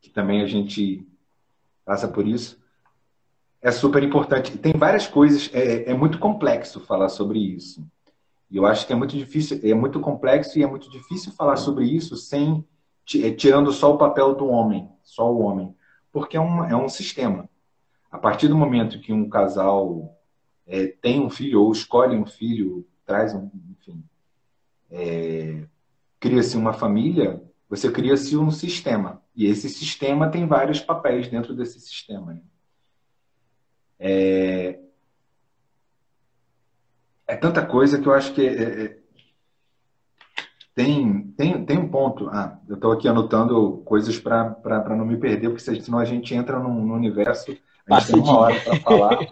que 0.00 0.10
também 0.10 0.42
a 0.42 0.46
gente 0.46 1.06
passa 1.84 2.08
por 2.08 2.26
isso, 2.26 2.60
é 3.62 3.70
super 3.70 4.02
importante. 4.02 4.58
Tem 4.58 4.72
várias 4.72 5.06
coisas, 5.06 5.48
é, 5.54 5.90
é 5.90 5.94
muito 5.94 6.18
complexo 6.18 6.80
falar 6.80 7.08
sobre 7.08 7.38
isso. 7.38 7.86
E 8.50 8.56
eu 8.56 8.66
acho 8.66 8.86
que 8.86 8.92
é 8.92 8.96
muito 8.96 9.16
difícil, 9.16 9.60
é 9.62 9.74
muito 9.74 10.00
complexo 10.00 10.58
e 10.58 10.62
é 10.62 10.66
muito 10.66 10.90
difícil 10.90 11.32
falar 11.32 11.56
sobre 11.56 11.84
isso 11.84 12.16
sem 12.16 12.64
é, 12.64 12.75
tirando 13.06 13.72
só 13.72 13.94
o 13.94 13.98
papel 13.98 14.34
do 14.34 14.48
homem, 14.48 14.90
só 15.02 15.32
o 15.32 15.40
homem, 15.40 15.74
porque 16.12 16.36
é 16.36 16.40
um, 16.40 16.64
é 16.64 16.76
um 16.76 16.88
sistema. 16.88 17.48
A 18.10 18.18
partir 18.18 18.48
do 18.48 18.56
momento 18.56 19.00
que 19.00 19.12
um 19.12 19.28
casal 19.28 20.18
é, 20.66 20.86
tem 20.86 21.20
um 21.20 21.30
filho 21.30 21.62
ou 21.62 21.70
escolhe 21.70 22.16
um 22.16 22.26
filho, 22.26 22.86
traz 23.04 23.32
um, 23.32 23.48
enfim, 23.70 24.02
é, 24.90 25.64
cria-se 26.18 26.56
uma 26.56 26.72
família, 26.72 27.42
você 27.68 27.90
cria-se 27.90 28.36
um 28.36 28.50
sistema. 28.50 29.22
E 29.34 29.46
esse 29.46 29.68
sistema 29.68 30.28
tem 30.28 30.46
vários 30.46 30.80
papéis 30.80 31.28
dentro 31.28 31.54
desse 31.54 31.78
sistema. 31.78 32.34
Né? 32.34 32.40
É, 33.98 34.80
é 37.26 37.36
tanta 37.36 37.64
coisa 37.64 38.00
que 38.00 38.08
eu 38.08 38.12
acho 38.12 38.32
que 38.34 38.46
é, 38.46 38.84
é 38.84 38.98
tem, 40.76 41.22
tem, 41.38 41.64
tem 41.64 41.78
um 41.78 41.88
ponto. 41.88 42.28
Ah, 42.28 42.58
eu 42.68 42.74
estou 42.74 42.92
aqui 42.92 43.08
anotando 43.08 43.78
coisas 43.86 44.18
para 44.18 44.94
não 44.94 45.06
me 45.06 45.16
perder, 45.16 45.48
porque 45.48 45.80
senão 45.80 45.98
a 45.98 46.04
gente 46.04 46.34
entra 46.34 46.58
num, 46.58 46.84
num 46.84 46.94
universo. 46.94 47.56
A 47.88 47.98
gente 47.98 48.12
tem 48.12 48.20
uma 48.20 48.38
hora 48.38 48.60
para 48.60 48.76
falar. 48.80 49.18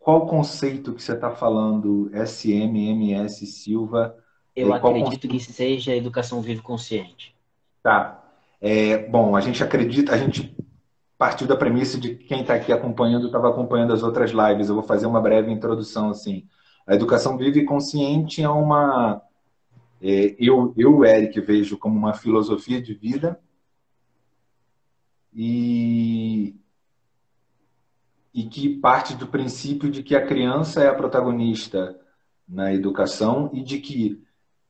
Qual 0.00 0.24
o 0.24 0.26
conceito 0.26 0.94
que 0.94 1.02
você 1.02 1.12
está 1.12 1.30
falando? 1.30 2.10
SMMS 2.14 3.46
Silva? 3.46 4.16
Eu 4.56 4.72
acredito 4.72 5.28
que 5.28 5.38
seja 5.38 5.94
educação 5.94 6.40
vivo 6.40 6.62
consciente. 6.62 7.36
Tá. 7.82 8.22
É, 8.62 8.96
bom, 9.08 9.36
a 9.36 9.42
gente 9.42 9.62
acredita, 9.62 10.14
a 10.14 10.16
gente 10.16 10.56
partiu 11.18 11.46
da 11.46 11.54
premissa 11.56 12.00
de 12.00 12.14
que 12.14 12.24
quem 12.24 12.40
está 12.40 12.54
aqui 12.54 12.72
acompanhando 12.72 13.26
estava 13.26 13.50
acompanhando 13.50 13.92
as 13.92 14.02
outras 14.02 14.30
lives. 14.30 14.70
Eu 14.70 14.74
vou 14.74 14.84
fazer 14.84 15.04
uma 15.06 15.20
breve 15.20 15.52
introdução 15.52 16.08
assim. 16.08 16.48
A 16.86 16.94
educação 16.94 17.36
vive 17.38 17.64
consciente 17.64 18.42
é 18.42 18.48
uma. 18.48 19.22
É, 20.00 20.36
eu, 20.38 20.74
eu, 20.76 21.04
Eric, 21.04 21.40
vejo 21.40 21.78
como 21.78 21.98
uma 21.98 22.12
filosofia 22.12 22.80
de 22.80 22.92
vida 22.92 23.40
e, 25.32 26.54
e 28.34 28.44
que 28.44 28.68
parte 28.78 29.14
do 29.14 29.26
princípio 29.26 29.90
de 29.90 30.02
que 30.02 30.14
a 30.14 30.26
criança 30.26 30.82
é 30.82 30.88
a 30.88 30.94
protagonista 30.94 31.98
na 32.46 32.74
educação 32.74 33.50
e 33.54 33.62
de 33.62 33.78
que 33.78 34.22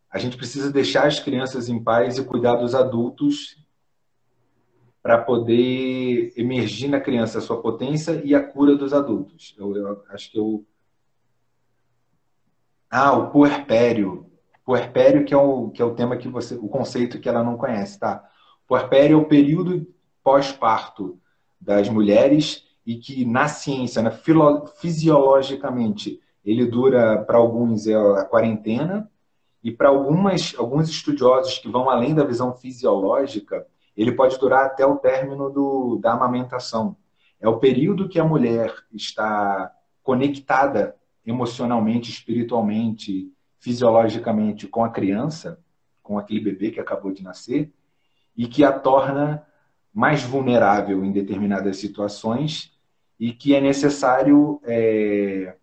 a 0.08 0.18
gente 0.18 0.36
precisa 0.36 0.70
deixar 0.70 1.08
as 1.08 1.18
crianças 1.18 1.68
em 1.68 1.82
paz 1.82 2.16
e 2.16 2.24
cuidar 2.24 2.54
dos 2.54 2.72
adultos 2.72 3.58
para 5.02 5.18
poder 5.18 6.32
emergir 6.36 6.88
na 6.88 7.00
criança 7.00 7.38
a 7.38 7.42
sua 7.42 7.60
potência 7.60 8.22
e 8.24 8.34
a 8.34 8.42
cura 8.42 8.76
dos 8.76 8.94
adultos. 8.94 9.54
Eu, 9.58 9.76
eu 9.76 10.04
acho 10.10 10.30
que 10.30 10.38
eu 10.38 10.64
ah, 12.90 13.12
o 13.12 13.30
puerpério. 13.30 14.26
Puerpério 14.64 15.24
que 15.24 15.34
é 15.34 15.36
o, 15.36 15.70
que 15.70 15.82
é 15.82 15.84
o 15.84 15.94
tema 15.94 16.16
que 16.16 16.28
você, 16.28 16.54
o 16.54 16.68
conceito 16.68 17.20
que 17.20 17.28
ela 17.28 17.42
não 17.42 17.56
conhece, 17.56 17.98
tá? 17.98 18.24
Puerpério 18.66 19.18
é 19.18 19.20
o 19.20 19.26
período 19.26 19.86
pós-parto 20.22 21.18
das 21.60 21.88
mulheres 21.88 22.64
e 22.86 22.96
que 22.96 23.24
na 23.24 23.48
ciência, 23.48 24.02
né, 24.02 24.10
filo, 24.10 24.66
fisiologicamente, 24.78 26.20
ele 26.44 26.66
dura 26.66 27.22
para 27.22 27.38
alguns 27.38 27.86
é 27.86 27.94
a 27.94 28.24
quarentena 28.24 29.10
e 29.62 29.70
para 29.70 29.88
algumas 29.88 30.54
alguns 30.58 30.88
estudiosos 30.90 31.58
que 31.58 31.68
vão 31.68 31.88
além 31.88 32.14
da 32.14 32.24
visão 32.24 32.54
fisiológica, 32.54 33.66
ele 33.96 34.12
pode 34.12 34.38
durar 34.38 34.66
até 34.66 34.84
o 34.84 34.96
término 34.96 35.50
do, 35.50 35.98
da 36.02 36.12
amamentação. 36.12 36.96
É 37.40 37.48
o 37.48 37.58
período 37.58 38.08
que 38.08 38.18
a 38.18 38.24
mulher 38.24 38.74
está 38.92 39.70
conectada 40.02 40.96
emocionalmente, 41.26 42.10
espiritualmente, 42.10 43.32
fisiologicamente 43.58 44.66
com 44.66 44.84
a 44.84 44.90
criança, 44.90 45.58
com 46.02 46.18
aquele 46.18 46.40
bebê 46.40 46.70
que 46.70 46.80
acabou 46.80 47.12
de 47.12 47.22
nascer, 47.22 47.72
e 48.36 48.46
que 48.46 48.64
a 48.64 48.72
torna 48.72 49.46
mais 49.92 50.22
vulnerável 50.22 51.04
em 51.04 51.12
determinadas 51.12 51.76
situações 51.76 52.72
e 53.18 53.32
que 53.32 53.54
é 53.54 53.60
necessário 53.60 54.60
é, 54.64 55.56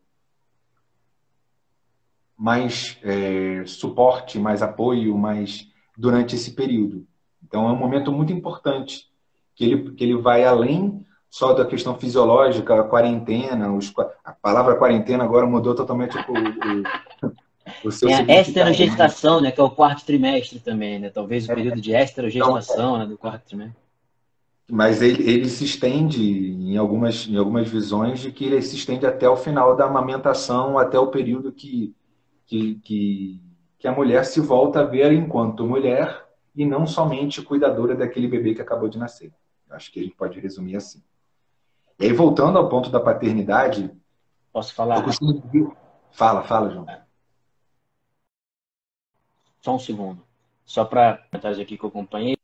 mais 2.38 2.98
é, 3.04 3.64
suporte, 3.66 4.40
mais 4.40 4.64
apoio, 4.64 5.18
mais 5.18 5.70
durante 5.98 6.36
esse 6.36 6.56
período. 6.56 7.06
Então 7.44 7.68
é 7.68 7.72
um 7.72 7.78
momento 7.78 8.12
muito 8.12 8.32
importante 8.32 9.12
que 9.54 9.66
ele, 9.66 9.92
que 9.92 10.04
ele 10.04 10.18
vai 10.18 10.44
além 10.46 11.06
só 11.32 11.54
da 11.54 11.66
questão 11.66 11.98
fisiológica, 11.98 12.82
a 12.82 12.84
quarentena, 12.84 13.74
os, 13.74 13.94
a 14.24 14.34
palavra 14.34 14.76
quarentena 14.76 15.24
agora 15.24 15.48
mudou 15.48 15.74
totalmente 15.74 16.18
o, 16.18 17.30
o, 17.86 17.88
o 17.88 17.92
seu 17.92 18.10
Tem 18.10 18.18
a 18.18 18.42
esterogestação, 18.42 19.38
né? 19.38 19.48
né, 19.48 19.52
que 19.52 19.62
é 19.62 19.64
o 19.64 19.72
quarto 19.72 20.06
trimestre 20.06 20.60
também, 20.60 21.00
né? 21.00 21.10
Talvez 21.10 21.48
o 21.48 21.52
é. 21.54 21.56
período 21.56 21.80
de 21.80 21.94
esterogestação 21.94 22.98
né, 22.98 23.06
do 23.06 23.18
quarto 23.18 23.46
trimestre. 23.46 23.80
Mas 24.70 25.02
ele, 25.02 25.24
ele 25.30 25.48
se 25.48 25.64
estende 25.64 26.22
em 26.22 26.76
algumas, 26.76 27.26
em 27.26 27.38
algumas 27.38 27.70
visões 27.70 28.20
de 28.20 28.30
que 28.34 28.44
ele 28.44 28.62
se 28.62 28.76
estende 28.76 29.06
até 29.06 29.30
o 29.30 29.38
final 29.38 29.74
da 29.74 29.86
amamentação, 29.86 30.78
até 30.78 31.00
o 31.00 31.08
período 31.08 31.54
que, 31.54 31.96
que, 32.46 32.76
que, 32.84 33.42
que 33.80 33.88
a 33.88 33.94
mulher 33.94 34.26
se 34.26 34.42
volta 34.42 34.82
a 34.82 34.86
ver 34.86 35.14
enquanto 35.14 35.66
mulher 35.66 36.26
e 36.54 36.66
não 36.66 36.86
somente 36.86 37.42
cuidadora 37.42 37.96
daquele 37.96 38.28
bebê 38.28 38.54
que 38.54 38.62
acabou 38.62 38.90
de 38.90 38.98
nascer. 38.98 39.32
Acho 39.70 39.90
que 39.94 40.02
a 40.02 40.04
gente 40.04 40.16
pode 40.16 40.38
resumir 40.42 40.76
assim. 40.76 41.02
E 42.02 42.06
aí, 42.06 42.14
voltando 42.14 42.58
ao 42.58 42.68
ponto 42.68 42.90
da 42.90 43.00
paternidade. 43.00 43.92
Posso 44.52 44.74
falar? 44.74 45.04
Costumo... 45.04 45.78
Fala, 46.10 46.44
fala, 46.44 46.72
João. 46.72 46.88
Só 49.62 49.76
um 49.76 49.80
segundo. 49.80 50.20
Só 50.66 50.84
para 50.84 51.18
comentários 51.30 51.60
aqui 51.60 51.78
que 51.78 51.84
eu 51.84 51.90
acompanhei, 51.90 52.36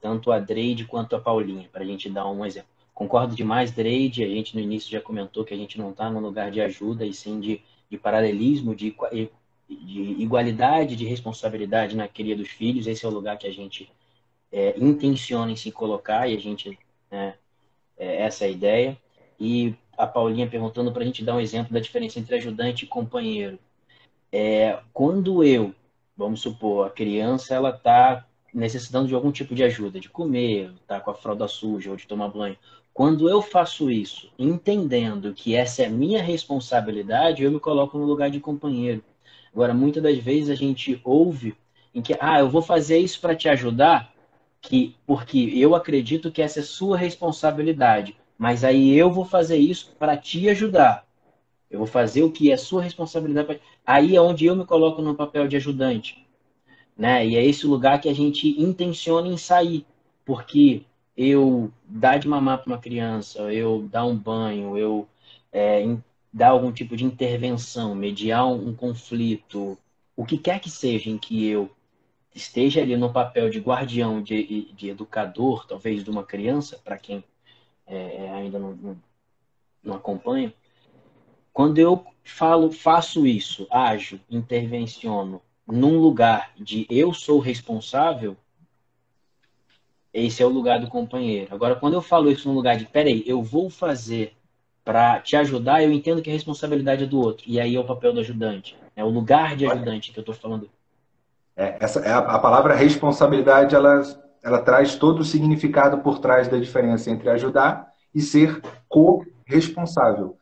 tanto 0.00 0.32
a 0.32 0.38
Dreide 0.38 0.86
quanto 0.86 1.14
a 1.14 1.20
Paulinha, 1.20 1.68
para 1.70 1.82
a 1.82 1.86
gente 1.86 2.08
dar 2.08 2.26
um 2.26 2.42
exemplo. 2.42 2.70
Concordo 2.94 3.36
demais, 3.36 3.70
Dreide. 3.70 4.24
A 4.24 4.28
gente 4.28 4.54
no 4.54 4.62
início 4.62 4.90
já 4.90 5.00
comentou 5.00 5.44
que 5.44 5.52
a 5.52 5.56
gente 5.56 5.78
não 5.78 5.90
está 5.90 6.08
num 6.08 6.20
lugar 6.20 6.50
de 6.50 6.62
ajuda 6.62 7.04
e 7.04 7.12
sim 7.12 7.38
de, 7.40 7.60
de 7.90 7.98
paralelismo, 7.98 8.74
de, 8.74 8.96
de 9.12 9.30
igualdade, 9.68 10.96
de 10.96 11.04
responsabilidade 11.04 11.94
na 11.94 12.08
cria 12.08 12.34
dos 12.34 12.48
filhos. 12.48 12.86
Esse 12.86 13.04
é 13.04 13.08
o 13.08 13.12
lugar 13.12 13.36
que 13.36 13.46
a 13.46 13.52
gente 13.52 13.92
é, 14.50 14.74
intenciona 14.78 15.52
em 15.52 15.56
se 15.56 15.70
colocar 15.70 16.26
e 16.26 16.34
a 16.34 16.40
gente 16.40 16.78
né, 17.10 17.34
é, 17.98 18.22
essa 18.22 18.44
é 18.44 18.48
a 18.48 18.50
ideia. 18.50 18.98
E 19.38 19.74
a 19.96 20.06
Paulinha 20.06 20.46
perguntando 20.46 20.92
para 20.92 21.02
a 21.02 21.06
gente 21.06 21.24
dar 21.24 21.34
um 21.34 21.40
exemplo 21.40 21.72
da 21.72 21.80
diferença 21.80 22.18
entre 22.18 22.36
ajudante 22.36 22.84
e 22.84 22.88
companheiro. 22.88 23.58
É, 24.30 24.78
quando 24.92 25.42
eu, 25.42 25.74
vamos 26.16 26.40
supor, 26.40 26.86
a 26.86 26.90
criança 26.90 27.54
ela 27.54 27.70
está 27.70 28.24
necessitando 28.52 29.08
de 29.08 29.14
algum 29.14 29.30
tipo 29.30 29.54
de 29.54 29.64
ajuda, 29.64 30.00
de 30.00 30.08
comer, 30.08 30.72
tá 30.86 31.00
com 31.00 31.10
a 31.10 31.14
fralda 31.14 31.48
suja 31.48 31.90
ou 31.90 31.96
de 31.96 32.06
tomar 32.06 32.28
banho. 32.28 32.56
Quando 32.94 33.28
eu 33.28 33.40
faço 33.40 33.90
isso, 33.90 34.30
entendendo 34.38 35.32
que 35.32 35.54
essa 35.54 35.82
é 35.82 35.88
minha 35.88 36.22
responsabilidade, 36.22 37.42
eu 37.42 37.50
me 37.50 37.60
coloco 37.60 37.96
no 37.96 38.04
lugar 38.04 38.30
de 38.30 38.40
companheiro. 38.40 39.04
Agora, 39.52 39.72
muitas 39.72 40.02
das 40.02 40.18
vezes 40.18 40.50
a 40.50 40.54
gente 40.54 41.00
ouve 41.04 41.54
em 41.94 42.02
que, 42.02 42.16
ah, 42.20 42.40
eu 42.40 42.50
vou 42.50 42.62
fazer 42.62 42.98
isso 42.98 43.20
para 43.20 43.36
te 43.36 43.48
ajudar, 43.48 44.12
que 44.60 44.96
porque 45.06 45.52
eu 45.54 45.74
acredito 45.74 46.30
que 46.30 46.42
essa 46.42 46.60
é 46.60 46.62
sua 46.62 46.96
responsabilidade, 46.96 48.16
mas 48.36 48.64
aí 48.64 48.96
eu 48.96 49.10
vou 49.10 49.24
fazer 49.24 49.56
isso 49.56 49.94
para 49.98 50.16
te 50.16 50.48
ajudar. 50.48 51.06
Eu 51.70 51.78
vou 51.78 51.86
fazer 51.86 52.22
o 52.22 52.32
que 52.32 52.50
é 52.50 52.56
sua 52.56 52.82
responsabilidade. 52.82 53.60
Aí 53.84 54.16
é 54.16 54.20
onde 54.20 54.46
eu 54.46 54.56
me 54.56 54.64
coloco 54.64 55.02
no 55.02 55.14
papel 55.14 55.46
de 55.46 55.56
ajudante, 55.56 56.26
né? 56.96 57.26
E 57.26 57.36
é 57.36 57.44
esse 57.44 57.66
lugar 57.66 58.00
que 58.00 58.08
a 58.08 58.14
gente 58.14 58.60
intenciona 58.60 59.28
em 59.28 59.36
sair, 59.36 59.84
porque 60.24 60.82
eu 61.16 61.70
dar 61.84 62.18
de 62.18 62.28
mamar 62.28 62.58
para 62.58 62.72
uma 62.72 62.78
criança, 62.78 63.52
eu 63.52 63.86
dar 63.90 64.04
um 64.04 64.16
banho, 64.16 64.78
eu 64.78 65.06
é, 65.52 65.84
dar 66.32 66.50
algum 66.50 66.72
tipo 66.72 66.96
de 66.96 67.04
intervenção, 67.04 67.94
mediar 67.94 68.46
um, 68.46 68.68
um 68.68 68.74
conflito, 68.74 69.76
o 70.16 70.24
que 70.24 70.38
quer 70.38 70.60
que 70.60 70.70
seja 70.70 71.10
em 71.10 71.18
que 71.18 71.46
eu 71.46 71.70
esteja 72.38 72.80
ali 72.80 72.96
no 72.96 73.12
papel 73.12 73.50
de 73.50 73.58
guardião, 73.58 74.22
de, 74.22 74.72
de 74.72 74.88
educador, 74.88 75.66
talvez, 75.66 76.04
de 76.04 76.10
uma 76.10 76.24
criança, 76.24 76.80
para 76.82 76.96
quem 76.96 77.22
é, 77.86 77.96
é, 77.96 78.30
ainda 78.30 78.58
não, 78.58 78.74
não, 78.74 78.96
não, 79.82 79.94
acompanha, 79.96 80.52
quando 81.52 81.78
eu 81.78 82.06
falo, 82.22 82.70
faço 82.70 83.26
isso, 83.26 83.66
ajo, 83.70 84.20
intervenciono 84.30 85.42
num 85.66 85.98
lugar 85.98 86.52
de 86.56 86.86
eu 86.88 87.12
sou 87.12 87.40
responsável, 87.40 88.36
esse 90.12 90.42
é 90.42 90.46
o 90.46 90.50
lugar 90.50 90.80
do 90.80 90.88
companheiro. 90.88 91.54
Agora, 91.54 91.76
quando 91.76 91.94
eu 91.94 92.02
falo 92.02 92.30
isso 92.30 92.48
num 92.48 92.54
lugar 92.54 92.76
de, 92.76 92.86
peraí, 92.86 93.22
eu 93.26 93.42
vou 93.42 93.68
fazer 93.68 94.34
para 94.84 95.20
te 95.20 95.36
ajudar, 95.36 95.82
eu 95.82 95.92
entendo 95.92 96.22
que 96.22 96.30
a 96.30 96.32
responsabilidade 96.32 97.04
é 97.04 97.06
do 97.06 97.20
outro. 97.20 97.44
E 97.46 97.60
aí 97.60 97.76
é 97.76 97.80
o 97.80 97.84
papel 97.84 98.12
do 98.12 98.20
ajudante. 98.20 98.74
É 98.96 99.04
o 99.04 99.10
lugar 99.10 99.54
de 99.54 99.66
ajudante 99.66 100.12
que 100.12 100.18
eu 100.18 100.22
estou 100.22 100.34
falando. 100.34 100.70
É, 101.58 101.76
essa, 101.80 101.98
é 102.00 102.12
a, 102.12 102.18
a, 102.18 102.38
palavra 102.38 102.72
responsabilidade, 102.72 103.74
ela, 103.74 104.00
ela 104.44 104.62
traz 104.62 104.94
todo 104.94 105.18
o 105.18 105.24
significado 105.24 105.98
por 105.98 106.20
trás 106.20 106.46
da 106.46 106.56
diferença 106.56 107.10
entre 107.10 107.28
ajudar 107.30 107.88
e 108.14 108.22
ser 108.22 108.62
co-responsável. 108.88 110.38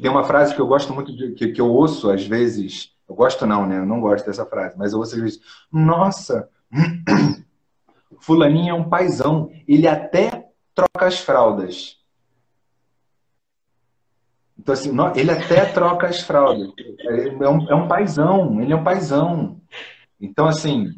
Tem 0.00 0.08
uma 0.08 0.22
frase 0.22 0.54
que 0.54 0.60
eu 0.60 0.68
gosto 0.68 0.94
muito, 0.94 1.14
de, 1.14 1.32
que, 1.32 1.48
que 1.48 1.60
eu 1.60 1.66
ouço 1.66 2.10
às 2.10 2.24
vezes, 2.24 2.92
eu 3.08 3.14
gosto 3.16 3.44
não, 3.44 3.66
né? 3.66 3.78
Eu 3.78 3.86
não 3.86 4.00
gosto 4.00 4.24
dessa 4.24 4.46
frase, 4.46 4.78
mas 4.78 4.92
eu 4.92 5.00
ouço 5.00 5.16
às 5.16 5.20
vezes, 5.20 5.40
nossa, 5.72 6.48
fulaninho 8.20 8.70
é 8.70 8.74
um 8.74 8.88
paizão, 8.88 9.50
ele 9.66 9.88
até 9.88 10.48
troca 10.72 11.06
as 11.06 11.18
fraldas. 11.18 11.96
Então, 14.60 14.74
assim, 14.74 14.90
ele 15.16 15.30
até 15.30 15.64
troca 15.64 16.06
as 16.06 16.20
fraldas. 16.20 16.68
É 17.08 17.48
um, 17.48 17.70
é 17.70 17.74
um 17.74 17.88
paizão, 17.88 18.60
ele 18.60 18.74
é 18.74 18.76
um 18.76 18.84
paizão. 18.84 19.58
Então, 20.20 20.46
assim, 20.46 20.92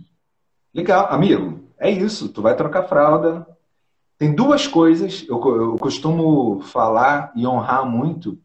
legal, 0.75 1.07
amigo, 1.09 1.61
é 1.79 1.89
isso, 1.89 2.29
tu 2.29 2.43
vai 2.43 2.57
trocar 2.57 2.89
fralda. 2.89 3.47
Tem 4.19 4.35
duas 4.35 4.67
coisas, 4.67 5.25
eu, 5.29 5.41
eu 5.57 5.77
costumo 5.77 6.61
falar 6.63 7.33
e 7.37 7.47
honrar 7.47 7.87
muito, 7.87 8.37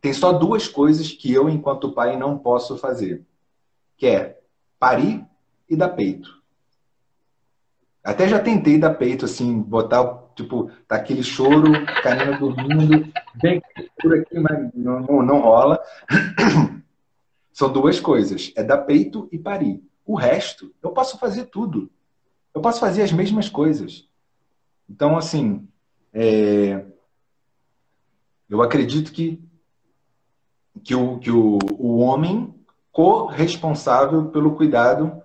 tem 0.00 0.12
só 0.12 0.32
duas 0.32 0.68
coisas 0.68 1.10
que 1.10 1.32
eu, 1.32 1.50
enquanto 1.50 1.92
pai, 1.92 2.16
não 2.16 2.38
posso 2.38 2.78
fazer. 2.78 3.26
Que 3.96 4.06
é 4.06 4.40
parir 4.78 5.26
e 5.68 5.74
dar 5.74 5.88
peito. 5.88 6.39
Até 8.02 8.26
já 8.26 8.38
tentei 8.38 8.78
dar 8.78 8.94
peito, 8.94 9.26
assim, 9.26 9.60
botar, 9.60 10.04
tipo, 10.34 10.70
tá 10.88 10.96
aquele 10.96 11.22
choro, 11.22 11.70
canina 12.02 12.38
dormindo, 12.38 13.12
bem 13.42 13.60
por 14.00 14.14
aqui, 14.14 14.38
mas 14.38 14.70
não, 14.74 15.00
não, 15.00 15.22
não 15.22 15.40
rola. 15.40 15.78
São 17.52 17.70
duas 17.70 18.00
coisas, 18.00 18.52
é 18.56 18.62
dar 18.62 18.78
peito 18.78 19.28
e 19.30 19.38
parir. 19.38 19.82
O 20.06 20.14
resto, 20.14 20.74
eu 20.82 20.92
posso 20.92 21.18
fazer 21.18 21.44
tudo. 21.46 21.90
Eu 22.54 22.62
posso 22.62 22.80
fazer 22.80 23.02
as 23.02 23.12
mesmas 23.12 23.50
coisas. 23.50 24.08
Então, 24.88 25.16
assim, 25.16 25.68
é... 26.12 26.82
eu 28.48 28.62
acredito 28.62 29.12
que, 29.12 29.42
que, 30.82 30.94
o, 30.94 31.18
que 31.18 31.30
o, 31.30 31.58
o 31.78 31.98
homem 31.98 32.54
corresponsável 32.90 34.30
pelo 34.30 34.56
cuidado 34.56 35.22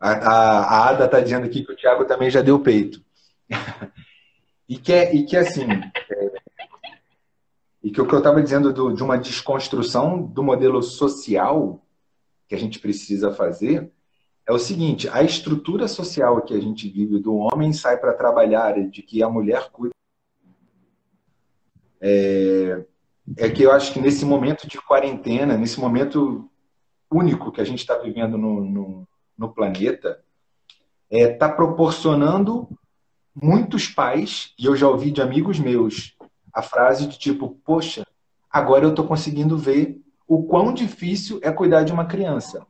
a, 0.00 0.10
a, 0.10 0.60
a 0.60 0.88
Ada 0.88 1.04
está 1.06 1.20
dizendo 1.20 1.44
aqui 1.44 1.64
que 1.64 1.72
o 1.72 1.76
Thiago 1.76 2.04
também 2.04 2.30
já 2.30 2.40
deu 2.40 2.60
peito. 2.60 3.02
e, 4.68 4.78
que, 4.78 4.92
é, 4.92 5.14
e 5.14 5.24
que 5.24 5.36
assim. 5.36 5.66
É, 5.70 6.38
e 7.82 7.90
que 7.90 8.00
o 8.00 8.06
que 8.06 8.14
eu 8.14 8.18
estava 8.18 8.42
dizendo 8.42 8.72
do, 8.72 8.92
de 8.92 9.02
uma 9.02 9.18
desconstrução 9.18 10.22
do 10.22 10.42
modelo 10.42 10.82
social 10.82 11.84
que 12.46 12.54
a 12.54 12.58
gente 12.58 12.78
precisa 12.78 13.32
fazer 13.32 13.90
é 14.46 14.52
o 14.52 14.58
seguinte: 14.58 15.08
a 15.08 15.22
estrutura 15.22 15.88
social 15.88 16.42
que 16.42 16.54
a 16.54 16.60
gente 16.60 16.88
vive 16.88 17.18
do 17.18 17.36
homem 17.36 17.72
sai 17.72 17.96
para 17.96 18.14
trabalhar 18.14 18.74
de 18.88 19.02
que 19.02 19.22
a 19.22 19.28
mulher 19.28 19.70
cuida. 19.70 19.94
É, 22.00 22.84
é 23.36 23.50
que 23.50 23.62
eu 23.62 23.72
acho 23.72 23.92
que 23.92 24.00
nesse 24.00 24.24
momento 24.24 24.68
de 24.68 24.80
quarentena, 24.80 25.56
nesse 25.56 25.80
momento 25.80 26.48
único 27.10 27.50
que 27.50 27.60
a 27.60 27.64
gente 27.64 27.80
está 27.80 27.96
vivendo 27.98 28.38
no, 28.38 28.64
no, 28.64 29.07
no 29.38 29.48
planeta 29.48 30.20
está 31.10 31.26
é, 31.26 31.28
tá 31.28 31.48
proporcionando 31.48 32.68
muitos 33.34 33.88
pais, 33.88 34.52
e 34.58 34.66
eu 34.66 34.74
já 34.74 34.88
ouvi 34.88 35.10
de 35.10 35.22
amigos 35.22 35.58
meus, 35.58 36.16
a 36.52 36.60
frase 36.60 37.06
de 37.06 37.18
tipo, 37.18 37.56
poxa, 37.64 38.04
agora 38.50 38.84
eu 38.84 38.90
estou 38.90 39.06
conseguindo 39.06 39.56
ver 39.56 40.00
o 40.26 40.42
quão 40.42 40.74
difícil 40.74 41.38
é 41.42 41.52
cuidar 41.52 41.84
de 41.84 41.92
uma 41.92 42.04
criança. 42.04 42.66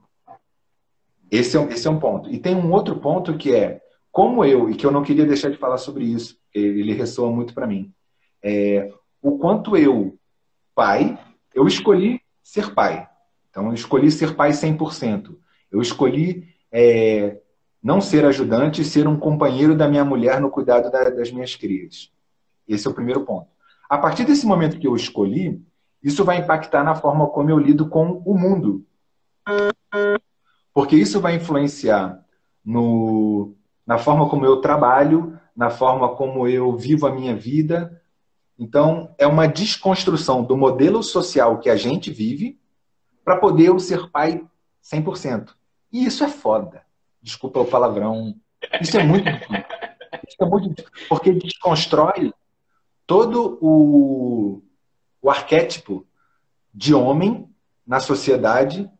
Esse 1.30 1.56
é, 1.56 1.62
esse 1.72 1.88
é 1.88 1.90
um 1.90 1.98
ponto. 1.98 2.30
E 2.30 2.38
tem 2.38 2.54
um 2.54 2.70
outro 2.70 2.96
ponto 3.00 3.36
que 3.36 3.54
é, 3.54 3.80
como 4.12 4.44
eu, 4.44 4.70
e 4.70 4.74
que 4.74 4.84
eu 4.84 4.90
não 4.90 5.02
queria 5.02 5.26
deixar 5.26 5.50
de 5.50 5.56
falar 5.56 5.78
sobre 5.78 6.04
isso, 6.04 6.38
ele 6.54 6.92
ressoa 6.92 7.30
muito 7.30 7.54
para 7.54 7.66
mim, 7.66 7.92
é, 8.42 8.92
o 9.20 9.38
quanto 9.38 9.76
eu, 9.76 10.16
pai, 10.74 11.18
eu 11.54 11.66
escolhi 11.66 12.20
ser 12.42 12.74
pai. 12.74 13.08
Então, 13.50 13.66
eu 13.66 13.74
escolhi 13.74 14.10
ser 14.10 14.36
pai 14.36 14.50
100%. 14.50 15.36
Eu 15.70 15.80
escolhi 15.82 16.48
é, 16.72 17.38
não 17.82 18.00
ser 18.00 18.24
ajudante 18.24 18.82
e 18.82 18.84
ser 18.84 19.06
um 19.06 19.18
companheiro 19.18 19.76
da 19.76 19.88
minha 19.88 20.04
mulher 20.04 20.40
no 20.40 20.50
cuidado 20.50 20.90
da, 20.90 21.10
das 21.10 21.30
minhas 21.30 21.54
crias. 21.54 22.12
Esse 22.66 22.86
é 22.86 22.90
o 22.90 22.94
primeiro 22.94 23.24
ponto. 23.24 23.48
A 23.88 23.96
partir 23.96 24.24
desse 24.24 24.44
momento 24.44 24.78
que 24.78 24.86
eu 24.86 24.94
escolhi, 24.94 25.62
isso 26.02 26.24
vai 26.24 26.38
impactar 26.38 26.84
na 26.84 26.94
forma 26.94 27.26
como 27.28 27.50
eu 27.50 27.58
lido 27.58 27.88
com 27.88 28.22
o 28.24 28.34
mundo. 28.36 28.84
Porque 30.74 30.94
isso 30.94 31.20
vai 31.20 31.36
influenciar 31.36 32.22
no, 32.64 33.54
na 33.86 33.98
forma 33.98 34.28
como 34.28 34.44
eu 34.44 34.60
trabalho, 34.60 35.38
na 35.56 35.70
forma 35.70 36.14
como 36.14 36.46
eu 36.46 36.76
vivo 36.76 37.06
a 37.06 37.12
minha 37.12 37.34
vida. 37.34 38.00
Então, 38.58 39.14
é 39.16 39.26
uma 39.26 39.46
desconstrução 39.46 40.44
do 40.44 40.56
modelo 40.56 41.02
social 41.02 41.58
que 41.58 41.70
a 41.70 41.76
gente 41.76 42.10
vive 42.10 42.60
para 43.24 43.36
poder 43.36 43.66
eu 43.66 43.78
ser 43.78 44.10
pai 44.10 44.46
100%. 44.84 45.57
E 45.92 46.04
isso 46.04 46.24
é 46.24 46.28
foda. 46.28 46.82
Desculpa 47.22 47.60
o 47.60 47.66
palavrão. 47.66 48.34
Isso 48.80 48.98
é 48.98 49.04
muito 49.04 49.24
difícil. 49.30 49.64
Isso 50.26 50.36
é 50.40 50.44
muito. 50.44 50.84
Porque 51.08 51.32
desconstrói 51.32 52.32
todo 53.06 53.58
o, 53.60 54.62
o 55.20 55.30
arquétipo 55.30 56.06
de 56.72 56.94
homem 56.94 57.48
na 57.86 58.00
sociedade 58.00 58.90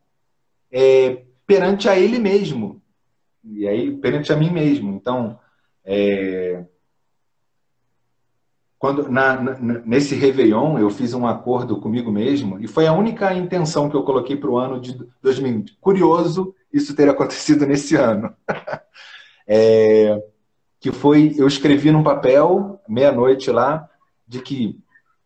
é, 0.70 1.24
perante 1.46 1.88
a 1.88 1.98
ele 1.98 2.18
mesmo. 2.18 2.83
E 3.44 3.68
aí, 3.68 3.94
perante 3.96 4.33
a 4.33 4.37
mim 4.37 4.51
mesmo. 4.51 4.92
Então, 4.92 5.38
é, 5.85 6.64
quando 8.79 9.11
na, 9.11 9.40
na, 9.40 9.59
nesse 9.85 10.14
Réveillon 10.14 10.79
eu 10.79 10.88
fiz 10.88 11.12
um 11.12 11.27
acordo 11.27 11.81
comigo 11.81 12.12
mesmo 12.12 12.61
e 12.61 12.68
foi 12.68 12.87
a 12.87 12.92
única 12.92 13.35
intenção 13.35 13.90
que 13.90 13.96
eu 13.96 14.05
coloquei 14.05 14.37
para 14.37 14.51
o 14.51 14.57
ano 14.57 14.81
de 14.81 14.96
2020. 15.20 15.77
Curioso 15.81 16.55
isso 16.73 16.95
ter 16.95 17.09
acontecido 17.09 17.67
nesse 17.67 17.97
ano. 17.97 18.35
é, 19.47 20.23
que 20.81 20.93
foi, 20.93 21.35
eu 21.37 21.47
escrevi 21.47 21.91
num 21.91 22.03
papel, 22.03 22.81
meia-noite 22.89 23.51
lá, 23.51 23.89
de 24.27 24.41
que 24.41 24.79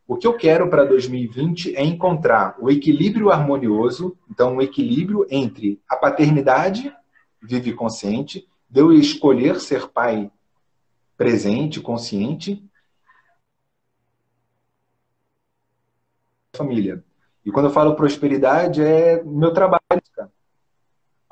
o 0.06 0.16
que 0.16 0.26
eu 0.26 0.36
quero 0.36 0.68
para 0.68 0.84
2020 0.84 1.76
é 1.76 1.84
encontrar 1.84 2.56
o 2.60 2.70
equilíbrio 2.70 3.30
harmonioso, 3.30 4.16
então 4.30 4.56
um 4.56 4.62
equilíbrio 4.62 5.26
entre 5.30 5.80
a 5.88 5.96
paternidade 5.96 6.94
vive 7.40 7.72
consciente, 7.72 8.46
de 8.68 8.80
eu 8.80 8.92
escolher 8.92 9.60
ser 9.60 9.88
pai 9.88 10.30
presente, 11.16 11.80
consciente, 11.80 12.64
família. 16.54 17.04
E 17.44 17.50
quando 17.50 17.66
eu 17.66 17.72
falo 17.72 17.96
prosperidade, 17.96 18.82
é 18.82 19.22
meu 19.22 19.52
trabalho. 19.52 19.80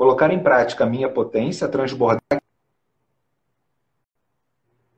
Colocar 0.01 0.33
em 0.33 0.43
prática 0.43 0.85
a 0.85 0.87
minha 0.87 1.11
potência, 1.11 1.69
transbordar 1.69 2.41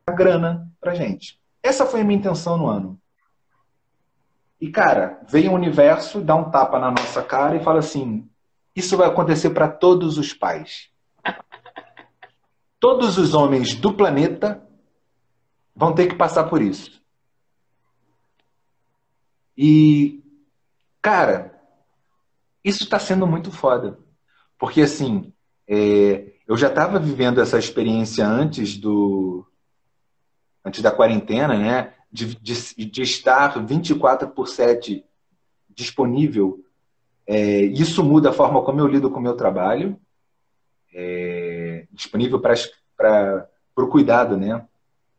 a 0.06 0.12
grana 0.12 0.70
pra 0.80 0.94
gente. 0.94 1.40
Essa 1.60 1.84
foi 1.84 2.02
a 2.02 2.04
minha 2.04 2.20
intenção 2.20 2.56
no 2.56 2.68
ano. 2.68 3.00
E, 4.60 4.70
cara, 4.70 5.20
vem 5.28 5.48
o 5.48 5.54
universo, 5.54 6.20
dá 6.20 6.36
um 6.36 6.52
tapa 6.52 6.78
na 6.78 6.88
nossa 6.88 7.20
cara 7.20 7.56
e 7.56 7.64
fala 7.64 7.80
assim: 7.80 8.30
isso 8.76 8.96
vai 8.96 9.08
acontecer 9.08 9.50
para 9.50 9.66
todos 9.66 10.18
os 10.18 10.32
pais. 10.32 10.88
Todos 12.78 13.18
os 13.18 13.34
homens 13.34 13.74
do 13.74 13.92
planeta 13.94 14.64
vão 15.74 15.92
ter 15.92 16.06
que 16.06 16.14
passar 16.14 16.44
por 16.44 16.62
isso. 16.62 17.02
E, 19.58 20.22
cara, 21.02 21.60
isso 22.62 22.84
está 22.84 23.00
sendo 23.00 23.26
muito 23.26 23.50
foda. 23.50 23.98
Porque, 24.62 24.83
assim, 24.83 25.33
é, 25.66 26.35
eu 26.46 26.57
já 26.57 26.68
estava 26.68 26.96
vivendo 27.01 27.40
essa 27.40 27.59
experiência 27.59 28.25
antes 28.25 28.77
do, 28.77 29.44
antes 30.64 30.81
da 30.81 30.92
quarentena, 30.92 31.59
né? 31.59 31.94
De, 32.12 32.37
de, 32.37 32.85
de 32.85 33.03
estar 33.03 33.59
24 33.59 34.29
por 34.29 34.46
7 34.46 35.05
disponível. 35.68 36.64
É, 37.27 37.62
isso 37.62 38.05
muda 38.05 38.31
a 38.31 38.33
forma 38.33 38.62
como 38.62 38.79
eu 38.79 38.87
lido 38.87 39.11
com 39.11 39.18
o 39.18 39.22
meu 39.22 39.35
trabalho. 39.35 39.98
É, 40.94 41.88
disponível 41.90 42.38
para 42.38 43.48
o 43.77 43.88
cuidado, 43.88 44.37
né? 44.37 44.64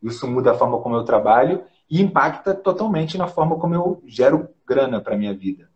Isso 0.02 0.26
muda 0.26 0.52
a 0.52 0.58
forma 0.58 0.80
como 0.80 0.96
eu 0.96 1.04
trabalho 1.04 1.66
e 1.90 2.02
impacta 2.02 2.56
totalmente 2.56 3.18
na 3.18 3.28
forma 3.28 3.60
como 3.60 3.76
eu 3.76 4.02
gero 4.08 4.48
grana 4.66 5.02
para 5.02 5.18
minha 5.18 5.34
vida. 5.34 5.70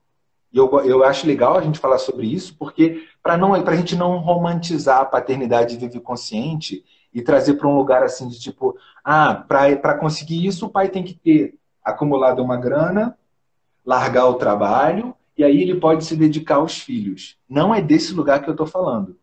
E 0.52 0.58
eu, 0.58 0.70
eu 0.82 1.04
acho 1.04 1.28
legal 1.28 1.58
a 1.58 1.62
gente 1.62 1.80
falar 1.80 1.98
sobre 1.98 2.28
isso, 2.28 2.56
porque 2.58 3.06
para 3.22 3.38
não 3.38 3.54
a 3.54 3.76
gente 3.76 3.96
não 3.96 4.18
romantizar 4.18 5.02
a 5.02 5.06
paternidade 5.06 5.78
vive 5.78 6.00
consciente 6.00 6.84
e 7.14 7.22
trazer 7.22 7.56
para 7.56 7.68
um 7.68 7.76
lugar 7.76 8.04
assim 8.04 8.28
de 8.28 8.40
tipo, 8.40 8.78
ah, 9.04 9.34
para 9.34 9.98
conseguir 9.98 10.46
isso 10.46 10.66
o 10.66 10.70
pai 10.70 10.90
tem 10.90 11.04
que 11.04 11.14
ter 11.14 11.56
acumulado 11.84 12.42
uma 12.42 12.58
grana, 12.58 13.18
largar 13.86 14.28
o 14.28 14.36
trabalho 14.36 15.16
e 15.38 15.44
aí 15.44 15.62
ele 15.62 15.80
pode 15.80 16.04
se 16.04 16.16
dedicar 16.16 16.56
aos 16.56 16.80
filhos. 16.80 17.38
Não 17.48 17.74
é 17.74 17.82
desse 17.82 18.14
lugar 18.14 18.42
que 18.42 18.50
eu 18.50 18.54
estou 18.54 18.66
falando. 18.66 19.18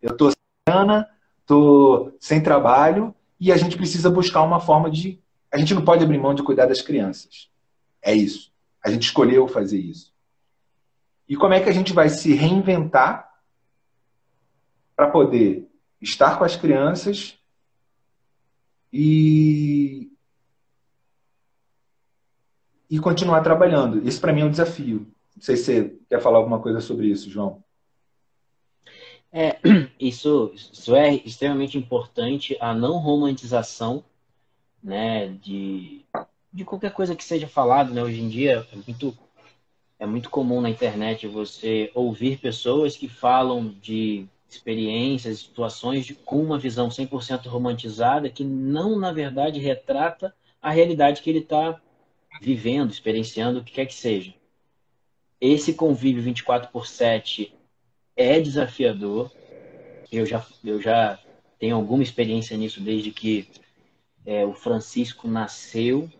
Eu 0.00 0.12
estou 0.12 0.30
sem 0.30 0.38
grana, 0.68 1.08
estou 1.40 2.14
sem 2.20 2.40
trabalho 2.40 3.14
e 3.38 3.50
a 3.50 3.56
gente 3.56 3.76
precisa 3.76 4.08
buscar 4.08 4.42
uma 4.42 4.60
forma 4.60 4.90
de. 4.90 5.18
A 5.52 5.58
gente 5.58 5.74
não 5.74 5.84
pode 5.84 6.04
abrir 6.04 6.18
mão 6.18 6.34
de 6.34 6.42
cuidar 6.42 6.66
das 6.66 6.80
crianças. 6.80 7.50
É 8.00 8.14
isso. 8.14 8.52
A 8.82 8.90
gente 8.90 9.04
escolheu 9.04 9.48
fazer 9.48 9.78
isso. 9.78 10.12
E 11.28 11.36
como 11.36 11.54
é 11.54 11.60
que 11.60 11.68
a 11.68 11.72
gente 11.72 11.92
vai 11.92 12.08
se 12.08 12.34
reinventar 12.34 13.32
para 14.94 15.10
poder 15.10 15.68
estar 16.00 16.38
com 16.38 16.44
as 16.44 16.56
crianças 16.56 17.38
e 18.92 20.10
e 22.88 22.98
continuar 23.00 23.40
trabalhando. 23.42 24.06
Isso 24.06 24.20
para 24.20 24.32
mim 24.32 24.42
é 24.42 24.44
um 24.44 24.50
desafio. 24.50 25.06
Não 25.34 25.42
sei 25.42 25.56
se 25.56 25.64
você 25.64 25.98
quer 26.08 26.20
falar 26.20 26.38
alguma 26.38 26.60
coisa 26.60 26.80
sobre 26.80 27.08
isso, 27.08 27.28
João. 27.28 27.62
É, 29.32 29.58
isso, 30.00 30.52
isso 30.54 30.94
é 30.94 31.14
extremamente 31.14 31.76
importante, 31.76 32.56
a 32.60 32.72
não 32.72 32.98
romantização 32.98 34.04
né, 34.82 35.28
de, 35.28 36.04
de 36.52 36.64
qualquer 36.64 36.92
coisa 36.92 37.16
que 37.16 37.24
seja 37.24 37.48
falado. 37.48 37.92
Né? 37.92 38.02
Hoje 38.02 38.20
em 38.20 38.28
dia 38.28 38.66
é 38.72 38.76
muito, 38.86 39.16
é 39.98 40.06
muito 40.06 40.28
comum 40.30 40.60
na 40.60 40.70
internet 40.70 41.26
você 41.26 41.90
ouvir 41.94 42.38
pessoas 42.38 42.96
que 42.96 43.08
falam 43.08 43.74
de 43.80 44.26
experiências, 44.48 45.40
situações 45.40 46.06
de, 46.06 46.14
com 46.14 46.42
uma 46.42 46.58
visão 46.58 46.88
100% 46.88 47.46
romantizada 47.46 48.30
que 48.30 48.44
não, 48.44 48.98
na 48.98 49.12
verdade, 49.12 49.58
retrata 49.58 50.34
a 50.60 50.70
realidade 50.70 51.22
que 51.22 51.30
ele 51.30 51.40
está 51.40 51.80
vivendo, 52.40 52.90
experienciando, 52.90 53.60
o 53.60 53.64
que 53.64 53.72
quer 53.72 53.86
que 53.86 53.94
seja. 53.94 54.34
Esse 55.40 55.74
convívio 55.74 56.22
24 56.22 56.70
por 56.70 56.86
7 56.86 57.54
é 58.16 58.40
desafiador. 58.40 59.30
Eu 60.10 60.24
já, 60.24 60.44
eu 60.64 60.80
já 60.80 61.18
tenho 61.58 61.76
alguma 61.76 62.02
experiência 62.02 62.56
nisso 62.56 62.80
desde 62.80 63.10
que 63.10 63.48
é, 64.24 64.44
o 64.44 64.52
Francisco 64.52 65.28
nasceu, 65.28 66.10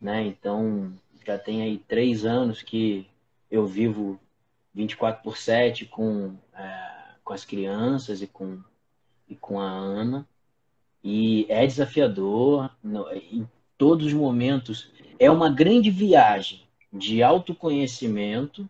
né? 0.00 0.24
Então 0.26 0.92
já 1.28 1.38
tem 1.38 1.60
aí 1.60 1.76
três 1.76 2.24
anos 2.24 2.62
que 2.62 3.06
eu 3.50 3.66
vivo 3.66 4.18
24 4.72 5.22
por 5.22 5.36
7 5.36 5.84
com 5.84 6.34
é, 6.54 6.98
com 7.22 7.34
as 7.34 7.44
crianças 7.44 8.22
e 8.22 8.26
com, 8.26 8.58
e 9.28 9.36
com 9.36 9.60
a 9.60 9.68
Ana. 9.68 10.26
E 11.04 11.44
é 11.50 11.66
desafiador 11.66 12.70
em 13.30 13.46
todos 13.76 14.06
os 14.06 14.14
momentos. 14.14 14.90
É 15.18 15.30
uma 15.30 15.50
grande 15.50 15.90
viagem 15.90 16.62
de 16.90 17.22
autoconhecimento, 17.22 18.68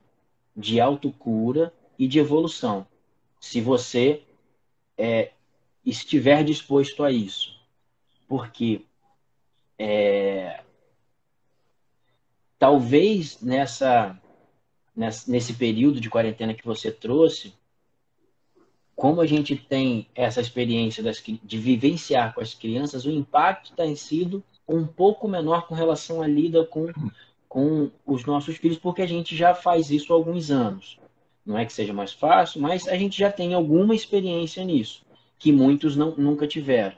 de 0.57 0.81
autocura 0.81 1.73
e 1.97 2.09
de 2.09 2.19
evolução. 2.19 2.85
Se 3.39 3.61
você 3.61 4.25
é, 4.97 5.31
estiver 5.87 6.43
disposto 6.43 7.05
a 7.05 7.13
isso. 7.13 7.57
Porque 8.27 8.85
é, 9.79 10.65
talvez 12.59 13.41
nessa, 13.41 14.21
nesse 15.27 15.55
período 15.55 16.01
de 16.01 16.11
quarentena 16.11 16.55
que 16.55 16.65
você 16.65 16.91
trouxe, 16.91 17.55
como 18.97 19.21
a 19.21 19.27
gente 19.27 19.55
tem 19.55 20.09
essa 20.15 20.41
experiência 20.41 21.03
das, 21.03 21.23
de 21.23 21.59
vivenciar 21.59 22.35
com 22.35 22.41
as 22.41 22.53
crianças, 22.53 23.05
o 23.05 23.11
impacto 23.11 23.73
tem 23.77 23.95
sido 23.95 24.43
um 24.67 24.85
pouco 24.85 25.29
menor 25.29 25.69
com 25.69 25.75
relação 25.75 26.21
à 26.21 26.27
lida 26.27 26.65
com, 26.65 26.93
com 27.49 27.91
os 28.05 28.25
nossos 28.25 28.57
filhos, 28.57 28.77
porque 28.77 29.01
a 29.01 29.07
gente 29.07 29.37
já 29.37 29.55
faz 29.55 29.91
isso 29.91 30.13
há 30.13 30.17
alguns 30.17 30.51
anos. 30.51 30.99
Não 31.47 31.57
é 31.57 31.65
que 31.65 31.73
seja 31.73 31.95
mais 31.95 32.13
fácil, 32.13 32.61
mas 32.61 32.89
a 32.89 32.97
gente 32.97 33.17
já 33.17 33.31
tem 33.31 33.55
alguma 33.55 33.95
experiência 33.95 34.65
nisso, 34.65 35.03
que 35.39 35.53
muitos 35.53 35.97
não, 35.97 36.15
nunca 36.17 36.47
tiveram. 36.47 36.97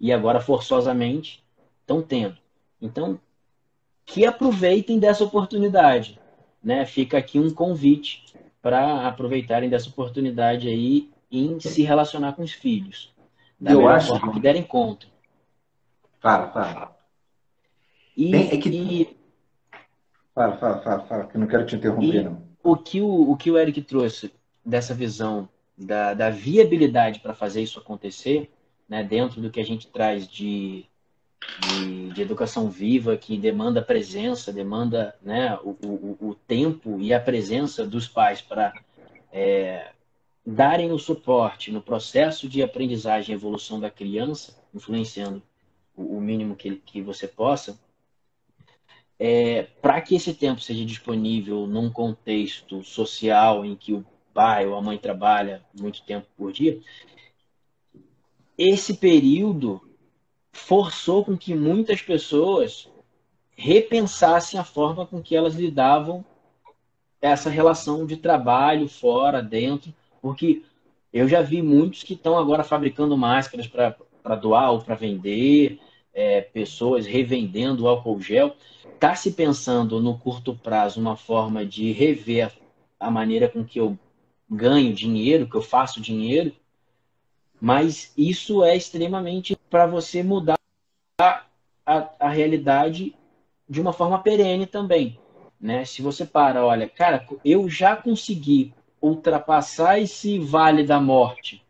E 0.00 0.12
agora, 0.12 0.40
forçosamente, 0.40 1.42
estão 1.80 2.00
tendo. 2.00 2.38
Então, 2.80 3.20
que 4.12 4.26
aproveitem 4.26 4.98
dessa 4.98 5.24
oportunidade. 5.24 6.20
Né? 6.62 6.84
Fica 6.84 7.16
aqui 7.16 7.40
um 7.40 7.50
convite 7.50 8.24
para 8.60 9.08
aproveitarem 9.08 9.70
dessa 9.70 9.88
oportunidade 9.88 10.68
aí 10.68 11.10
em 11.30 11.58
se 11.58 11.82
relacionar 11.82 12.34
com 12.34 12.42
os 12.42 12.52
filhos. 12.52 13.12
Da 13.58 13.72
eu 13.72 13.88
acho 13.88 14.12
que 14.32 14.38
derem 14.40 14.62
conta. 14.62 15.06
Fala, 16.20 16.48
fala. 16.48 16.96
E, 18.14 18.30
Bem, 18.30 18.50
é 18.52 18.56
que... 18.58 18.68
E... 18.68 19.16
Fala, 20.34 20.56
fala, 20.58 20.82
fala, 20.82 21.00
fala, 21.06 21.26
que 21.26 21.36
eu 21.36 21.40
não 21.40 21.48
quero 21.48 21.66
te 21.66 21.76
interromper, 21.76 22.14
e 22.14 22.22
não. 22.22 22.42
O 22.62 22.76
que 22.76 23.00
o, 23.00 23.30
o 23.30 23.36
que 23.36 23.50
o 23.50 23.58
Eric 23.58 23.80
trouxe 23.82 24.32
dessa 24.64 24.94
visão 24.94 25.48
da, 25.76 26.12
da 26.14 26.30
viabilidade 26.30 27.20
para 27.20 27.34
fazer 27.34 27.62
isso 27.62 27.78
acontecer, 27.78 28.52
né, 28.88 29.02
dentro 29.02 29.40
do 29.40 29.50
que 29.50 29.60
a 29.60 29.64
gente 29.64 29.88
traz 29.88 30.28
de, 30.28 30.86
de, 31.58 32.10
de, 32.10 32.22
educação 32.22 32.70
viva, 32.70 33.16
que 33.16 33.36
demanda 33.36 33.82
presença, 33.82 34.52
demanda 34.52 35.14
né, 35.22 35.56
o, 35.62 35.76
o, 35.84 36.28
o 36.30 36.34
tempo 36.34 37.00
e 37.00 37.12
a 37.12 37.20
presença 37.20 37.86
dos 37.86 38.08
pais 38.08 38.40
para 38.40 38.72
é, 39.32 39.92
darem 40.44 40.90
o 40.92 40.98
suporte 40.98 41.70
no 41.70 41.80
processo 41.80 42.48
de 42.48 42.62
aprendizagem 42.62 43.32
e 43.32 43.36
evolução 43.36 43.78
da 43.78 43.90
criança, 43.90 44.60
influenciando 44.74 45.42
o, 45.96 46.20
mínimo 46.20 46.56
que, 46.56 46.76
que 46.76 47.00
você 47.00 47.28
possa, 47.28 47.78
é, 49.18 49.64
para 49.80 50.00
que 50.00 50.16
esse 50.16 50.34
tempo 50.34 50.60
seja 50.60 50.84
disponível 50.84 51.66
num 51.66 51.90
contexto 51.90 52.82
social 52.82 53.64
em 53.64 53.76
que 53.76 53.92
o 53.92 54.04
pai 54.34 54.66
ou 54.66 54.74
a 54.74 54.82
mãe 54.82 54.98
trabalha 54.98 55.62
muito 55.78 56.02
tempo 56.02 56.26
por 56.36 56.52
dia, 56.52 56.80
esse 58.58 58.96
período 58.96 59.80
forçou 60.52 61.24
com 61.24 61.36
que 61.36 61.54
muitas 61.54 62.02
pessoas 62.02 62.88
repensassem 63.56 64.58
a 64.58 64.64
forma 64.64 65.06
com 65.06 65.22
que 65.22 65.34
elas 65.34 65.54
lidavam 65.54 66.24
essa 67.20 67.48
relação 67.48 68.04
de 68.04 68.16
trabalho 68.16 68.88
fora, 68.88 69.42
dentro, 69.42 69.94
porque 70.20 70.62
eu 71.12 71.28
já 71.28 71.40
vi 71.40 71.62
muitos 71.62 72.02
que 72.02 72.14
estão 72.14 72.36
agora 72.36 72.64
fabricando 72.64 73.16
máscaras 73.16 73.66
para 73.66 74.34
doar 74.36 74.72
ou 74.72 74.80
para 74.80 74.94
vender, 74.94 75.78
é, 76.12 76.40
pessoas 76.40 77.06
revendendo 77.06 77.86
álcool 77.86 78.20
gel. 78.20 78.56
Está 78.94 79.14
se 79.14 79.32
pensando 79.32 80.00
no 80.00 80.18
curto 80.18 80.54
prazo 80.54 81.00
uma 81.00 81.16
forma 81.16 81.64
de 81.64 81.92
rever 81.92 82.52
a 82.98 83.10
maneira 83.10 83.48
com 83.48 83.64
que 83.64 83.78
eu 83.78 83.98
ganho 84.50 84.92
dinheiro, 84.92 85.48
que 85.48 85.56
eu 85.56 85.62
faço 85.62 86.00
dinheiro, 86.00 86.52
mas 87.62 88.12
isso 88.18 88.64
é 88.64 88.76
extremamente 88.76 89.54
para 89.70 89.86
você 89.86 90.20
mudar 90.20 90.58
a, 91.20 91.44
a, 91.86 92.28
realidade 92.28 93.14
de 93.68 93.80
uma 93.80 93.92
forma 93.92 94.18
perene 94.18 94.66
também. 94.66 95.16
Né? 95.60 95.84
Se 95.84 96.02
você 96.02 96.26
para, 96.26 96.66
olha, 96.66 96.88
cara, 96.88 97.24
eu 97.44 97.68
já 97.68 97.94
consegui 97.94 98.74
ultrapassar 99.00 100.00
esse 100.00 100.40
vale 100.40 100.82
da 100.82 101.00
morte 101.00 101.62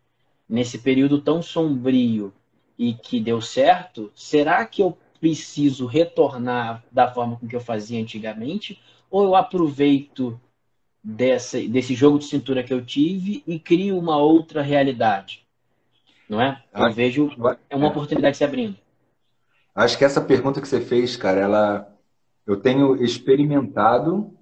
nesse 0.49 0.78
período 0.78 1.20
tão 1.20 1.43
sombrio 1.43 2.32
e 2.78 2.95
que 2.95 3.20
deu 3.20 3.43
certo, 3.43 4.11
será 4.14 4.64
que 4.64 4.80
eu 4.80 4.97
preciso 5.20 5.84
retornar 5.84 6.82
da 6.90 7.12
forma 7.12 7.36
com 7.36 7.47
que 7.47 7.55
eu 7.55 7.61
fazia 7.61 8.01
antigamente? 8.01 8.80
Ou 9.11 9.24
eu 9.24 9.36
aproveito 9.36 10.40
dessa, 11.05 11.61
desse 11.61 11.95
jogo 11.95 12.18
de 12.18 12.24
cintura 12.24 12.62
que 12.62 12.72
eu 12.72 12.82
tive 12.82 13.43
e 13.47 13.59
crio 13.59 13.99
uma 13.99 14.16
outra 14.16 14.62
realidade? 14.62 15.41
Não 16.33 16.41
é? 16.41 16.64
Eu 16.72 16.85
acho, 16.85 16.97
vejo 16.97 17.30
é 17.68 17.76
uma 17.76 17.89
oportunidade 17.89 18.39
se 18.39 18.43
abrindo. 18.43 18.74
Acho 19.74 19.99
que 19.99 20.05
essa 20.05 20.18
pergunta 20.18 20.62
que 20.62 20.66
você 20.66 20.80
fez, 20.80 21.14
cara, 21.14 21.39
ela 21.39 21.95
eu 22.47 22.59
tenho 22.59 22.97
experimentado, 23.05 24.35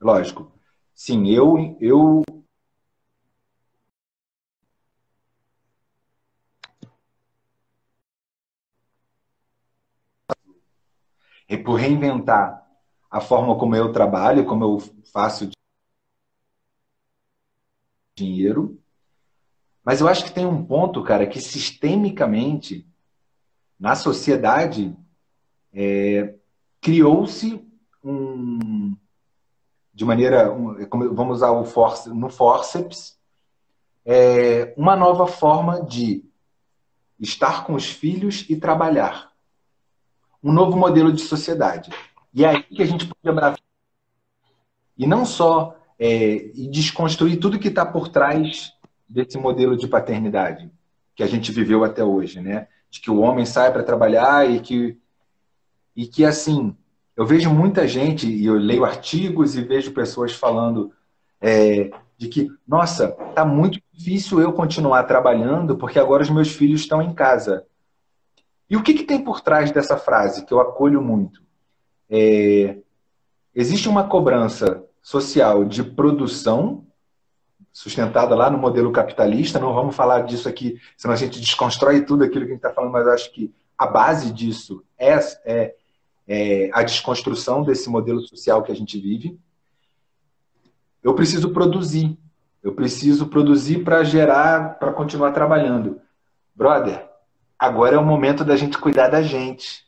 lógico, 0.00 0.52
Sim, 0.92 1.28
eu, 1.28 1.76
eu 1.80 2.24
e 11.48 11.56
por 11.56 11.74
reinventar 11.74 12.66
a 13.08 13.20
forma 13.20 13.56
como 13.56 13.76
eu 13.76 13.92
trabalho, 13.92 14.44
como 14.44 14.64
eu 14.64 14.78
faço 15.12 15.48
dinheiro. 18.16 18.82
Mas 19.88 20.02
eu 20.02 20.06
acho 20.06 20.22
que 20.22 20.32
tem 20.32 20.44
um 20.44 20.62
ponto, 20.62 21.02
cara, 21.02 21.26
que 21.26 21.40
sistemicamente 21.40 22.86
na 23.80 23.96
sociedade 23.96 24.94
é, 25.72 26.34
criou-se 26.78 27.66
um, 28.04 28.94
de 29.94 30.04
maneira, 30.04 30.54
vamos 30.90 31.36
usar 31.36 31.52
o 31.52 31.64
force, 31.64 32.10
no 32.10 32.28
forceps, 32.28 33.18
é 34.04 34.74
uma 34.76 34.94
nova 34.94 35.26
forma 35.26 35.80
de 35.80 36.22
estar 37.18 37.64
com 37.64 37.72
os 37.72 37.86
filhos 37.86 38.44
e 38.46 38.56
trabalhar. 38.56 39.32
Um 40.44 40.52
novo 40.52 40.76
modelo 40.76 41.10
de 41.10 41.22
sociedade. 41.22 41.90
E 42.34 42.44
é 42.44 42.48
aí 42.50 42.62
que 42.62 42.82
a 42.82 42.86
gente 42.86 43.06
pode 43.06 43.26
abraçar. 43.26 43.64
E 44.98 45.06
não 45.06 45.24
só 45.24 45.78
é, 45.98 46.50
e 46.54 46.68
desconstruir 46.68 47.38
tudo 47.38 47.58
que 47.58 47.68
está 47.68 47.86
por 47.86 48.10
trás 48.10 48.76
desse 49.08 49.38
modelo 49.38 49.76
de 49.76 49.88
paternidade 49.88 50.70
que 51.14 51.22
a 51.22 51.26
gente 51.26 51.50
viveu 51.50 51.82
até 51.82 52.04
hoje, 52.04 52.40
né? 52.40 52.68
De 52.90 53.00
que 53.00 53.10
o 53.10 53.20
homem 53.20 53.44
sai 53.44 53.72
para 53.72 53.82
trabalhar 53.82 54.48
e 54.48 54.60
que 54.60 54.98
e 55.96 56.06
que 56.06 56.24
assim 56.24 56.76
eu 57.18 57.26
vejo 57.26 57.50
muita 57.50 57.88
gente, 57.88 58.30
e 58.30 58.46
eu 58.46 58.54
leio 58.54 58.84
artigos 58.84 59.56
e 59.56 59.62
vejo 59.62 59.90
pessoas 59.90 60.32
falando 60.32 60.92
é, 61.40 61.90
de 62.16 62.28
que, 62.28 62.48
nossa, 62.64 63.08
tá 63.34 63.44
muito 63.44 63.80
difícil 63.92 64.40
eu 64.40 64.52
continuar 64.52 65.02
trabalhando 65.02 65.76
porque 65.76 65.98
agora 65.98 66.22
os 66.22 66.30
meus 66.30 66.48
filhos 66.48 66.82
estão 66.82 67.02
em 67.02 67.12
casa. 67.12 67.66
E 68.70 68.76
o 68.76 68.82
que, 68.84 68.94
que 68.94 69.02
tem 69.02 69.20
por 69.20 69.40
trás 69.40 69.72
dessa 69.72 69.96
frase 69.96 70.46
que 70.46 70.54
eu 70.54 70.60
acolho 70.60 71.02
muito? 71.02 71.42
É, 72.08 72.76
existe 73.52 73.88
uma 73.88 74.04
cobrança 74.04 74.84
social 75.02 75.64
de 75.64 75.82
produção 75.82 76.86
sustentada 77.80 78.34
lá 78.34 78.50
no 78.50 78.58
modelo 78.58 78.90
capitalista. 78.90 79.58
Não 79.58 79.72
vamos 79.72 79.94
falar 79.94 80.22
disso 80.22 80.48
aqui, 80.48 80.80
senão 80.96 81.14
a 81.14 81.18
gente 81.18 81.40
desconstrói 81.40 82.02
tudo 82.02 82.24
aquilo 82.24 82.44
que 82.44 82.50
a 82.50 82.54
gente 82.54 82.64
está 82.64 82.72
falando, 82.72 82.92
mas 82.92 83.06
acho 83.06 83.32
que 83.32 83.52
a 83.76 83.86
base 83.86 84.32
disso 84.32 84.82
é, 84.98 85.18
é 85.44 85.74
é, 86.28 86.68
a 86.74 86.82
desconstrução 86.82 87.62
desse 87.62 87.88
modelo 87.88 88.20
social 88.20 88.62
que 88.62 88.70
a 88.70 88.76
gente 88.76 89.00
vive. 89.00 89.38
Eu 91.02 91.14
preciso 91.14 91.50
produzir. 91.50 92.18
Eu 92.62 92.74
preciso 92.74 93.28
produzir 93.28 93.82
para 93.82 94.04
gerar, 94.04 94.78
para 94.78 94.92
continuar 94.92 95.32
trabalhando. 95.32 96.00
Brother, 96.54 97.08
agora 97.58 97.96
é 97.96 97.98
o 97.98 98.04
momento 98.04 98.44
da 98.44 98.56
gente 98.56 98.76
cuidar 98.76 99.08
da 99.08 99.22
gente. 99.22 99.86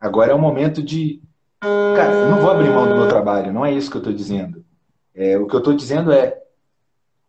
Agora 0.00 0.32
é 0.32 0.34
o 0.34 0.38
momento 0.38 0.82
de. 0.82 1.20
Cara, 1.60 2.12
eu 2.12 2.30
não 2.30 2.40
vou 2.40 2.50
abrir 2.50 2.70
mão 2.70 2.88
do 2.88 2.94
meu 2.94 3.08
trabalho, 3.08 3.52
não 3.52 3.64
é 3.64 3.72
isso 3.72 3.90
que 3.90 3.96
eu 3.96 4.00
estou 4.00 4.12
dizendo. 4.12 4.64
É, 5.14 5.36
o 5.38 5.46
que 5.46 5.54
eu 5.54 5.58
estou 5.58 5.74
dizendo 5.74 6.12
é 6.12 6.43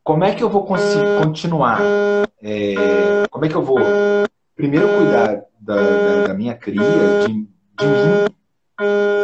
como 0.06 0.24
é 0.24 0.36
que 0.36 0.44
eu 0.44 0.50
vou 0.52 0.64
continuar? 0.64 1.82
É, 2.40 3.28
como 3.32 3.44
é 3.44 3.50
que 3.50 3.56
eu 3.56 3.64
vou 3.64 3.80
primeiro 4.56 4.88
cuidar 4.88 5.44
da, 5.60 5.76
da, 5.76 6.28
da 6.28 6.34
minha 6.36 6.56
cria, 6.56 6.80
de, 6.80 7.28
de 7.28 7.86
mim, 7.88 8.28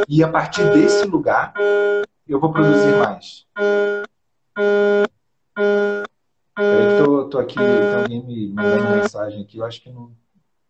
e 0.09 0.23
a 0.23 0.27
partir 0.27 0.67
desse 0.71 1.05
lugar, 1.05 1.53
eu 2.27 2.39
vou 2.39 2.51
produzir 2.51 2.97
mais. 2.97 3.45
Peraí 6.55 6.87
que 6.87 7.03
tô, 7.03 7.29
tô 7.29 7.37
aqui, 7.37 7.55
tem 7.55 7.93
alguém 7.93 8.25
me 8.25 8.51
mandando 8.51 8.89
mensagem 8.89 9.43
aqui, 9.43 9.59
eu 9.59 9.65
acho 9.65 9.83
que 9.83 9.89
não 9.91 10.11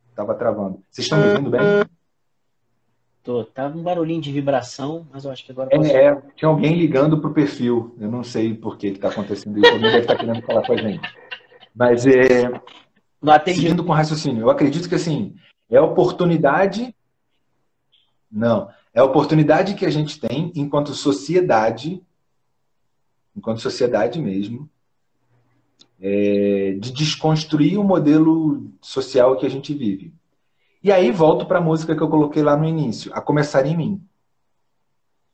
estava 0.09 0.36
travando. 0.36 0.84
Vocês 0.91 1.05
estão 1.05 1.20
me 1.20 1.30
ouvindo 1.30 1.49
bem? 1.49 1.62
Tô, 3.24 3.43
tá 3.43 3.67
um 3.67 3.84
barulhinho 3.84 4.22
de 4.22 4.32
vibração, 4.32 5.05
mas 5.11 5.26
eu 5.26 5.32
acho 5.32 5.45
que 5.45 5.51
agora. 5.51 5.69
É, 5.72 5.78
posso... 5.78 5.91
é 5.91 6.22
tinha 6.36 6.49
alguém 6.49 6.76
ligando 6.76 7.19
pro 7.19 7.34
perfil. 7.34 7.95
Eu 7.99 8.09
não 8.09 8.24
sei 8.24 8.53
por 8.53 8.78
que 8.78 8.88
está 8.88 9.09
acontecendo 9.09 9.59
isso. 9.59 9.72
Alguém 9.72 9.91
deve 9.91 9.99
estar 9.99 10.15
querendo 10.15 10.41
falar 10.41 10.65
com 10.65 10.74
a 10.74 10.78
gente. 10.78 11.15
Mas 11.76 12.05
é. 12.07 12.51
Seguindo 13.45 13.84
com 13.84 13.91
raciocínio, 13.91 14.41
eu 14.41 14.49
acredito 14.49 14.89
que 14.89 14.95
assim, 14.95 15.36
é 15.69 15.80
oportunidade. 15.80 16.95
Não. 18.32 18.69
É 18.93 18.99
a 18.99 19.05
oportunidade 19.05 19.76
que 19.76 19.86
a 19.86 19.89
gente 19.91 20.19
tem 20.19 20.51
enquanto 20.55 20.93
sociedade, 20.93 22.01
enquanto 23.36 23.61
sociedade 23.61 24.19
mesmo, 24.19 24.67
é, 26.01 26.76
de 26.80 26.91
desconstruir 26.91 27.78
o 27.78 27.84
modelo 27.84 28.72
social 28.82 29.38
que 29.38 29.45
a 29.45 29.49
gente 29.49 29.74
vive. 29.74 30.11
E 30.84 30.91
aí 30.91 31.11
volto 31.11 31.45
para 31.45 31.59
a 31.59 31.61
música 31.61 31.95
que 31.95 32.01
eu 32.01 32.09
coloquei 32.09 32.41
lá 32.41 32.57
no 32.57 32.65
início, 32.65 33.11
A 33.13 33.21
Começar 33.21 33.67
em 33.67 33.77
Mim. 33.77 34.03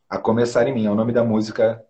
A 0.10 0.18
Começar 0.18 0.68
em 0.68 0.74
Mim 0.74 0.86
é 0.86 0.92
o 0.92 0.96
nome 0.96 1.14
da 1.14 1.24
música 1.24 1.82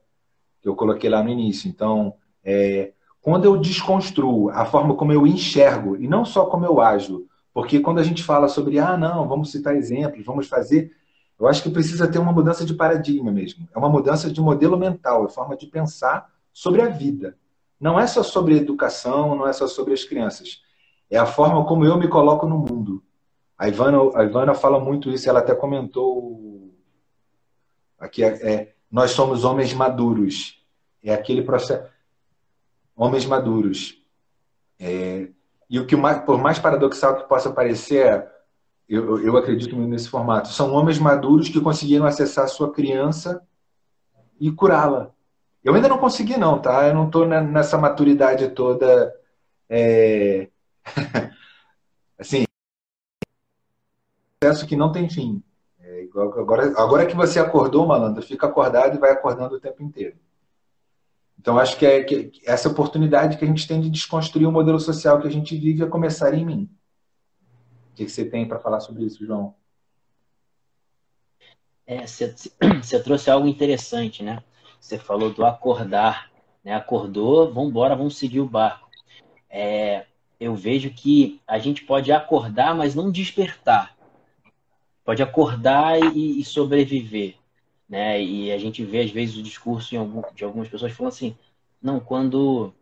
que 0.61 0.69
eu 0.69 0.75
coloquei 0.75 1.09
lá 1.09 1.23
no 1.23 1.29
início. 1.29 1.67
Então, 1.67 2.13
é, 2.43 2.93
quando 3.19 3.45
eu 3.45 3.57
desconstruo 3.57 4.51
a 4.51 4.63
forma 4.63 4.93
como 4.93 5.11
eu 5.11 5.25
enxergo, 5.25 5.95
e 5.95 6.07
não 6.07 6.23
só 6.23 6.45
como 6.45 6.65
eu 6.65 6.79
ajo, 6.79 7.25
porque 7.51 7.79
quando 7.79 7.97
a 7.97 8.03
gente 8.03 8.21
fala 8.21 8.47
sobre, 8.47 8.77
ah, 8.77 8.95
não, 8.95 9.27
vamos 9.27 9.51
citar 9.51 9.75
exemplos, 9.75 10.23
vamos 10.23 10.47
fazer, 10.47 10.91
eu 11.39 11.47
acho 11.47 11.63
que 11.63 11.71
precisa 11.71 12.07
ter 12.07 12.19
uma 12.19 12.31
mudança 12.31 12.63
de 12.63 12.75
paradigma 12.75 13.31
mesmo. 13.31 13.67
É 13.73 13.79
uma 13.79 13.89
mudança 13.89 14.31
de 14.31 14.39
modelo 14.39 14.77
mental, 14.77 15.25
é 15.25 15.29
forma 15.29 15.57
de 15.57 15.65
pensar 15.65 16.31
sobre 16.53 16.83
a 16.83 16.89
vida. 16.89 17.35
Não 17.79 17.99
é 17.99 18.05
só 18.05 18.21
sobre 18.21 18.55
educação, 18.55 19.35
não 19.35 19.47
é 19.47 19.53
só 19.53 19.67
sobre 19.67 19.95
as 19.95 20.03
crianças. 20.03 20.61
É 21.09 21.17
a 21.17 21.25
forma 21.25 21.65
como 21.65 21.85
eu 21.85 21.97
me 21.97 22.07
coloco 22.07 22.45
no 22.45 22.59
mundo. 22.59 23.03
A 23.57 23.67
Ivana, 23.67 23.97
a 24.15 24.23
Ivana 24.23 24.53
fala 24.53 24.79
muito 24.79 25.09
isso, 25.09 25.29
ela 25.29 25.39
até 25.39 25.55
comentou 25.55 26.71
aqui 27.99 28.23
é, 28.23 28.27
é 28.27 28.73
nós 28.89 29.11
somos 29.11 29.43
homens 29.43 29.73
maduros. 29.73 30.63
É 31.03 31.13
aquele 31.13 31.41
processo 31.41 31.89
homens 32.97 33.25
maduros. 33.25 34.01
É, 34.79 35.29
e 35.69 35.79
o 35.79 35.85
que 35.85 35.95
mais, 35.95 36.23
por 36.23 36.39
mais 36.39 36.57
paradoxal 36.57 37.15
que 37.15 37.29
possa 37.29 37.51
parecer, 37.51 38.27
eu, 38.89 39.23
eu 39.23 39.37
acredito 39.37 39.75
nesse 39.75 40.09
formato, 40.09 40.47
são 40.49 40.73
homens 40.73 40.97
maduros 40.97 41.47
que 41.47 41.61
conseguiram 41.61 42.05
acessar 42.05 42.45
a 42.45 42.49
sua 42.49 42.71
criança 42.73 43.41
e 44.39 44.51
curá-la. 44.51 45.11
Eu 45.63 45.75
ainda 45.75 45.89
não 45.89 45.97
consegui 45.97 46.37
não, 46.37 46.59
tá? 46.59 46.87
Eu 46.87 46.95
não 46.95 47.05
estou 47.05 47.27
nessa 47.27 47.77
maturidade 47.77 48.49
toda 48.49 49.13
é... 49.69 50.47
assim, 52.17 52.46
processo 54.39 54.67
que 54.67 54.75
não 54.75 54.91
tem 54.91 55.09
fim. 55.09 55.43
É, 55.79 56.07
agora, 56.13 56.67
agora 56.79 57.05
que 57.05 57.15
você 57.15 57.39
acordou, 57.39 57.87
malandro, 57.87 58.21
fica 58.21 58.45
acordado 58.45 58.95
e 58.95 58.99
vai 58.99 59.11
acordando 59.11 59.55
o 59.55 59.59
tempo 59.59 59.81
inteiro. 59.83 60.17
Então, 61.39 61.57
acho 61.57 61.77
que, 61.77 61.85
é, 61.85 62.03
que 62.03 62.31
essa 62.45 62.69
oportunidade 62.69 63.37
que 63.37 63.45
a 63.45 63.47
gente 63.47 63.67
tem 63.67 63.79
de 63.79 63.89
desconstruir 63.89 64.47
o 64.47 64.51
modelo 64.51 64.79
social 64.79 65.19
que 65.19 65.27
a 65.27 65.31
gente 65.31 65.55
vive 65.57 65.83
é 65.83 65.87
começar 65.87 66.33
em 66.33 66.45
mim. 66.45 66.69
O 67.91 67.95
que, 67.95 68.07
você 68.07 68.25
tem 68.25 68.47
para 68.47 68.59
falar 68.59 68.79
sobre 68.79 69.05
isso, 69.05 69.25
João? 69.25 69.55
É, 71.85 72.05
você, 72.05 72.35
você 72.81 73.01
trouxe 73.01 73.29
algo 73.29 73.47
interessante, 73.47 74.23
né? 74.23 74.43
Você 74.79 74.97
falou 74.97 75.31
do 75.31 75.45
acordar. 75.45 76.31
Né? 76.63 76.73
Acordou, 76.73 77.51
vamos 77.51 77.69
embora, 77.69 77.95
vamos 77.95 78.17
seguir 78.17 78.39
o 78.39 78.49
barco. 78.49 78.89
É, 79.49 80.05
eu 80.39 80.53
vejo 80.55 80.89
que 80.91 81.41
a 81.47 81.57
gente 81.57 81.83
pode 81.85 82.11
acordar, 82.11 82.75
mas 82.75 82.93
não 82.93 83.11
despertar 83.11 83.96
pode 85.07 85.23
acordar 85.23 85.97
e, 86.13 86.41
e 86.41 86.43
sobreviver. 86.43 87.35
Né? 87.87 88.21
E 88.21 88.51
a 88.51 88.57
gente 88.57 88.83
vê, 88.83 88.99
às 88.99 89.09
vezes, 89.09 89.37
o 89.37 89.41
discurso 89.41 89.97
algum, 89.97 90.21
de 90.35 90.43
algumas 90.43 90.67
pessoas 90.67 90.91
falando 90.91 91.13
assim: 91.13 91.33
não, 91.81 91.97
quando, 91.97 92.73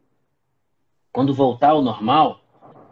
quando 1.14 1.36
voltar 1.36 1.70
ao 1.70 1.84
normal, 1.84 2.40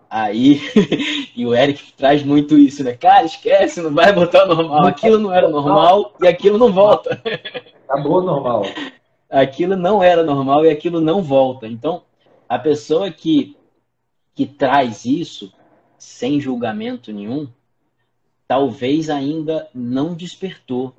aí. 0.07 0.61
e 1.35 1.47
o 1.47 1.55
Eric 1.55 1.93
traz 1.93 2.21
muito 2.21 2.55
isso, 2.55 2.83
né? 2.83 2.93
Cara, 2.93 3.25
esquece, 3.25 3.81
não 3.81 3.91
vai 3.91 4.13
voltar 4.13 4.41
ao 4.41 4.55
normal. 4.55 4.85
Aquilo 4.85 5.17
não 5.17 5.33
era 5.33 5.49
normal 5.49 6.13
e 6.21 6.27
aquilo 6.27 6.59
não 6.59 6.71
volta. 6.71 7.19
Acabou 7.89 8.21
normal. 8.21 8.61
Aquilo 9.31 9.75
não 9.75 10.03
era 10.03 10.23
normal 10.23 10.63
e 10.63 10.69
aquilo 10.69 11.01
não 11.01 11.23
volta. 11.23 11.65
Então, 11.65 12.03
a 12.47 12.59
pessoa 12.59 13.09
que, 13.09 13.57
que 14.35 14.45
traz 14.45 15.05
isso 15.05 15.51
sem 15.97 16.39
julgamento 16.39 17.11
nenhum, 17.11 17.49
talvez 18.47 19.09
ainda 19.09 19.69
não 19.73 20.13
despertou. 20.13 20.95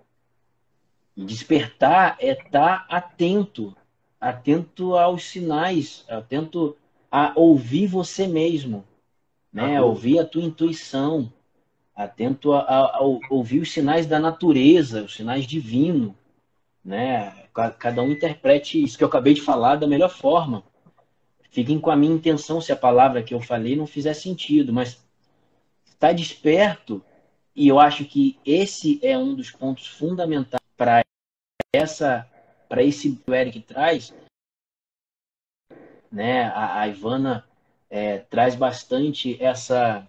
despertar 1.16 2.16
é 2.18 2.32
estar 2.32 2.86
atento, 2.88 3.76
atento 4.20 4.96
aos 4.96 5.24
sinais, 5.24 6.04
atento 6.08 6.76
a 7.10 7.32
ouvir 7.36 7.86
você 7.86 8.26
mesmo, 8.26 8.84
né? 9.52 9.76
Ah, 9.76 9.84
ouvir 9.84 10.18
a 10.18 10.24
tua 10.24 10.42
intuição, 10.42 11.32
atento 11.94 12.52
a, 12.52 12.60
a, 12.60 12.96
a, 12.96 13.00
ouvir 13.30 13.60
os 13.60 13.70
sinais 13.72 14.06
da 14.06 14.18
natureza, 14.18 15.04
os 15.04 15.14
sinais 15.14 15.46
divinos, 15.46 16.12
né? 16.84 17.46
Cada 17.78 18.02
um 18.02 18.10
interprete 18.10 18.82
isso 18.82 18.98
que 18.98 19.04
eu 19.04 19.08
acabei 19.08 19.34
de 19.34 19.40
falar 19.40 19.76
da 19.76 19.86
melhor 19.86 20.10
forma. 20.10 20.64
Fiquem 21.50 21.78
com 21.78 21.88
a 21.88 21.94
minha 21.94 22.16
intenção 22.16 22.60
se 22.60 22.72
a 22.72 22.76
palavra 22.76 23.22
que 23.22 23.32
eu 23.32 23.40
falei 23.40 23.76
não 23.76 23.86
fizer 23.86 24.14
sentido, 24.14 24.72
mas 24.72 25.00
estar 25.86 26.12
desperto 26.12 27.00
e 27.54 27.68
eu 27.68 27.78
acho 27.78 28.04
que 28.04 28.38
esse 28.44 28.98
é 29.02 29.16
um 29.16 29.34
dos 29.34 29.50
pontos 29.50 29.86
fundamentais 29.86 30.62
para 30.76 31.02
essa 31.72 32.28
para 32.68 32.82
esse 32.82 33.14
que 33.14 33.30
o 33.30 33.34
Eric 33.34 33.60
traz, 33.60 34.12
né? 36.10 36.44
A, 36.46 36.80
a 36.80 36.88
Ivana 36.88 37.46
é, 37.88 38.18
traz 38.18 38.54
bastante 38.54 39.40
essa 39.42 40.06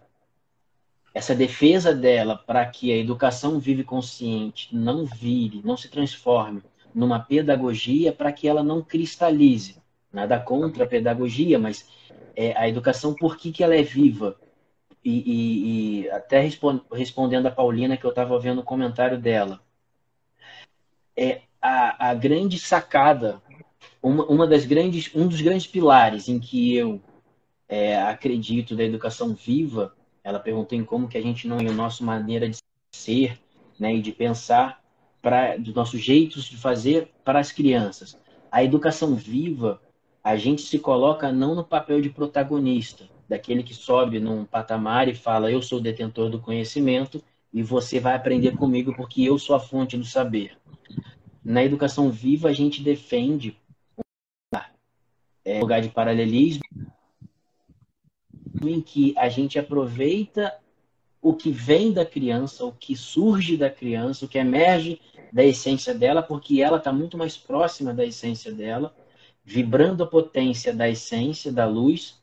essa 1.14 1.36
defesa 1.36 1.94
dela 1.94 2.36
para 2.36 2.66
que 2.66 2.92
a 2.92 2.98
educação 2.98 3.60
vive 3.60 3.84
consciente 3.84 4.76
não 4.76 5.06
vire, 5.06 5.62
não 5.64 5.78
se 5.78 5.90
transforme 5.90 6.62
numa 6.94 7.20
pedagogia 7.20 8.12
para 8.12 8.32
que 8.32 8.48
ela 8.48 8.64
não 8.64 8.82
cristalize. 8.82 9.78
Nada 10.12 10.40
contra 10.40 10.86
a 10.86 10.88
pedagogia, 10.88 11.60
mas 11.60 11.90
é, 12.36 12.58
a 12.58 12.68
educação, 12.70 13.14
por 13.14 13.38
que, 13.38 13.52
que 13.52 13.64
ela 13.64 13.76
é 13.76 13.84
viva? 13.84 14.38
E, 15.06 15.12
e, 15.12 16.02
e 16.02 16.10
até 16.10 16.40
respond, 16.40 16.82
respondendo 16.92 17.46
a 17.46 17.52
Paulina, 17.52 17.96
que 17.96 18.04
eu 18.04 18.10
estava 18.10 18.40
vendo 18.40 18.62
o 18.62 18.66
comentário 18.66 19.20
dela, 19.20 19.62
é 21.16 21.42
a, 21.62 22.10
a 22.10 22.14
grande 22.16 22.58
sacada, 22.58 23.40
uma, 24.02 24.26
uma 24.26 24.48
das 24.48 24.66
grandes, 24.66 25.12
um 25.14 25.28
dos 25.28 25.40
grandes 25.42 25.68
pilares 25.68 26.28
em 26.28 26.40
que 26.40 26.76
eu 26.76 27.00
é, 27.70 28.02
acredito 28.02 28.76
da 28.76 28.84
educação 28.84 29.36
viva, 29.36 29.96
ela 30.24 30.40
perguntou 30.40 30.78
em 30.78 30.84
como 30.84 31.08
que 31.08 31.18
a 31.18 31.22
gente 31.22 31.48
não, 31.48 31.60
em 31.60 31.72
nossa 31.72 32.04
maneira 32.04 32.50
de 32.50 32.58
ser 32.92 33.40
né, 33.80 33.94
e 33.94 34.02
de 34.02 34.12
pensar, 34.12 34.84
para 35.22 35.58
dos 35.58 35.74
nossos 35.74 36.02
jeitos 36.02 36.46
de 36.46 36.58
fazer 36.58 37.12
para 37.24 37.40
as 37.40 37.52
crianças. 37.52 38.18
A 38.52 38.64
educação 38.64 39.16
viva, 39.16 39.82
a 40.24 40.36
gente 40.36 40.62
se 40.62 40.80
coloca 40.80 41.32
não 41.32 41.56
no 41.56 41.64
papel 41.64 42.02
de 42.02 42.10
protagonista, 42.10 43.06
daquele 43.28 43.64
que 43.64 43.74
sobe 43.74 44.20
num 44.20 44.46
patamar 44.46 45.08
e 45.08 45.16
fala: 45.16 45.52
Eu 45.52 45.62
sou 45.62 45.80
o 45.80 45.82
detentor 45.82 46.30
do 46.30 46.40
conhecimento 46.40 47.24
e 47.54 47.64
você 47.64 48.00
vai 48.00 48.16
aprender 48.16 48.56
comigo 48.56 48.94
porque 48.96 49.24
eu 49.24 49.40
sou 49.40 49.56
a 49.56 49.60
fonte 49.60 49.98
do 49.98 50.06
saber. 50.06 50.58
Na 51.44 51.64
educação 51.64 52.10
viva, 52.10 52.50
a 52.50 52.54
gente 52.54 52.82
defende 52.82 53.58
um 55.46 55.60
lugar, 55.60 55.82
de 55.82 55.90
paralelismo 55.90 56.64
em 58.64 58.82
que 58.82 59.14
a 59.16 59.30
gente 59.30 59.60
aproveita 59.60 60.58
o 61.22 61.34
que 61.34 61.52
vem 61.52 61.92
da 61.92 62.06
criança, 62.06 62.66
o 62.66 62.72
que 62.72 62.96
surge 62.96 63.58
da 63.58 63.70
criança, 63.70 64.26
o 64.26 64.28
que 64.28 64.38
emerge 64.38 65.00
da 65.32 65.44
essência 65.44 65.94
dela, 65.94 66.24
porque 66.24 66.62
ela 66.62 66.78
está 66.78 66.92
muito 66.92 67.18
mais 67.18 67.38
próxima 67.38 67.94
da 67.94 68.06
essência 68.06 68.52
dela, 68.52 68.96
vibrando 69.44 70.04
a 70.04 70.08
potência 70.08 70.74
da 70.74 70.90
essência, 70.90 71.52
da 71.52 71.66
luz, 71.66 72.20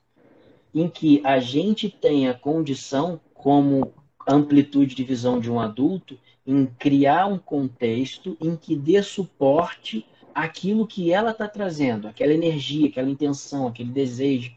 em 0.75 0.89
que 0.89 1.21
a 1.25 1.39
gente 1.39 1.89
tenha 1.89 2.35
condição, 2.35 3.21
como 3.35 3.93
amplitude 4.27 4.95
de 4.95 5.05
visão 5.05 5.41
de 5.41 5.51
um 5.51 5.61
adulto, 5.61 6.19
em 6.47 6.67
criar 6.67 7.27
um 7.27 7.39
contexto 7.39 8.37
em 8.41 8.57
que 8.57 8.77
dê 8.77 9.03
suporte 9.03 10.07
àquilo 10.35 10.87
que 10.87 11.13
ela 11.13 11.31
está 11.31 11.47
trazendo, 11.47 12.09
aquela 12.09 12.33
energia, 12.33 12.89
aquela 12.89 13.11
intenção, 13.11 13.67
aquele 13.67 13.91
desejo, 13.91 14.53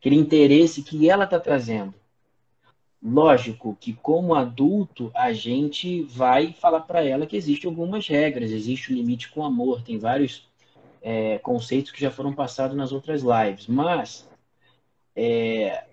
aquele 0.00 0.16
interesse 0.16 0.82
que 0.82 1.08
ela 1.08 1.24
está 1.24 1.38
trazendo. 1.38 1.94
Lógico 3.02 3.76
que, 3.80 3.92
como 3.92 4.34
adulto, 4.34 5.10
a 5.12 5.32
gente 5.32 6.02
vai 6.04 6.52
falar 6.52 6.82
para 6.82 7.04
ela 7.04 7.26
que 7.26 7.36
existem 7.36 7.68
algumas 7.68 8.06
regras, 8.06 8.52
existe 8.52 8.92
o 8.92 8.94
limite 8.94 9.28
com 9.30 9.44
amor, 9.44 9.82
tem 9.82 9.98
vários 9.98 10.48
é, 11.02 11.38
conceitos 11.38 11.90
que 11.90 12.00
já 12.00 12.12
foram 12.12 12.32
passados 12.32 12.76
nas 12.76 12.92
outras 12.92 13.22
lives, 13.22 13.66
mas 13.66 14.28
é, 15.14 15.84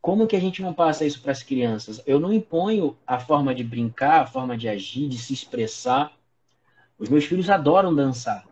como 0.00 0.26
que 0.26 0.36
a 0.36 0.40
gente 0.40 0.60
não 0.60 0.74
passa 0.74 1.06
isso 1.06 1.22
para 1.22 1.32
as 1.32 1.42
crianças? 1.42 2.02
Eu 2.06 2.20
não 2.20 2.32
imponho 2.32 2.96
a 3.06 3.18
forma 3.18 3.54
de 3.54 3.64
brincar, 3.64 4.20
a 4.20 4.26
forma 4.26 4.56
de 4.56 4.68
agir, 4.68 5.08
de 5.08 5.16
se 5.16 5.32
expressar. 5.32 6.12
Os 6.98 7.08
meus 7.08 7.24
filhos 7.24 7.48
adoram 7.48 7.94
dançar. 7.94 8.46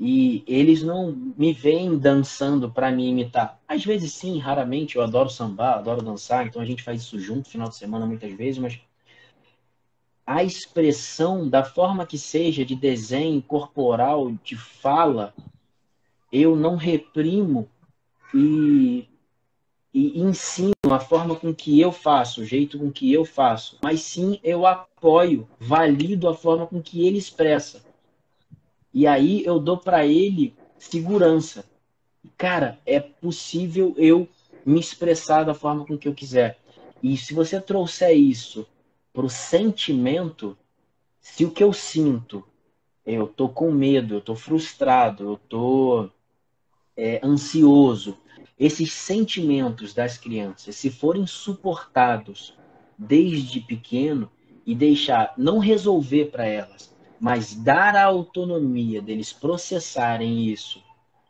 E 0.00 0.44
eles 0.46 0.82
não 0.82 1.12
me 1.12 1.52
veem 1.52 1.98
dançando 1.98 2.70
para 2.70 2.90
me 2.90 3.08
imitar. 3.08 3.60
Às 3.66 3.84
vezes 3.84 4.14
sim, 4.14 4.38
raramente. 4.38 4.96
Eu 4.96 5.02
adoro 5.02 5.30
sambar, 5.30 5.78
adoro 5.78 6.02
dançar, 6.02 6.46
então 6.46 6.60
a 6.60 6.64
gente 6.64 6.82
faz 6.82 7.02
isso 7.02 7.18
junto, 7.20 7.48
final 7.48 7.68
de 7.68 7.76
semana, 7.76 8.06
muitas 8.06 8.32
vezes, 8.32 8.58
mas 8.58 8.80
a 10.26 10.44
expressão, 10.44 11.48
da 11.48 11.64
forma 11.64 12.04
que 12.04 12.18
seja, 12.18 12.64
de 12.64 12.74
desenho 12.74 13.40
corporal, 13.40 14.30
de 14.44 14.56
fala, 14.56 15.32
eu 16.30 16.54
não 16.54 16.76
reprimo 16.76 17.66
e, 18.32 19.08
e 19.92 20.20
ensino 20.20 20.74
a 20.90 21.00
forma 21.00 21.34
com 21.34 21.54
que 21.54 21.80
eu 21.80 21.92
faço, 21.92 22.42
o 22.42 22.44
jeito 22.44 22.78
com 22.78 22.90
que 22.90 23.12
eu 23.12 23.24
faço, 23.24 23.78
mas 23.82 24.02
sim 24.02 24.38
eu 24.42 24.66
apoio, 24.66 25.48
valido 25.58 26.28
a 26.28 26.34
forma 26.34 26.66
com 26.66 26.82
que 26.82 27.06
ele 27.06 27.18
expressa. 27.18 27.82
E 28.92 29.06
aí 29.06 29.44
eu 29.44 29.58
dou 29.58 29.78
para 29.78 30.06
ele 30.06 30.54
segurança. 30.78 31.64
Cara, 32.36 32.78
é 32.86 33.00
possível 33.00 33.94
eu 33.96 34.28
me 34.64 34.80
expressar 34.80 35.44
da 35.44 35.54
forma 35.54 35.84
com 35.86 35.96
que 35.96 36.08
eu 36.08 36.14
quiser. 36.14 36.58
E 37.02 37.16
se 37.16 37.32
você 37.32 37.60
trouxer 37.60 38.16
isso 38.16 38.66
para 39.12 39.24
o 39.24 39.30
sentimento, 39.30 40.56
se 41.20 41.44
o 41.44 41.50
que 41.50 41.62
eu 41.62 41.72
sinto, 41.72 42.44
eu 43.06 43.26
tô 43.26 43.48
com 43.48 43.70
medo, 43.70 44.14
eu 44.14 44.20
tô 44.20 44.34
frustrado, 44.34 45.24
eu 45.24 45.40
tô 45.48 46.10
é, 46.98 47.20
ansioso, 47.22 48.18
esses 48.58 48.92
sentimentos 48.92 49.94
das 49.94 50.18
crianças, 50.18 50.74
se 50.74 50.90
forem 50.90 51.28
suportados 51.28 52.58
desde 52.98 53.60
pequeno 53.60 54.28
e 54.66 54.74
deixar, 54.74 55.32
não 55.38 55.60
resolver 55.60 56.26
para 56.26 56.44
elas, 56.44 56.92
mas 57.20 57.54
dar 57.54 57.94
a 57.94 58.04
autonomia 58.04 59.00
deles 59.00 59.32
processarem 59.32 60.46
isso 60.46 60.82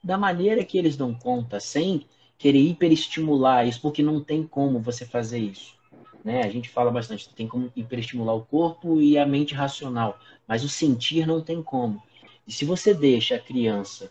da 0.02 0.16
maneira 0.16 0.64
que 0.64 0.78
eles 0.78 0.96
dão 0.96 1.12
conta, 1.12 1.60
sem 1.60 2.06
querer 2.38 2.60
hiperestimular 2.60 3.66
isso, 3.66 3.82
porque 3.82 4.02
não 4.02 4.22
tem 4.22 4.46
como 4.46 4.80
você 4.80 5.04
fazer 5.04 5.38
isso. 5.38 5.74
Né? 6.24 6.42
A 6.42 6.48
gente 6.48 6.68
fala 6.70 6.90
bastante, 6.90 7.28
tem 7.34 7.46
como 7.46 7.70
hiperestimular 7.76 8.34
o 8.34 8.44
corpo 8.44 9.00
e 9.00 9.18
a 9.18 9.26
mente 9.26 9.54
racional, 9.54 10.18
mas 10.46 10.64
o 10.64 10.68
sentir 10.68 11.26
não 11.26 11.42
tem 11.42 11.62
como. 11.62 12.02
E 12.46 12.52
se 12.52 12.64
você 12.64 12.94
deixa 12.94 13.34
a 13.34 13.40
criança 13.40 14.10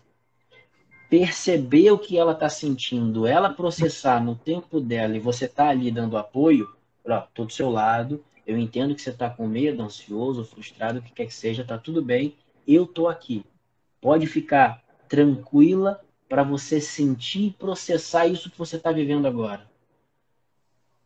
perceber 1.10 1.91
o 1.91 1.99
que 1.99 2.18
ela 2.18 2.34
está 2.34 2.49
sentindo, 2.49 3.26
ela 3.26 3.49
processar 3.49 4.24
no 4.24 4.36
tempo 4.36 4.80
dela 4.80 5.16
e 5.16 5.20
você 5.20 5.45
está 5.45 5.70
ali 5.70 5.89
dando 5.89 6.18
apoio, 6.18 6.68
ó, 7.08 7.22
tô 7.34 7.45
do 7.45 7.53
seu 7.53 7.70
lado, 7.70 8.24
eu 8.45 8.58
entendo 8.58 8.95
que 8.95 9.01
você 9.01 9.10
está 9.10 9.30
com 9.30 9.47
medo, 9.47 9.84
ansioso, 9.84 10.45
frustrado, 10.45 10.99
o 10.99 11.01
que 11.01 11.12
quer 11.12 11.26
que 11.26 11.34
seja, 11.34 11.64
tá 11.64 11.78
tudo 11.78 12.01
bem, 12.01 12.36
eu 12.68 12.86
tô 12.86 13.08
aqui. 13.08 13.43
Pode 14.01 14.28
ficar 14.28 14.84
tranquila 15.08 16.01
para 16.28 16.43
você 16.43 16.82
sentir 16.82 17.47
e 17.47 17.51
processar 17.51 18.28
isso 18.28 18.51
que 18.51 18.58
você 18.58 18.76
está 18.76 18.91
vivendo 18.91 19.26
agora. 19.26 19.66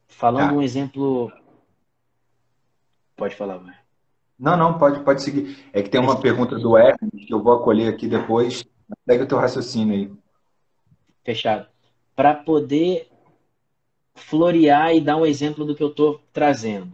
Falando 0.08 0.50
tá. 0.50 0.56
um 0.56 0.62
exemplo. 0.62 1.32
Pode 3.16 3.36
falar, 3.36 3.58
vai. 3.58 3.76
Não, 4.38 4.58
não, 4.58 4.78
pode, 4.78 5.04
pode 5.04 5.22
seguir. 5.22 5.58
É 5.72 5.84
que 5.84 5.90
tem 5.90 6.02
uma 6.02 6.20
pergunta 6.20 6.58
do 6.58 6.76
Hermes 6.76 7.26
que 7.26 7.34
eu 7.34 7.42
vou 7.42 7.54
acolher 7.54 7.88
aqui 7.88 8.08
depois. 8.08 8.66
Segue 9.08 9.24
o 9.24 9.28
teu 9.28 9.38
raciocínio 9.38 9.94
aí. 9.94 10.12
Fechado. 11.24 11.68
Para 12.16 12.34
poder 12.34 13.10
florear 14.16 14.94
e 14.94 15.02
dar 15.02 15.18
um 15.18 15.26
exemplo 15.26 15.66
do 15.66 15.76
que 15.76 15.84
eu 15.84 15.90
estou 15.90 16.22
trazendo. 16.34 16.92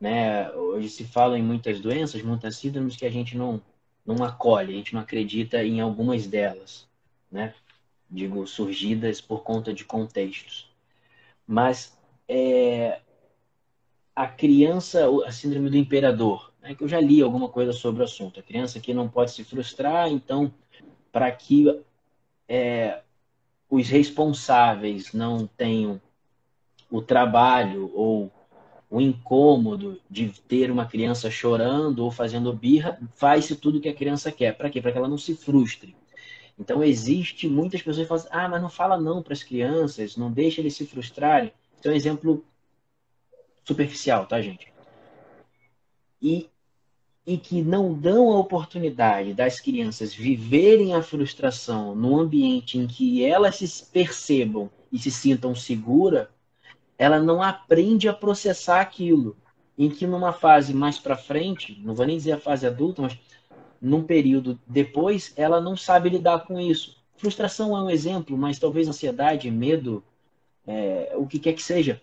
Né? 0.00 0.50
Hoje 0.52 0.88
se 0.88 1.04
fala 1.04 1.38
em 1.38 1.42
muitas 1.42 1.80
doenças, 1.80 2.22
muitas 2.22 2.56
síndromes 2.56 2.96
que 2.96 3.04
a 3.04 3.10
gente 3.10 3.36
não, 3.36 3.60
não 4.04 4.24
acolhe, 4.24 4.72
a 4.72 4.76
gente 4.76 4.94
não 4.94 5.02
acredita 5.02 5.62
em 5.62 5.80
algumas 5.80 6.26
delas, 6.26 6.88
né? 7.30 7.54
Digo, 8.10 8.46
surgidas 8.46 9.20
por 9.20 9.42
conta 9.42 9.72
de 9.72 9.84
contextos. 9.84 10.72
Mas 11.46 11.96
é, 12.26 13.00
a 14.16 14.26
criança, 14.26 15.06
a 15.26 15.30
síndrome 15.30 15.70
do 15.70 15.76
imperador, 15.76 16.52
né, 16.60 16.74
que 16.74 16.82
eu 16.82 16.88
já 16.88 17.00
li 17.00 17.22
alguma 17.22 17.48
coisa 17.48 17.72
sobre 17.72 18.02
o 18.02 18.04
assunto. 18.04 18.40
A 18.40 18.42
criança 18.42 18.80
que 18.80 18.94
não 18.94 19.08
pode 19.08 19.32
se 19.32 19.44
frustrar, 19.44 20.08
então, 20.08 20.52
para 21.12 21.30
que 21.30 21.82
é, 22.48 23.00
os 23.68 23.88
responsáveis 23.88 25.12
não 25.12 25.46
tenham 25.46 26.00
o 26.90 27.00
trabalho 27.00 27.90
ou 27.94 28.30
o 28.90 29.00
incômodo 29.00 30.00
de 30.10 30.28
ter 30.48 30.70
uma 30.70 30.84
criança 30.84 31.30
chorando 31.30 32.00
ou 32.00 32.10
fazendo 32.10 32.52
birra, 32.52 32.98
faz-se 33.14 33.54
tudo 33.54 33.78
o 33.78 33.80
que 33.80 33.88
a 33.88 33.94
criança 33.94 34.32
quer. 34.32 34.56
Para 34.56 34.68
quê? 34.68 34.82
Para 34.82 34.90
que 34.90 34.98
ela 34.98 35.08
não 35.08 35.18
se 35.18 35.36
frustre. 35.36 35.94
Então, 36.58 36.82
existe 36.82 37.48
muitas 37.48 37.80
pessoas 37.80 38.04
que 38.04 38.08
falam 38.08 38.24
assim, 38.24 38.32
ah, 38.32 38.48
mas 38.48 38.60
não 38.60 38.68
fala 38.68 39.00
não 39.00 39.22
para 39.22 39.32
as 39.32 39.44
crianças, 39.44 40.16
não 40.16 40.30
deixa 40.30 40.60
eles 40.60 40.74
se 40.74 40.84
frustrarem. 40.84 41.52
Isso 41.78 41.88
é 41.88 41.92
um 41.92 41.94
exemplo 41.94 42.44
superficial, 43.64 44.26
tá, 44.26 44.42
gente? 44.42 44.70
E, 46.20 46.50
e 47.26 47.36
que 47.36 47.62
não 47.62 47.92
dão 47.92 48.32
a 48.32 48.38
oportunidade 48.38 49.34
das 49.34 49.60
crianças 49.60 50.14
viverem 50.14 50.94
a 50.94 51.02
frustração 51.02 51.94
num 51.94 52.18
ambiente 52.18 52.78
em 52.78 52.86
que 52.86 53.24
elas 53.24 53.56
se 53.56 53.86
percebam 53.86 54.70
e 54.90 54.98
se 54.98 55.10
sintam 55.10 55.54
seguras, 55.54 56.28
ela 56.98 57.20
não 57.20 57.42
aprende 57.42 58.08
a 58.08 58.12
processar 58.12 58.80
aquilo. 58.80 59.36
Em 59.78 59.88
que 59.88 60.06
numa 60.06 60.32
fase 60.32 60.74
mais 60.74 60.98
para 60.98 61.16
frente, 61.16 61.80
não 61.82 61.94
vou 61.94 62.04
nem 62.04 62.16
dizer 62.16 62.32
a 62.32 62.40
fase 62.40 62.66
adulta, 62.66 63.00
mas 63.00 63.18
num 63.80 64.02
período 64.02 64.60
depois, 64.66 65.32
ela 65.36 65.60
não 65.60 65.76
sabe 65.76 66.10
lidar 66.10 66.40
com 66.40 66.60
isso. 66.60 66.96
Frustração 67.16 67.76
é 67.76 67.82
um 67.82 67.90
exemplo, 67.90 68.36
mas 68.36 68.58
talvez 68.58 68.88
ansiedade, 68.88 69.50
medo, 69.50 70.04
é, 70.66 71.14
o 71.16 71.26
que 71.26 71.38
quer 71.38 71.54
que 71.54 71.62
seja. 71.62 72.00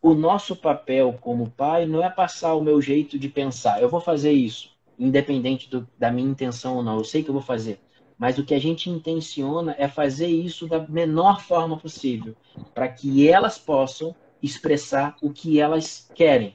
O 0.00 0.14
nosso 0.14 0.54
papel 0.54 1.16
como 1.20 1.50
pai 1.50 1.86
não 1.86 2.04
é 2.04 2.10
passar 2.10 2.54
o 2.54 2.62
meu 2.62 2.80
jeito 2.80 3.18
de 3.18 3.28
pensar. 3.28 3.82
Eu 3.82 3.88
vou 3.88 4.00
fazer 4.00 4.32
isso, 4.32 4.70
independente 4.98 5.68
do, 5.68 5.86
da 5.98 6.10
minha 6.10 6.30
intenção 6.30 6.76
ou 6.76 6.82
não. 6.82 6.98
Eu 6.98 7.04
sei 7.04 7.22
que 7.22 7.30
eu 7.30 7.34
vou 7.34 7.42
fazer. 7.42 7.80
Mas 8.18 8.38
o 8.38 8.44
que 8.44 8.54
a 8.54 8.58
gente 8.58 8.88
intenciona 8.88 9.74
é 9.78 9.88
fazer 9.88 10.28
isso 10.28 10.66
da 10.66 10.78
menor 10.78 11.40
forma 11.42 11.76
possível, 11.76 12.34
para 12.74 12.88
que 12.88 13.28
elas 13.28 13.58
possam 13.58 14.14
expressar 14.42 15.16
o 15.20 15.30
que 15.30 15.60
elas 15.60 16.10
querem, 16.14 16.54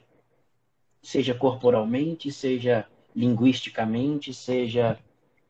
seja 1.01 1.33
corporalmente, 1.33 2.31
seja 2.31 2.87
linguisticamente, 3.15 4.33
seja. 4.33 4.97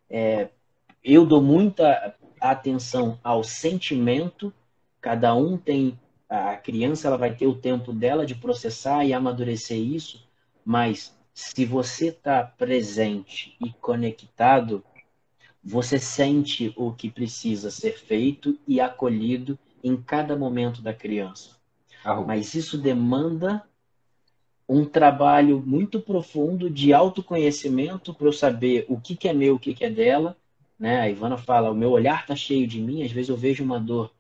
É, 0.09 0.49
eu 1.03 1.25
dou 1.25 1.41
muita 1.41 2.15
atenção 2.39 3.19
ao 3.23 3.43
sentimento, 3.43 4.53
cada 4.99 5.33
um 5.35 5.57
tem. 5.57 5.97
A 6.32 6.55
criança 6.55 7.09
ela 7.09 7.17
vai 7.17 7.36
ter 7.36 7.45
o 7.45 7.53
tempo 7.53 7.91
dela 7.91 8.25
de 8.25 8.36
processar 8.36 9.03
e 9.03 9.11
amadurecer 9.11 9.77
isso, 9.77 10.25
mas 10.63 11.13
se 11.34 11.65
você 11.65 12.07
está 12.07 12.41
presente 12.41 13.57
e 13.59 13.69
conectado, 13.69 14.82
você 15.61 15.99
sente 15.99 16.73
o 16.77 16.93
que 16.93 17.11
precisa 17.11 17.69
ser 17.69 17.99
feito 17.99 18.57
e 18.65 18.79
acolhido 18.79 19.59
em 19.84 19.97
cada 19.97 20.34
momento 20.38 20.82
da 20.82 20.93
criança. 20.93 21.57
Mas 22.25 22.55
isso 22.55 22.77
demanda 22.77 23.61
um 24.69 24.86
trabalho 24.86 25.61
muito 25.65 25.99
profundo 25.99 26.69
de 26.69 26.93
autoconhecimento 26.93 28.13
para 28.13 28.27
eu 28.27 28.32
saber 28.32 28.86
o 28.88 28.97
que, 28.97 29.17
que 29.17 29.27
é 29.27 29.34
meu, 29.34 29.55
o 29.55 29.59
que, 29.59 29.73
que 29.73 29.84
é 29.84 29.89
dela. 29.89 30.38
Né? 30.79 31.01
A 31.01 31.09
Ivana 31.09 31.36
fala: 31.36 31.69
o 31.69 31.75
meu 31.75 31.91
olhar 31.91 32.21
está 32.21 32.38
cheio 32.38 32.65
de 32.65 32.79
mim. 32.79 33.03
Às 33.03 33.11
vezes 33.11 33.27
eu 33.27 33.36
vejo 33.36 33.65
uma 33.65 33.82
dor 33.82 34.13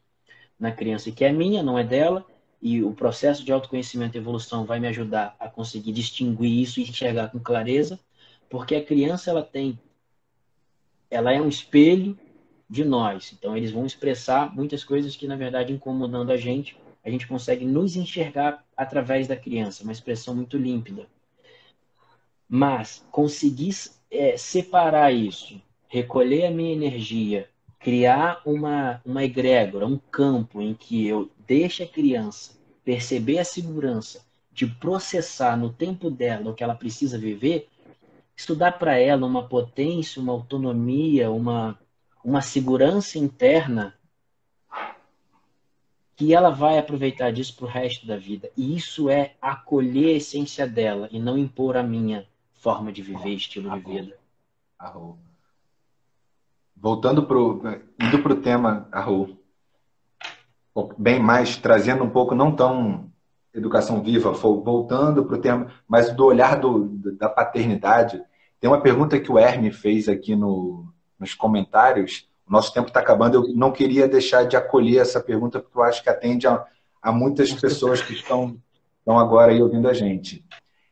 na 0.61 0.71
criança 0.71 1.11
que 1.11 1.25
é 1.25 1.31
minha, 1.31 1.63
não 1.63 1.77
é 1.77 1.83
dela. 1.83 2.23
E 2.61 2.83
o 2.83 2.93
processo 2.93 3.43
de 3.43 3.51
autoconhecimento 3.51 4.15
e 4.15 4.19
evolução 4.19 4.63
vai 4.63 4.79
me 4.79 4.87
ajudar 4.87 5.35
a 5.39 5.49
conseguir 5.49 5.91
distinguir 5.91 6.61
isso 6.61 6.79
e 6.79 6.83
enxergar 6.83 7.29
com 7.29 7.39
clareza, 7.39 7.99
porque 8.47 8.75
a 8.75 8.85
criança 8.85 9.31
ela 9.31 9.41
tem 9.41 9.79
ela 11.09 11.33
é 11.33 11.41
um 11.41 11.49
espelho 11.49 12.17
de 12.69 12.85
nós. 12.85 13.33
Então, 13.33 13.57
eles 13.57 13.71
vão 13.71 13.85
expressar 13.85 14.55
muitas 14.55 14.81
coisas 14.81 15.13
que, 15.15 15.27
na 15.27 15.35
verdade, 15.35 15.73
incomodando 15.73 16.31
a 16.31 16.37
gente, 16.37 16.77
a 17.03 17.09
gente 17.09 17.27
consegue 17.27 17.65
nos 17.65 17.97
enxergar 17.97 18.63
através 18.77 19.27
da 19.27 19.35
criança, 19.35 19.83
uma 19.83 19.91
expressão 19.91 20.33
muito 20.33 20.57
límpida. 20.57 21.05
Mas 22.47 23.05
conseguir 23.11 23.75
é, 24.09 24.37
separar 24.37 25.13
isso, 25.13 25.61
recolher 25.87 26.45
a 26.45 26.51
minha 26.51 26.71
energia, 26.71 27.49
criar 27.81 28.41
uma, 28.45 29.01
uma 29.03 29.23
egrégora, 29.23 29.87
um 29.87 29.97
campo 29.97 30.61
em 30.61 30.73
que 30.73 31.07
eu 31.07 31.31
deixe 31.47 31.83
a 31.83 31.87
criança 31.87 32.59
perceber 32.83 33.39
a 33.39 33.45
segurança 33.45 34.25
de 34.51 34.67
processar 34.67 35.57
no 35.57 35.71
tempo 35.71 36.09
dela 36.09 36.51
o 36.51 36.53
que 36.53 36.63
ela 36.63 36.75
precisa 36.75 37.17
viver, 37.17 37.69
isso 38.35 38.55
dá 38.55 38.71
para 38.71 38.97
ela 38.97 39.25
uma 39.25 39.47
potência, 39.47 40.21
uma 40.21 40.33
autonomia, 40.33 41.31
uma, 41.31 41.79
uma 42.23 42.41
segurança 42.41 43.17
interna 43.17 43.95
que 46.15 46.33
ela 46.33 46.49
vai 46.49 46.77
aproveitar 46.77 47.31
disso 47.31 47.55
para 47.55 47.65
o 47.65 47.69
resto 47.69 48.05
da 48.05 48.17
vida. 48.17 48.51
E 48.55 48.75
isso 48.75 49.09
é 49.09 49.35
acolher 49.41 50.09
a 50.09 50.17
essência 50.17 50.67
dela 50.67 51.09
e 51.11 51.19
não 51.19 51.37
impor 51.37 51.77
a 51.77 51.83
minha 51.83 52.27
forma 52.53 52.91
de 52.91 53.01
viver, 53.01 53.33
estilo 53.33 53.71
de 53.71 53.79
vida. 53.79 54.17
Voltando 56.81 57.27
para 57.27 57.37
indo 58.01 58.23
para 58.23 58.33
o 58.33 58.41
tema, 58.41 58.87
Arro, 58.91 59.37
bem 60.97 61.19
mais 61.19 61.55
trazendo 61.55 62.03
um 62.03 62.09
pouco 62.09 62.33
não 62.33 62.55
tão 62.55 63.11
educação 63.53 64.01
viva, 64.01 64.31
voltando 64.31 65.23
para 65.23 65.35
o 65.35 65.39
tema, 65.39 65.71
mas 65.87 66.11
do 66.11 66.25
olhar 66.25 66.59
do, 66.59 66.87
da 67.17 67.29
paternidade, 67.29 68.19
tem 68.59 68.67
uma 68.67 68.81
pergunta 68.81 69.19
que 69.19 69.31
o 69.31 69.37
Herme 69.37 69.71
fez 69.71 70.09
aqui 70.09 70.35
no, 70.35 70.91
nos 71.19 71.35
comentários. 71.35 72.27
nosso 72.49 72.73
tempo 72.73 72.87
está 72.87 72.99
acabando. 72.99 73.35
Eu 73.35 73.55
não 73.55 73.71
queria 73.71 74.07
deixar 74.07 74.47
de 74.47 74.57
acolher 74.57 75.01
essa 75.01 75.21
pergunta, 75.21 75.59
porque 75.59 75.77
eu 75.77 75.83
acho 75.83 76.01
que 76.01 76.09
atende 76.09 76.47
a, 76.47 76.65
a 76.99 77.11
muitas 77.11 77.53
pessoas 77.53 78.01
que 78.01 78.13
estão, 78.13 78.57
estão 78.97 79.19
agora 79.19 79.51
aí 79.51 79.61
ouvindo 79.61 79.87
a 79.87 79.93
gente. 79.93 80.43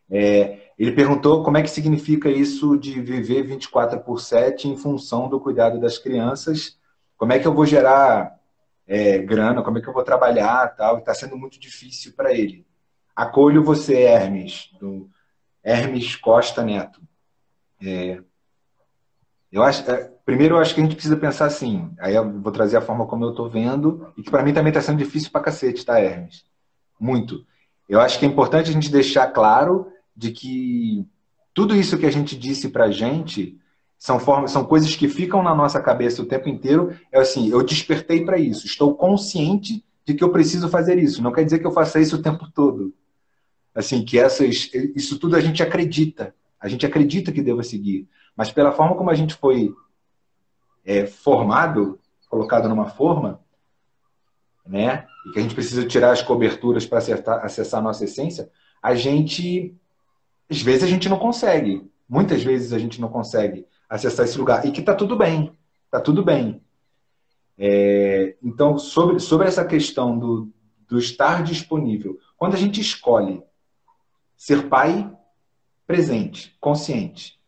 É, 0.07 0.68
ele 0.79 0.93
perguntou 0.93 1.43
como 1.43 1.57
é 1.57 1.61
que 1.61 1.69
significa 1.69 2.29
isso 2.29 2.77
de 2.77 3.01
viver 3.01 3.43
24 3.43 3.99
por 3.99 4.21
7 4.21 4.69
em 4.69 4.77
função 4.77 5.27
do 5.27 5.37
cuidado 5.37 5.77
das 5.77 5.97
crianças. 5.97 6.79
Como 7.17 7.33
é 7.33 7.39
que 7.39 7.45
eu 7.45 7.53
vou 7.53 7.65
gerar 7.65 8.39
é, 8.87 9.17
grana? 9.17 9.61
Como 9.61 9.77
é 9.77 9.81
que 9.81 9.89
eu 9.89 9.93
vou 9.93 10.05
trabalhar? 10.05 10.73
Tal. 10.77 10.99
Está 10.99 11.13
sendo 11.13 11.35
muito 11.35 11.59
difícil 11.59 12.13
para 12.13 12.33
ele. 12.33 12.65
Acolho 13.13 13.61
você, 13.61 14.03
Hermes, 14.03 14.69
do 14.79 15.09
Hermes 15.61 16.15
Costa 16.15 16.63
Neto. 16.63 17.01
É, 17.83 18.21
eu 19.51 19.61
acho, 19.61 19.89
é, 19.91 20.09
primeiro, 20.23 20.55
eu 20.55 20.59
acho 20.59 20.73
que 20.73 20.79
a 20.79 20.83
gente 20.83 20.95
precisa 20.95 21.17
pensar 21.17 21.47
assim. 21.47 21.91
Aí 21.99 22.15
eu 22.15 22.39
vou 22.39 22.53
trazer 22.53 22.77
a 22.77 22.81
forma 22.81 23.05
como 23.05 23.25
eu 23.25 23.31
estou 23.31 23.49
vendo 23.49 24.13
e 24.15 24.23
que 24.23 24.31
para 24.31 24.43
mim 24.43 24.53
também 24.53 24.69
está 24.69 24.81
sendo 24.81 24.99
difícil 24.99 25.29
para 25.29 25.41
cacete, 25.41 25.85
tá, 25.85 25.99
Hermes? 25.99 26.45
Muito. 26.97 27.45
Eu 27.89 27.99
acho 27.99 28.17
que 28.17 28.25
é 28.25 28.29
importante 28.29 28.69
a 28.69 28.73
gente 28.73 28.89
deixar 28.89 29.27
claro 29.27 29.91
de 30.19 30.31
que 30.31 31.07
tudo 31.53 31.73
isso 31.73 31.97
que 31.97 32.05
a 32.05 32.11
gente 32.11 32.37
disse 32.37 32.67
para 32.67 32.85
a 32.85 32.91
gente 32.91 33.57
são 33.97 34.19
formas, 34.19 34.51
são 34.51 34.65
coisas 34.65 34.93
que 34.93 35.07
ficam 35.07 35.41
na 35.41 35.55
nossa 35.55 35.81
cabeça 35.81 36.21
o 36.21 36.25
tempo 36.25 36.49
inteiro. 36.49 36.93
É 37.09 37.19
assim, 37.19 37.49
eu 37.49 37.63
despertei 37.63 38.25
para 38.25 38.37
isso. 38.37 38.65
Estou 38.65 38.93
consciente 38.95 39.83
de 40.05 40.13
que 40.13 40.23
eu 40.23 40.29
preciso 40.29 40.67
fazer 40.67 40.97
isso. 40.97 41.21
Não 41.21 41.31
quer 41.31 41.45
dizer 41.45 41.59
que 41.59 41.65
eu 41.65 41.71
faça 41.71 42.01
isso 42.01 42.17
o 42.17 42.21
tempo 42.21 42.51
todo. 42.51 42.93
Assim, 43.73 44.03
que 44.03 44.19
essas, 44.19 44.69
isso 44.93 45.17
tudo 45.17 45.37
a 45.37 45.39
gente 45.39 45.63
acredita. 45.63 46.35
A 46.59 46.67
gente 46.67 46.85
acredita 46.85 47.31
que 47.31 47.41
deva 47.41 47.63
seguir. 47.63 48.09
Mas 48.35 48.51
pela 48.51 48.73
forma 48.73 48.95
como 48.95 49.09
a 49.09 49.15
gente 49.15 49.33
foi 49.35 49.73
é, 50.83 51.05
formado, 51.05 51.97
colocado 52.27 52.67
numa 52.67 52.89
forma, 52.89 53.39
né? 54.65 55.07
E 55.25 55.31
que 55.31 55.39
a 55.39 55.41
gente 55.41 55.55
precisa 55.55 55.87
tirar 55.87 56.11
as 56.11 56.21
coberturas 56.21 56.85
para 56.85 56.97
acessar 56.97 57.79
a 57.79 57.83
nossa 57.83 58.03
essência, 58.03 58.49
a 58.81 58.95
gente, 58.95 59.75
às 60.49 60.61
vezes 60.61 60.83
a 60.83 60.87
gente 60.87 61.07
não 61.07 61.19
consegue. 61.19 61.89
Muitas 62.07 62.43
vezes 62.43 62.73
a 62.73 62.79
gente 62.79 62.99
não 62.99 63.09
consegue 63.09 63.65
acessar 63.87 64.25
esse 64.25 64.37
lugar. 64.37 64.65
E 64.65 64.71
que 64.71 64.81
tá 64.81 64.95
tudo 64.95 65.15
bem. 65.15 65.51
Tá 65.91 65.99
tudo 65.99 66.23
bem. 66.23 66.61
É, 67.57 68.35
então, 68.41 68.77
sobre, 68.77 69.19
sobre 69.19 69.47
essa 69.47 69.65
questão 69.65 70.17
do, 70.17 70.49
do 70.87 70.97
estar 70.97 71.43
disponível, 71.43 72.17
quando 72.37 72.53
a 72.53 72.57
gente 72.57 72.79
escolhe 72.79 73.43
ser 74.35 74.69
pai 74.69 75.11
presente, 75.85 76.55
consciente, 76.59 77.39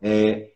é, 0.00 0.50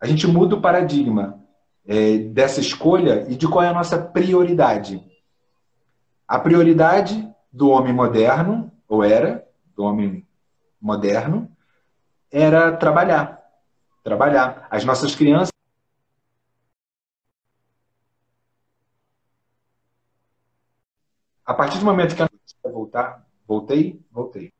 a 0.00 0.06
gente 0.06 0.26
muda 0.26 0.56
o 0.56 0.60
paradigma 0.60 1.42
é, 1.86 2.18
dessa 2.18 2.60
escolha 2.60 3.26
e 3.28 3.36
de 3.36 3.48
qual 3.48 3.64
é 3.64 3.68
a 3.68 3.74
nossa 3.74 3.98
prioridade. 3.98 5.02
A 6.26 6.38
prioridade 6.38 7.26
do 7.50 7.70
homem 7.70 7.92
moderno, 7.92 8.70
ou 8.86 9.02
era, 9.02 9.46
do 9.74 9.84
homem 9.84 10.26
moderno, 10.80 11.50
era 12.30 12.76
trabalhar. 12.76 13.42
Trabalhar. 14.02 14.66
As 14.70 14.84
nossas 14.84 15.14
crianças. 15.14 15.52
A 21.44 21.54
partir 21.54 21.78
do 21.78 21.84
momento 21.84 22.14
que 22.14 22.22
a 22.22 22.28
voltar, 22.70 23.26
voltei, 23.46 24.00
voltei. 24.10 24.52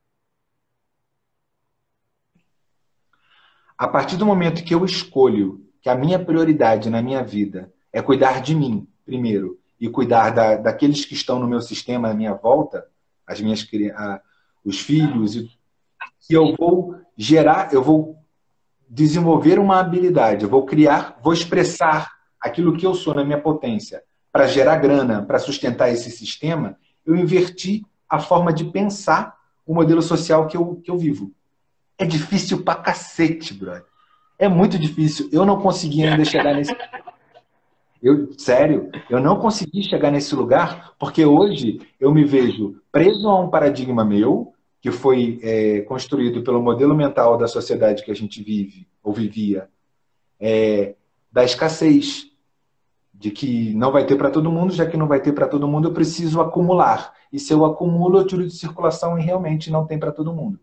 A 3.77 3.87
partir 3.87 4.17
do 4.17 4.27
momento 4.27 4.65
que 4.65 4.75
eu 4.75 4.85
escolho 4.85 5.65
que 5.81 5.89
a 5.89 5.95
minha 5.95 6.19
prioridade 6.19 6.91
na 6.91 7.01
minha 7.01 7.23
vida 7.23 7.73
é 7.93 8.03
cuidar 8.03 8.41
de 8.43 8.55
mim, 8.55 8.89
primeiro, 9.05 9.61
e 9.81 9.89
cuidar 9.89 10.31
da, 10.31 10.57
daqueles 10.57 11.05
que 11.05 11.15
estão 11.15 11.39
no 11.39 11.47
meu 11.47 11.61
sistema, 11.61 12.11
à 12.11 12.15
minha 12.15 12.35
volta, 12.35 12.87
as 13.27 13.41
minhas 13.41 13.65
os 14.65 14.81
filhos, 14.81 15.37
e 15.37 15.58
que 16.27 16.35
eu 16.35 16.55
vou 16.59 16.97
gerar, 17.17 17.73
eu 17.73 17.83
vou 17.83 18.17
desenvolver 18.89 19.59
uma 19.59 19.81
habilidade, 19.81 20.45
eu 20.45 20.51
vou 20.51 20.65
criar, 20.65 21.19
vou 21.23 21.33
expressar 21.33 22.11
aquilo 22.41 22.77
que 22.77 22.87
eu 22.87 22.95
sou 22.95 23.15
na 23.15 23.25
minha 23.25 23.41
potência 23.41 24.03
para 24.33 24.47
gerar 24.47 24.77
grana, 24.77 25.23
para 25.23 25.39
sustentar 25.39 25.91
esse 25.91 26.11
sistema, 26.11 26.77
eu 27.05 27.17
inverti 27.17 27.85
a 28.09 28.19
forma 28.19 28.53
de 28.53 28.65
pensar 28.65 29.37
o 29.67 29.75
modelo 29.75 30.01
social 30.01 30.47
que 30.47 30.57
eu, 30.57 30.77
que 30.77 30.91
eu 30.91 30.97
vivo. 30.97 31.33
É 31.99 32.05
difícil 32.05 32.63
pra 32.63 32.77
cacete, 32.77 33.53
brother. 33.53 33.85
É 34.39 34.49
muito 34.49 34.79
difícil. 34.79 35.29
Eu 35.33 35.45
não 35.45 35.61
consegui 35.61 36.07
ainda 36.07 36.25
chegar 36.25 36.55
nesse. 36.55 36.75
Eu, 38.01 38.33
sério, 38.39 38.93
eu 39.11 39.19
não 39.19 39.41
consegui 39.41 39.83
chegar 39.83 40.13
nesse 40.13 40.33
lugar 40.33 40.93
porque 41.01 41.25
hoje 41.25 41.81
eu 41.99 42.15
me 42.15 42.25
vejo 42.25 42.81
preso 42.93 43.29
a 43.29 43.41
um 43.41 43.51
paradigma 43.51 44.05
meu 44.05 44.55
que 44.89 44.93
foi 44.93 45.39
é, 45.43 45.81
construído 45.83 46.43
pelo 46.43 46.63
modelo 46.63 46.95
mental 46.95 47.37
da 47.37 47.47
sociedade 47.47 48.03
que 48.03 48.11
a 48.11 48.17
gente 48.17 48.43
vive 48.43 48.89
ou 49.03 49.13
vivia, 49.13 49.69
é, 50.41 50.95
da 51.31 51.45
escassez, 51.45 52.27
de 53.13 53.31
que 53.31 53.75
não 53.75 53.93
vai 53.93 54.07
ter 54.07 54.17
para 54.17 54.31
todo 54.31 54.51
mundo, 54.51 54.73
já 54.73 54.87
que 54.87 54.97
não 54.97 55.07
vai 55.07 55.21
ter 55.21 55.33
para 55.33 55.49
todo 55.49 55.69
mundo, 55.69 55.89
eu 55.89 55.93
preciso 55.93 56.41
acumular. 56.41 57.13
E 57.33 57.39
se 57.39 57.53
eu 57.53 57.65
acumulo, 57.65 58.19
eu 58.19 58.27
tiro 58.27 58.47
de 58.47 58.55
circulação 58.55 59.19
e 59.19 59.23
realmente 59.23 59.71
não 59.71 59.87
tem 59.87 59.99
para 59.99 60.13
todo 60.13 60.33
mundo. 60.33 60.59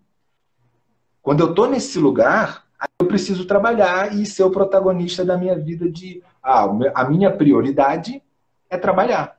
Quando 1.22 1.42
eu 1.42 1.50
estou 1.50 1.68
nesse 1.68 2.00
lugar, 2.00 2.66
eu 3.00 3.08
preciso 3.08 3.46
trabalhar 3.46 4.16
e 4.16 4.26
ser 4.26 4.44
o 4.44 4.52
protagonista 4.52 5.24
da 5.24 5.38
minha 5.38 5.58
vida 5.58 5.90
de 5.90 6.24
ah, 6.42 6.66
a 6.96 7.04
minha 7.10 7.32
prioridade 7.32 8.24
é 8.70 8.78
trabalhar. 8.78 9.38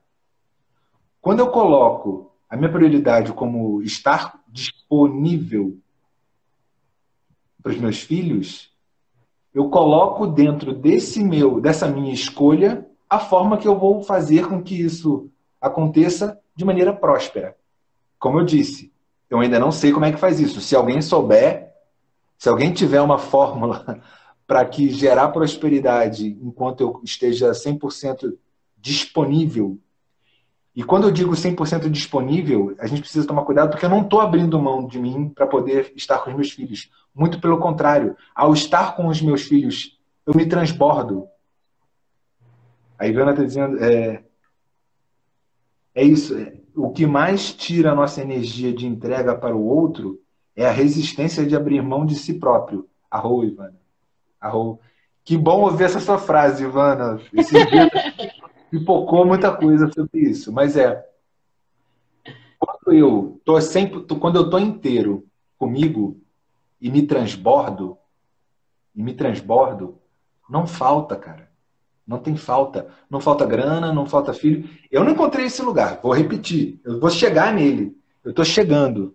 Quando 1.20 1.40
eu 1.40 1.48
coloco 1.48 2.30
a 2.48 2.56
minha 2.56 2.70
prioridade 2.70 3.32
como 3.32 3.82
estar 3.82 4.35
disponível 4.48 5.78
para 7.62 7.72
os 7.72 7.78
meus 7.78 8.00
filhos, 8.00 8.70
eu 9.52 9.68
coloco 9.70 10.26
dentro 10.26 10.72
desse 10.72 11.24
meu, 11.24 11.60
dessa 11.60 11.88
minha 11.88 12.12
escolha, 12.12 12.86
a 13.08 13.18
forma 13.18 13.56
que 13.56 13.66
eu 13.66 13.78
vou 13.78 14.02
fazer 14.02 14.46
com 14.48 14.62
que 14.62 14.80
isso 14.80 15.30
aconteça 15.60 16.38
de 16.54 16.64
maneira 16.64 16.92
próspera. 16.92 17.56
Como 18.18 18.38
eu 18.38 18.44
disse, 18.44 18.92
eu 19.28 19.40
ainda 19.40 19.58
não 19.58 19.72
sei 19.72 19.92
como 19.92 20.04
é 20.04 20.12
que 20.12 20.18
faz 20.18 20.40
isso. 20.40 20.60
Se 20.60 20.76
alguém 20.76 21.00
souber, 21.02 21.72
se 22.38 22.48
alguém 22.48 22.72
tiver 22.72 23.00
uma 23.00 23.18
fórmula 23.18 24.00
para 24.46 24.64
que 24.64 24.90
gerar 24.90 25.28
prosperidade 25.28 26.38
enquanto 26.40 26.82
eu 26.82 27.00
esteja 27.02 27.50
100% 27.50 28.36
disponível, 28.76 29.78
e 30.76 30.84
quando 30.84 31.04
eu 31.04 31.10
digo 31.10 31.32
100% 31.32 31.88
disponível, 31.88 32.76
a 32.78 32.86
gente 32.86 33.00
precisa 33.00 33.26
tomar 33.26 33.46
cuidado 33.46 33.70
porque 33.70 33.86
eu 33.86 33.88
não 33.88 34.02
estou 34.02 34.20
abrindo 34.20 34.60
mão 34.60 34.86
de 34.86 34.98
mim 34.98 35.30
para 35.30 35.46
poder 35.46 35.90
estar 35.96 36.18
com 36.18 36.28
os 36.28 36.36
meus 36.36 36.50
filhos. 36.50 36.90
Muito 37.14 37.40
pelo 37.40 37.58
contrário, 37.58 38.14
ao 38.34 38.52
estar 38.52 38.94
com 38.94 39.06
os 39.06 39.22
meus 39.22 39.40
filhos, 39.40 39.98
eu 40.26 40.34
me 40.34 40.44
transbordo. 40.44 41.26
A 42.98 43.06
Ivana 43.06 43.30
está 43.30 43.42
dizendo, 43.42 43.82
é, 43.82 44.22
é 45.94 46.04
isso. 46.04 46.36
É, 46.36 46.52
o 46.74 46.90
que 46.90 47.06
mais 47.06 47.54
tira 47.54 47.92
a 47.92 47.94
nossa 47.94 48.20
energia 48.20 48.70
de 48.70 48.86
entrega 48.86 49.34
para 49.34 49.56
o 49.56 49.66
outro 49.66 50.20
é 50.54 50.66
a 50.66 50.72
resistência 50.72 51.46
de 51.46 51.56
abrir 51.56 51.80
mão 51.80 52.04
de 52.04 52.16
si 52.16 52.34
próprio. 52.34 52.86
Arro, 53.10 53.44
Ivana. 53.44 53.80
Arro. 54.38 54.78
Que 55.24 55.38
bom 55.38 55.62
ouvir 55.62 55.84
essa 55.84 56.00
sua 56.00 56.18
frase, 56.18 56.64
Ivana. 56.64 57.18
Esse 57.32 57.52
dia 57.64 57.90
pipocou 58.78 59.24
muita 59.24 59.54
coisa 59.54 59.90
sobre 59.92 60.20
isso. 60.20 60.52
Mas 60.52 60.76
é. 60.76 61.04
Quando 62.58 62.96
eu 62.96 63.40
tô 63.44 63.60
sempre, 63.60 64.02
quando 64.16 64.36
eu 64.36 64.50
tô 64.50 64.58
inteiro 64.58 65.26
comigo 65.58 66.20
e 66.80 66.90
me 66.90 67.02
transbordo, 67.02 67.96
e 68.94 69.02
me 69.02 69.12
transbordo, 69.12 69.98
não 70.48 70.66
falta, 70.66 71.16
cara. 71.16 71.50
Não 72.06 72.18
tem 72.18 72.36
falta. 72.36 72.88
Não 73.10 73.20
falta 73.20 73.44
grana, 73.44 73.92
não 73.92 74.06
falta 74.06 74.32
filho. 74.32 74.68
Eu 74.90 75.04
não 75.04 75.12
encontrei 75.12 75.46
esse 75.46 75.60
lugar. 75.60 76.00
Vou 76.02 76.12
repetir. 76.12 76.80
Eu 76.84 77.00
vou 77.00 77.10
chegar 77.10 77.52
nele. 77.52 77.96
Eu 78.24 78.30
estou 78.30 78.44
chegando. 78.44 79.14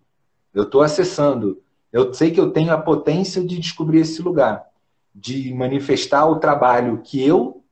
Eu 0.53 0.63
estou 0.63 0.81
acessando. 0.81 1.61
Eu 1.91 2.13
sei 2.13 2.31
que 2.31 2.39
eu 2.39 2.51
tenho 2.51 2.73
a 2.73 2.77
potência 2.77 3.43
de 3.43 3.57
descobrir 3.57 3.99
esse 3.99 4.21
lugar, 4.21 4.65
de 5.13 5.53
manifestar 5.53 6.25
o 6.25 6.39
trabalho 6.39 7.01
que 7.03 7.25
eu 7.25 7.63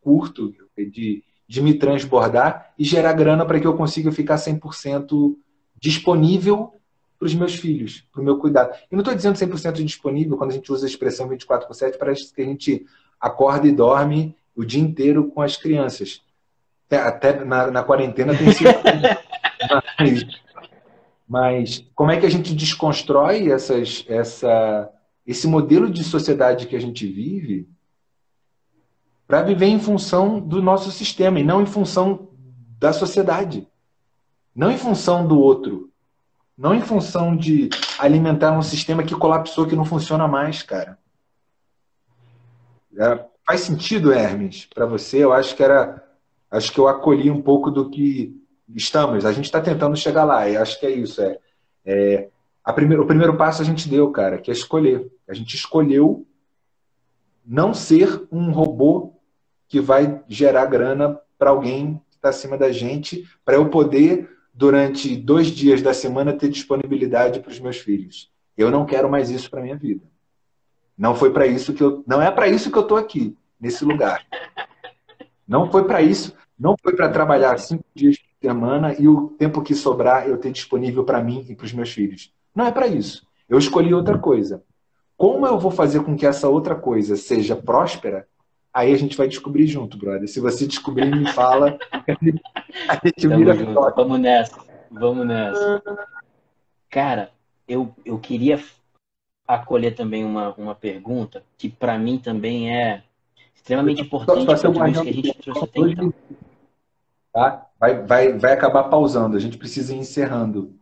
curto, 0.00 0.54
de, 0.76 1.24
de 1.48 1.62
me 1.62 1.74
transbordar 1.74 2.72
e 2.78 2.84
gerar 2.84 3.12
grana 3.12 3.44
para 3.44 3.60
que 3.60 3.66
eu 3.66 3.76
consiga 3.76 4.10
ficar 4.10 4.36
100% 4.36 5.36
disponível 5.80 6.72
para 7.18 7.26
os 7.26 7.34
meus 7.34 7.54
filhos, 7.54 8.04
para 8.12 8.20
o 8.20 8.24
meu 8.24 8.38
cuidado. 8.38 8.76
E 8.90 8.94
não 8.94 9.00
estou 9.00 9.14
dizendo 9.14 9.36
100% 9.36 9.84
disponível 9.84 10.36
quando 10.36 10.50
a 10.50 10.54
gente 10.54 10.70
usa 10.70 10.86
a 10.86 10.88
expressão 10.88 11.28
24 11.28 11.66
por 11.66 11.74
7, 11.74 11.98
parece 11.98 12.32
que 12.32 12.42
a 12.42 12.44
gente 12.44 12.84
acorda 13.20 13.66
e 13.66 13.72
dorme 13.72 14.36
o 14.54 14.64
dia 14.64 14.80
inteiro 14.80 15.28
com 15.28 15.40
as 15.40 15.56
crianças. 15.56 16.22
Até, 16.90 17.44
na, 17.44 17.70
na 17.70 17.82
quarentena 17.82 18.36
tem 18.36 18.52
sido. 18.52 18.70
Mas, 19.98 20.26
mas 21.26 21.90
como 21.94 22.10
é 22.10 22.20
que 22.20 22.26
a 22.26 22.30
gente 22.30 22.54
desconstrói 22.54 23.50
essas, 23.50 24.04
essa, 24.08 24.90
esse 25.26 25.46
modelo 25.46 25.90
de 25.90 26.04
sociedade 26.04 26.66
que 26.66 26.76
a 26.76 26.80
gente 26.80 27.06
vive 27.06 27.68
para 29.26 29.42
viver 29.42 29.66
em 29.66 29.80
função 29.80 30.38
do 30.38 30.62
nosso 30.62 30.90
sistema 30.90 31.40
e 31.40 31.44
não 31.44 31.60
em 31.60 31.66
função 31.66 32.28
da 32.78 32.92
sociedade. 32.92 33.66
Não 34.54 34.70
em 34.70 34.78
função 34.78 35.26
do 35.26 35.38
outro. 35.38 35.90
Não 36.56 36.74
em 36.74 36.80
função 36.80 37.36
de 37.36 37.68
alimentar 37.98 38.56
um 38.56 38.62
sistema 38.62 39.02
que 39.02 39.14
colapsou, 39.14 39.66
que 39.66 39.76
não 39.76 39.84
funciona 39.84 40.26
mais, 40.26 40.62
cara. 40.62 40.98
É, 42.98 43.24
faz 43.46 43.60
sentido, 43.60 44.12
Hermes, 44.12 44.66
para 44.66 44.86
você? 44.86 45.22
Eu 45.22 45.32
acho 45.32 45.54
que 45.54 45.62
era. 45.62 46.02
Acho 46.50 46.72
que 46.72 46.78
eu 46.78 46.88
acolhi 46.88 47.30
um 47.30 47.42
pouco 47.42 47.70
do 47.70 47.90
que 47.90 48.34
estamos. 48.74 49.26
A 49.26 49.32
gente 49.32 49.44
está 49.44 49.60
tentando 49.60 49.96
chegar 49.96 50.24
lá, 50.24 50.48
e 50.48 50.56
acho 50.56 50.80
que 50.80 50.86
é 50.86 50.90
isso. 50.90 51.20
É, 51.20 51.38
é 51.84 52.28
o 52.66 52.72
primeiro 52.72 53.36
passo 53.36 53.60
a 53.60 53.64
gente 53.64 53.88
deu, 53.88 54.10
cara, 54.10 54.38
que 54.38 54.50
é 54.50 54.54
escolher. 54.54 55.12
A 55.28 55.34
gente 55.34 55.54
escolheu 55.54 56.26
não 57.44 57.74
ser 57.74 58.26
um 58.32 58.50
robô 58.50 59.15
que 59.68 59.80
vai 59.80 60.22
gerar 60.28 60.66
grana 60.66 61.18
para 61.38 61.50
alguém 61.50 62.00
que 62.08 62.16
está 62.16 62.28
acima 62.28 62.56
da 62.56 62.70
gente, 62.70 63.28
para 63.44 63.56
eu 63.56 63.68
poder 63.68 64.30
durante 64.52 65.16
dois 65.16 65.48
dias 65.48 65.82
da 65.82 65.92
semana 65.92 66.32
ter 66.32 66.48
disponibilidade 66.48 67.40
para 67.40 67.50
os 67.50 67.60
meus 67.60 67.78
filhos. 67.78 68.30
Eu 68.56 68.70
não 68.70 68.86
quero 68.86 69.10
mais 69.10 69.30
isso 69.30 69.50
para 69.50 69.62
minha 69.62 69.76
vida. 69.76 70.02
Não 70.96 71.14
foi 71.14 71.30
para 71.30 71.46
isso 71.46 71.74
que 71.74 71.82
eu, 71.82 72.02
não 72.06 72.22
é 72.22 72.30
para 72.30 72.48
isso 72.48 72.70
que 72.70 72.78
eu 72.78 72.82
estou 72.82 72.96
aqui 72.96 73.36
nesse 73.60 73.84
lugar. 73.84 74.24
Não 75.46 75.70
foi 75.70 75.84
para 75.84 76.00
isso. 76.00 76.34
Não 76.58 76.74
foi 76.82 76.94
para 76.96 77.10
trabalhar 77.10 77.58
cinco 77.58 77.84
dias 77.94 78.16
por 78.16 78.48
semana 78.48 78.94
e 78.98 79.06
o 79.06 79.28
tempo 79.38 79.62
que 79.62 79.74
sobrar 79.74 80.26
eu 80.26 80.38
ter 80.38 80.50
disponível 80.50 81.04
para 81.04 81.22
mim 81.22 81.44
e 81.48 81.54
para 81.54 81.66
os 81.66 81.72
meus 81.72 81.92
filhos. 81.92 82.32
Não 82.54 82.66
é 82.66 82.72
para 82.72 82.86
isso. 82.86 83.26
Eu 83.46 83.58
escolhi 83.58 83.92
outra 83.92 84.18
coisa. 84.18 84.62
Como 85.16 85.46
eu 85.46 85.58
vou 85.58 85.70
fazer 85.70 86.02
com 86.02 86.16
que 86.16 86.26
essa 86.26 86.48
outra 86.48 86.74
coisa 86.74 87.14
seja 87.16 87.54
próspera? 87.54 88.26
Aí 88.76 88.92
a 88.92 88.98
gente 88.98 89.16
vai 89.16 89.26
descobrir 89.26 89.66
junto, 89.66 89.96
brother. 89.96 90.28
Se 90.28 90.38
você 90.38 90.66
descobrir, 90.66 91.06
me 91.06 91.32
fala. 91.32 91.78
a 92.86 93.00
gente 93.02 93.26
vira 93.26 93.54
Vamos 93.96 94.20
nessa. 94.20 94.60
Vamos 94.90 95.26
nessa. 95.26 95.82
Cara, 96.90 97.30
eu, 97.66 97.94
eu 98.04 98.18
queria 98.18 98.62
acolher 99.48 99.94
também 99.94 100.26
uma, 100.26 100.52
uma 100.58 100.74
pergunta 100.74 101.42
que 101.56 101.70
para 101.70 101.98
mim 101.98 102.18
também 102.18 102.70
é 102.70 103.02
extremamente 103.54 104.02
importante 104.02 104.44
para 104.44 104.58
tudo 104.58 104.86
isso 104.88 105.02
que 105.02 105.08
a 105.08 105.12
gente 105.12 105.38
trouxe 105.38 105.64
até 105.64 105.80
então. 105.80 106.14
Tá? 107.32 107.66
Vai, 107.80 108.02
vai, 108.04 108.32
vai 108.34 108.52
acabar 108.52 108.84
pausando, 108.90 109.38
a 109.38 109.40
gente 109.40 109.56
precisa 109.56 109.94
ir 109.94 109.98
encerrando. 110.00 110.78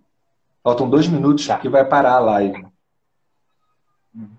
Faltam 0.64 0.90
dois 0.90 1.06
minutos 1.06 1.46
tá. 1.46 1.58
que 1.60 1.68
vai 1.68 1.84
parar 1.84 2.14
a 2.14 2.18
live. 2.18 2.66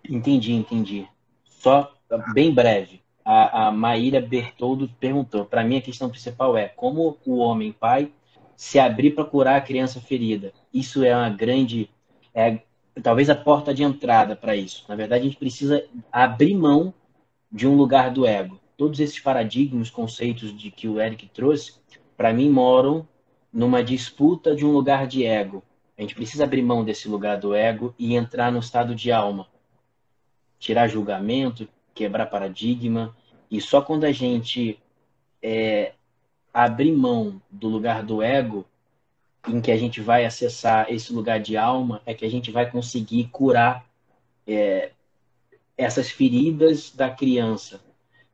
Entendi, 0.09 0.51
entendi. 0.51 1.07
Só 1.45 1.93
bem 2.33 2.53
breve 2.53 3.04
a, 3.25 3.67
a 3.67 3.71
Maíra 3.71 4.21
Bertoldo 4.21 4.87
perguntou. 4.99 5.45
Para 5.45 5.63
mim, 5.63 5.77
a 5.77 5.81
questão 5.81 6.09
principal 6.09 6.55
é 6.55 6.67
como 6.67 7.17
o 7.25 7.37
homem 7.37 7.71
pai 7.71 8.11
se 8.55 8.77
abrir 8.77 9.11
para 9.11 9.25
curar 9.25 9.57
a 9.57 9.61
criança 9.61 9.99
ferida. 9.99 10.53
Isso 10.71 11.03
é 11.03 11.15
uma 11.15 11.29
grande, 11.29 11.89
é 12.33 12.59
talvez 13.01 13.29
a 13.29 13.35
porta 13.35 13.73
de 13.73 13.83
entrada 13.83 14.35
para 14.35 14.55
isso. 14.55 14.85
Na 14.87 14.95
verdade, 14.95 15.21
a 15.21 15.25
gente 15.25 15.37
precisa 15.37 15.83
abrir 16.11 16.55
mão 16.55 16.93
de 17.51 17.67
um 17.67 17.75
lugar 17.75 18.11
do 18.11 18.25
ego. 18.25 18.59
Todos 18.77 18.99
esses 18.99 19.19
paradigmas, 19.19 19.89
conceitos 19.89 20.55
de 20.55 20.69
que 20.69 20.87
o 20.87 21.01
Eric 21.01 21.27
trouxe, 21.29 21.73
para 22.15 22.31
mim 22.31 22.49
moram 22.49 23.07
numa 23.51 23.83
disputa 23.83 24.55
de 24.55 24.65
um 24.65 24.71
lugar 24.71 25.07
de 25.07 25.25
ego. 25.25 25.63
A 25.97 26.01
gente 26.01 26.13
precisa 26.13 26.43
abrir 26.43 26.61
mão 26.61 26.83
desse 26.83 27.07
lugar 27.07 27.39
do 27.39 27.55
ego 27.55 27.95
e 27.97 28.15
entrar 28.15 28.51
no 28.51 28.59
estado 28.59 28.93
de 28.93 29.11
alma. 29.11 29.47
Tirar 30.59 30.87
julgamento, 30.87 31.67
quebrar 31.95 32.27
paradigma. 32.27 33.15
E 33.49 33.59
só 33.59 33.81
quando 33.81 34.03
a 34.03 34.11
gente 34.11 34.77
é, 35.41 35.93
abrir 36.53 36.91
mão 36.91 37.41
do 37.49 37.67
lugar 37.67 38.03
do 38.03 38.21
ego, 38.21 38.65
em 39.47 39.61
que 39.61 39.71
a 39.71 39.77
gente 39.77 40.01
vai 40.01 40.25
acessar 40.25 40.91
esse 40.91 41.13
lugar 41.13 41.39
de 41.39 41.55
alma, 41.55 42.01
é 42.05 42.13
que 42.13 42.25
a 42.25 42.29
gente 42.29 42.51
vai 42.51 42.69
conseguir 42.69 43.29
curar 43.31 43.85
é, 44.45 44.91
essas 45.77 46.09
feridas 46.09 46.91
da 46.91 47.09
criança, 47.09 47.79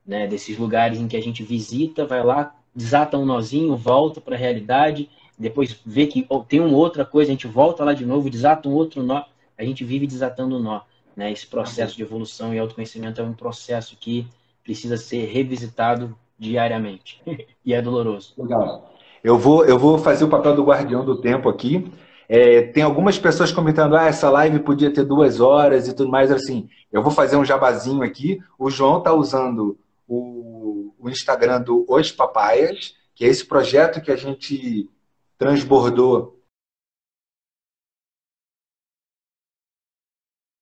né? 0.06 0.28
desses 0.28 0.58
lugares 0.58 1.00
em 1.00 1.08
que 1.08 1.18
a 1.18 1.22
gente 1.22 1.44
visita, 1.44 2.06
vai 2.06 2.24
lá, 2.24 2.56
desata 2.74 3.18
um 3.18 3.26
nozinho, 3.26 3.76
volta 3.76 4.22
para 4.22 4.36
a 4.36 4.40
realidade, 4.40 5.10
depois 5.38 5.80
vê 5.86 6.08
que 6.08 6.28
tem 6.48 6.60
uma 6.60 6.78
outra 6.78 7.04
coisa, 7.04 7.32
a 7.32 7.34
gente 7.34 7.48
volta 7.48 7.84
lá 7.84 7.94
de 7.94 8.06
novo, 8.06 8.30
desata 8.30 8.70
um 8.70 8.74
outro 8.74 9.04
nó, 9.04 9.24
a 9.58 9.64
gente 9.64 9.84
vive 9.84 10.08
desatando 10.08 10.58
o 10.58 10.60
nó. 10.60 10.82
Né? 11.16 11.32
Esse 11.32 11.48
processo 11.48 11.96
de 11.96 12.04
evolução 12.04 12.54
e 12.54 12.60
autoconhecimento 12.60 13.22
é 13.22 13.24
um 13.24 13.34
processo 13.34 13.96
que 13.98 14.28
precisa 14.64 14.98
ser 14.98 15.26
revisitado 15.26 16.16
diariamente. 16.38 17.22
e 17.66 17.74
é 17.74 17.82
doloroso. 17.82 18.34
Legal. 18.38 18.92
Eu 19.24 19.38
vou, 19.38 19.66
eu 19.66 19.78
vou 19.78 20.00
fazer 20.00 20.24
o 20.24 20.30
papel 20.30 20.56
do 20.56 20.64
guardião 20.64 21.06
do 21.06 21.22
tempo 21.22 21.48
aqui. 21.48 21.92
É, 22.28 22.62
tem 22.62 22.82
algumas 22.82 23.20
pessoas 23.20 23.52
comentando, 23.52 23.96
ah, 23.96 24.06
essa 24.06 24.30
live 24.30 24.60
podia 24.60 24.92
ter 24.92 25.04
duas 25.04 25.40
horas 25.40 25.88
e 25.88 25.94
tudo 25.94 26.10
mais. 26.10 26.32
Assim, 26.32 26.70
eu 26.92 27.04
vou 27.04 27.12
fazer 27.12 27.36
um 27.36 27.46
jabazinho 27.46 28.02
aqui. 28.02 28.42
O 28.58 28.70
João 28.70 28.98
está 28.98 29.14
usando 29.14 29.78
o, 30.08 30.94
o 30.98 31.10
Instagram 31.10 31.62
do 31.62 31.86
Os 31.88 32.12
Papaias, 32.12 32.96
que 33.14 33.26
é 33.26 33.28
esse 33.28 33.46
projeto 33.46 34.02
que 34.02 34.12
a 34.12 34.16
gente 34.16 34.90
transbordou 35.38 36.41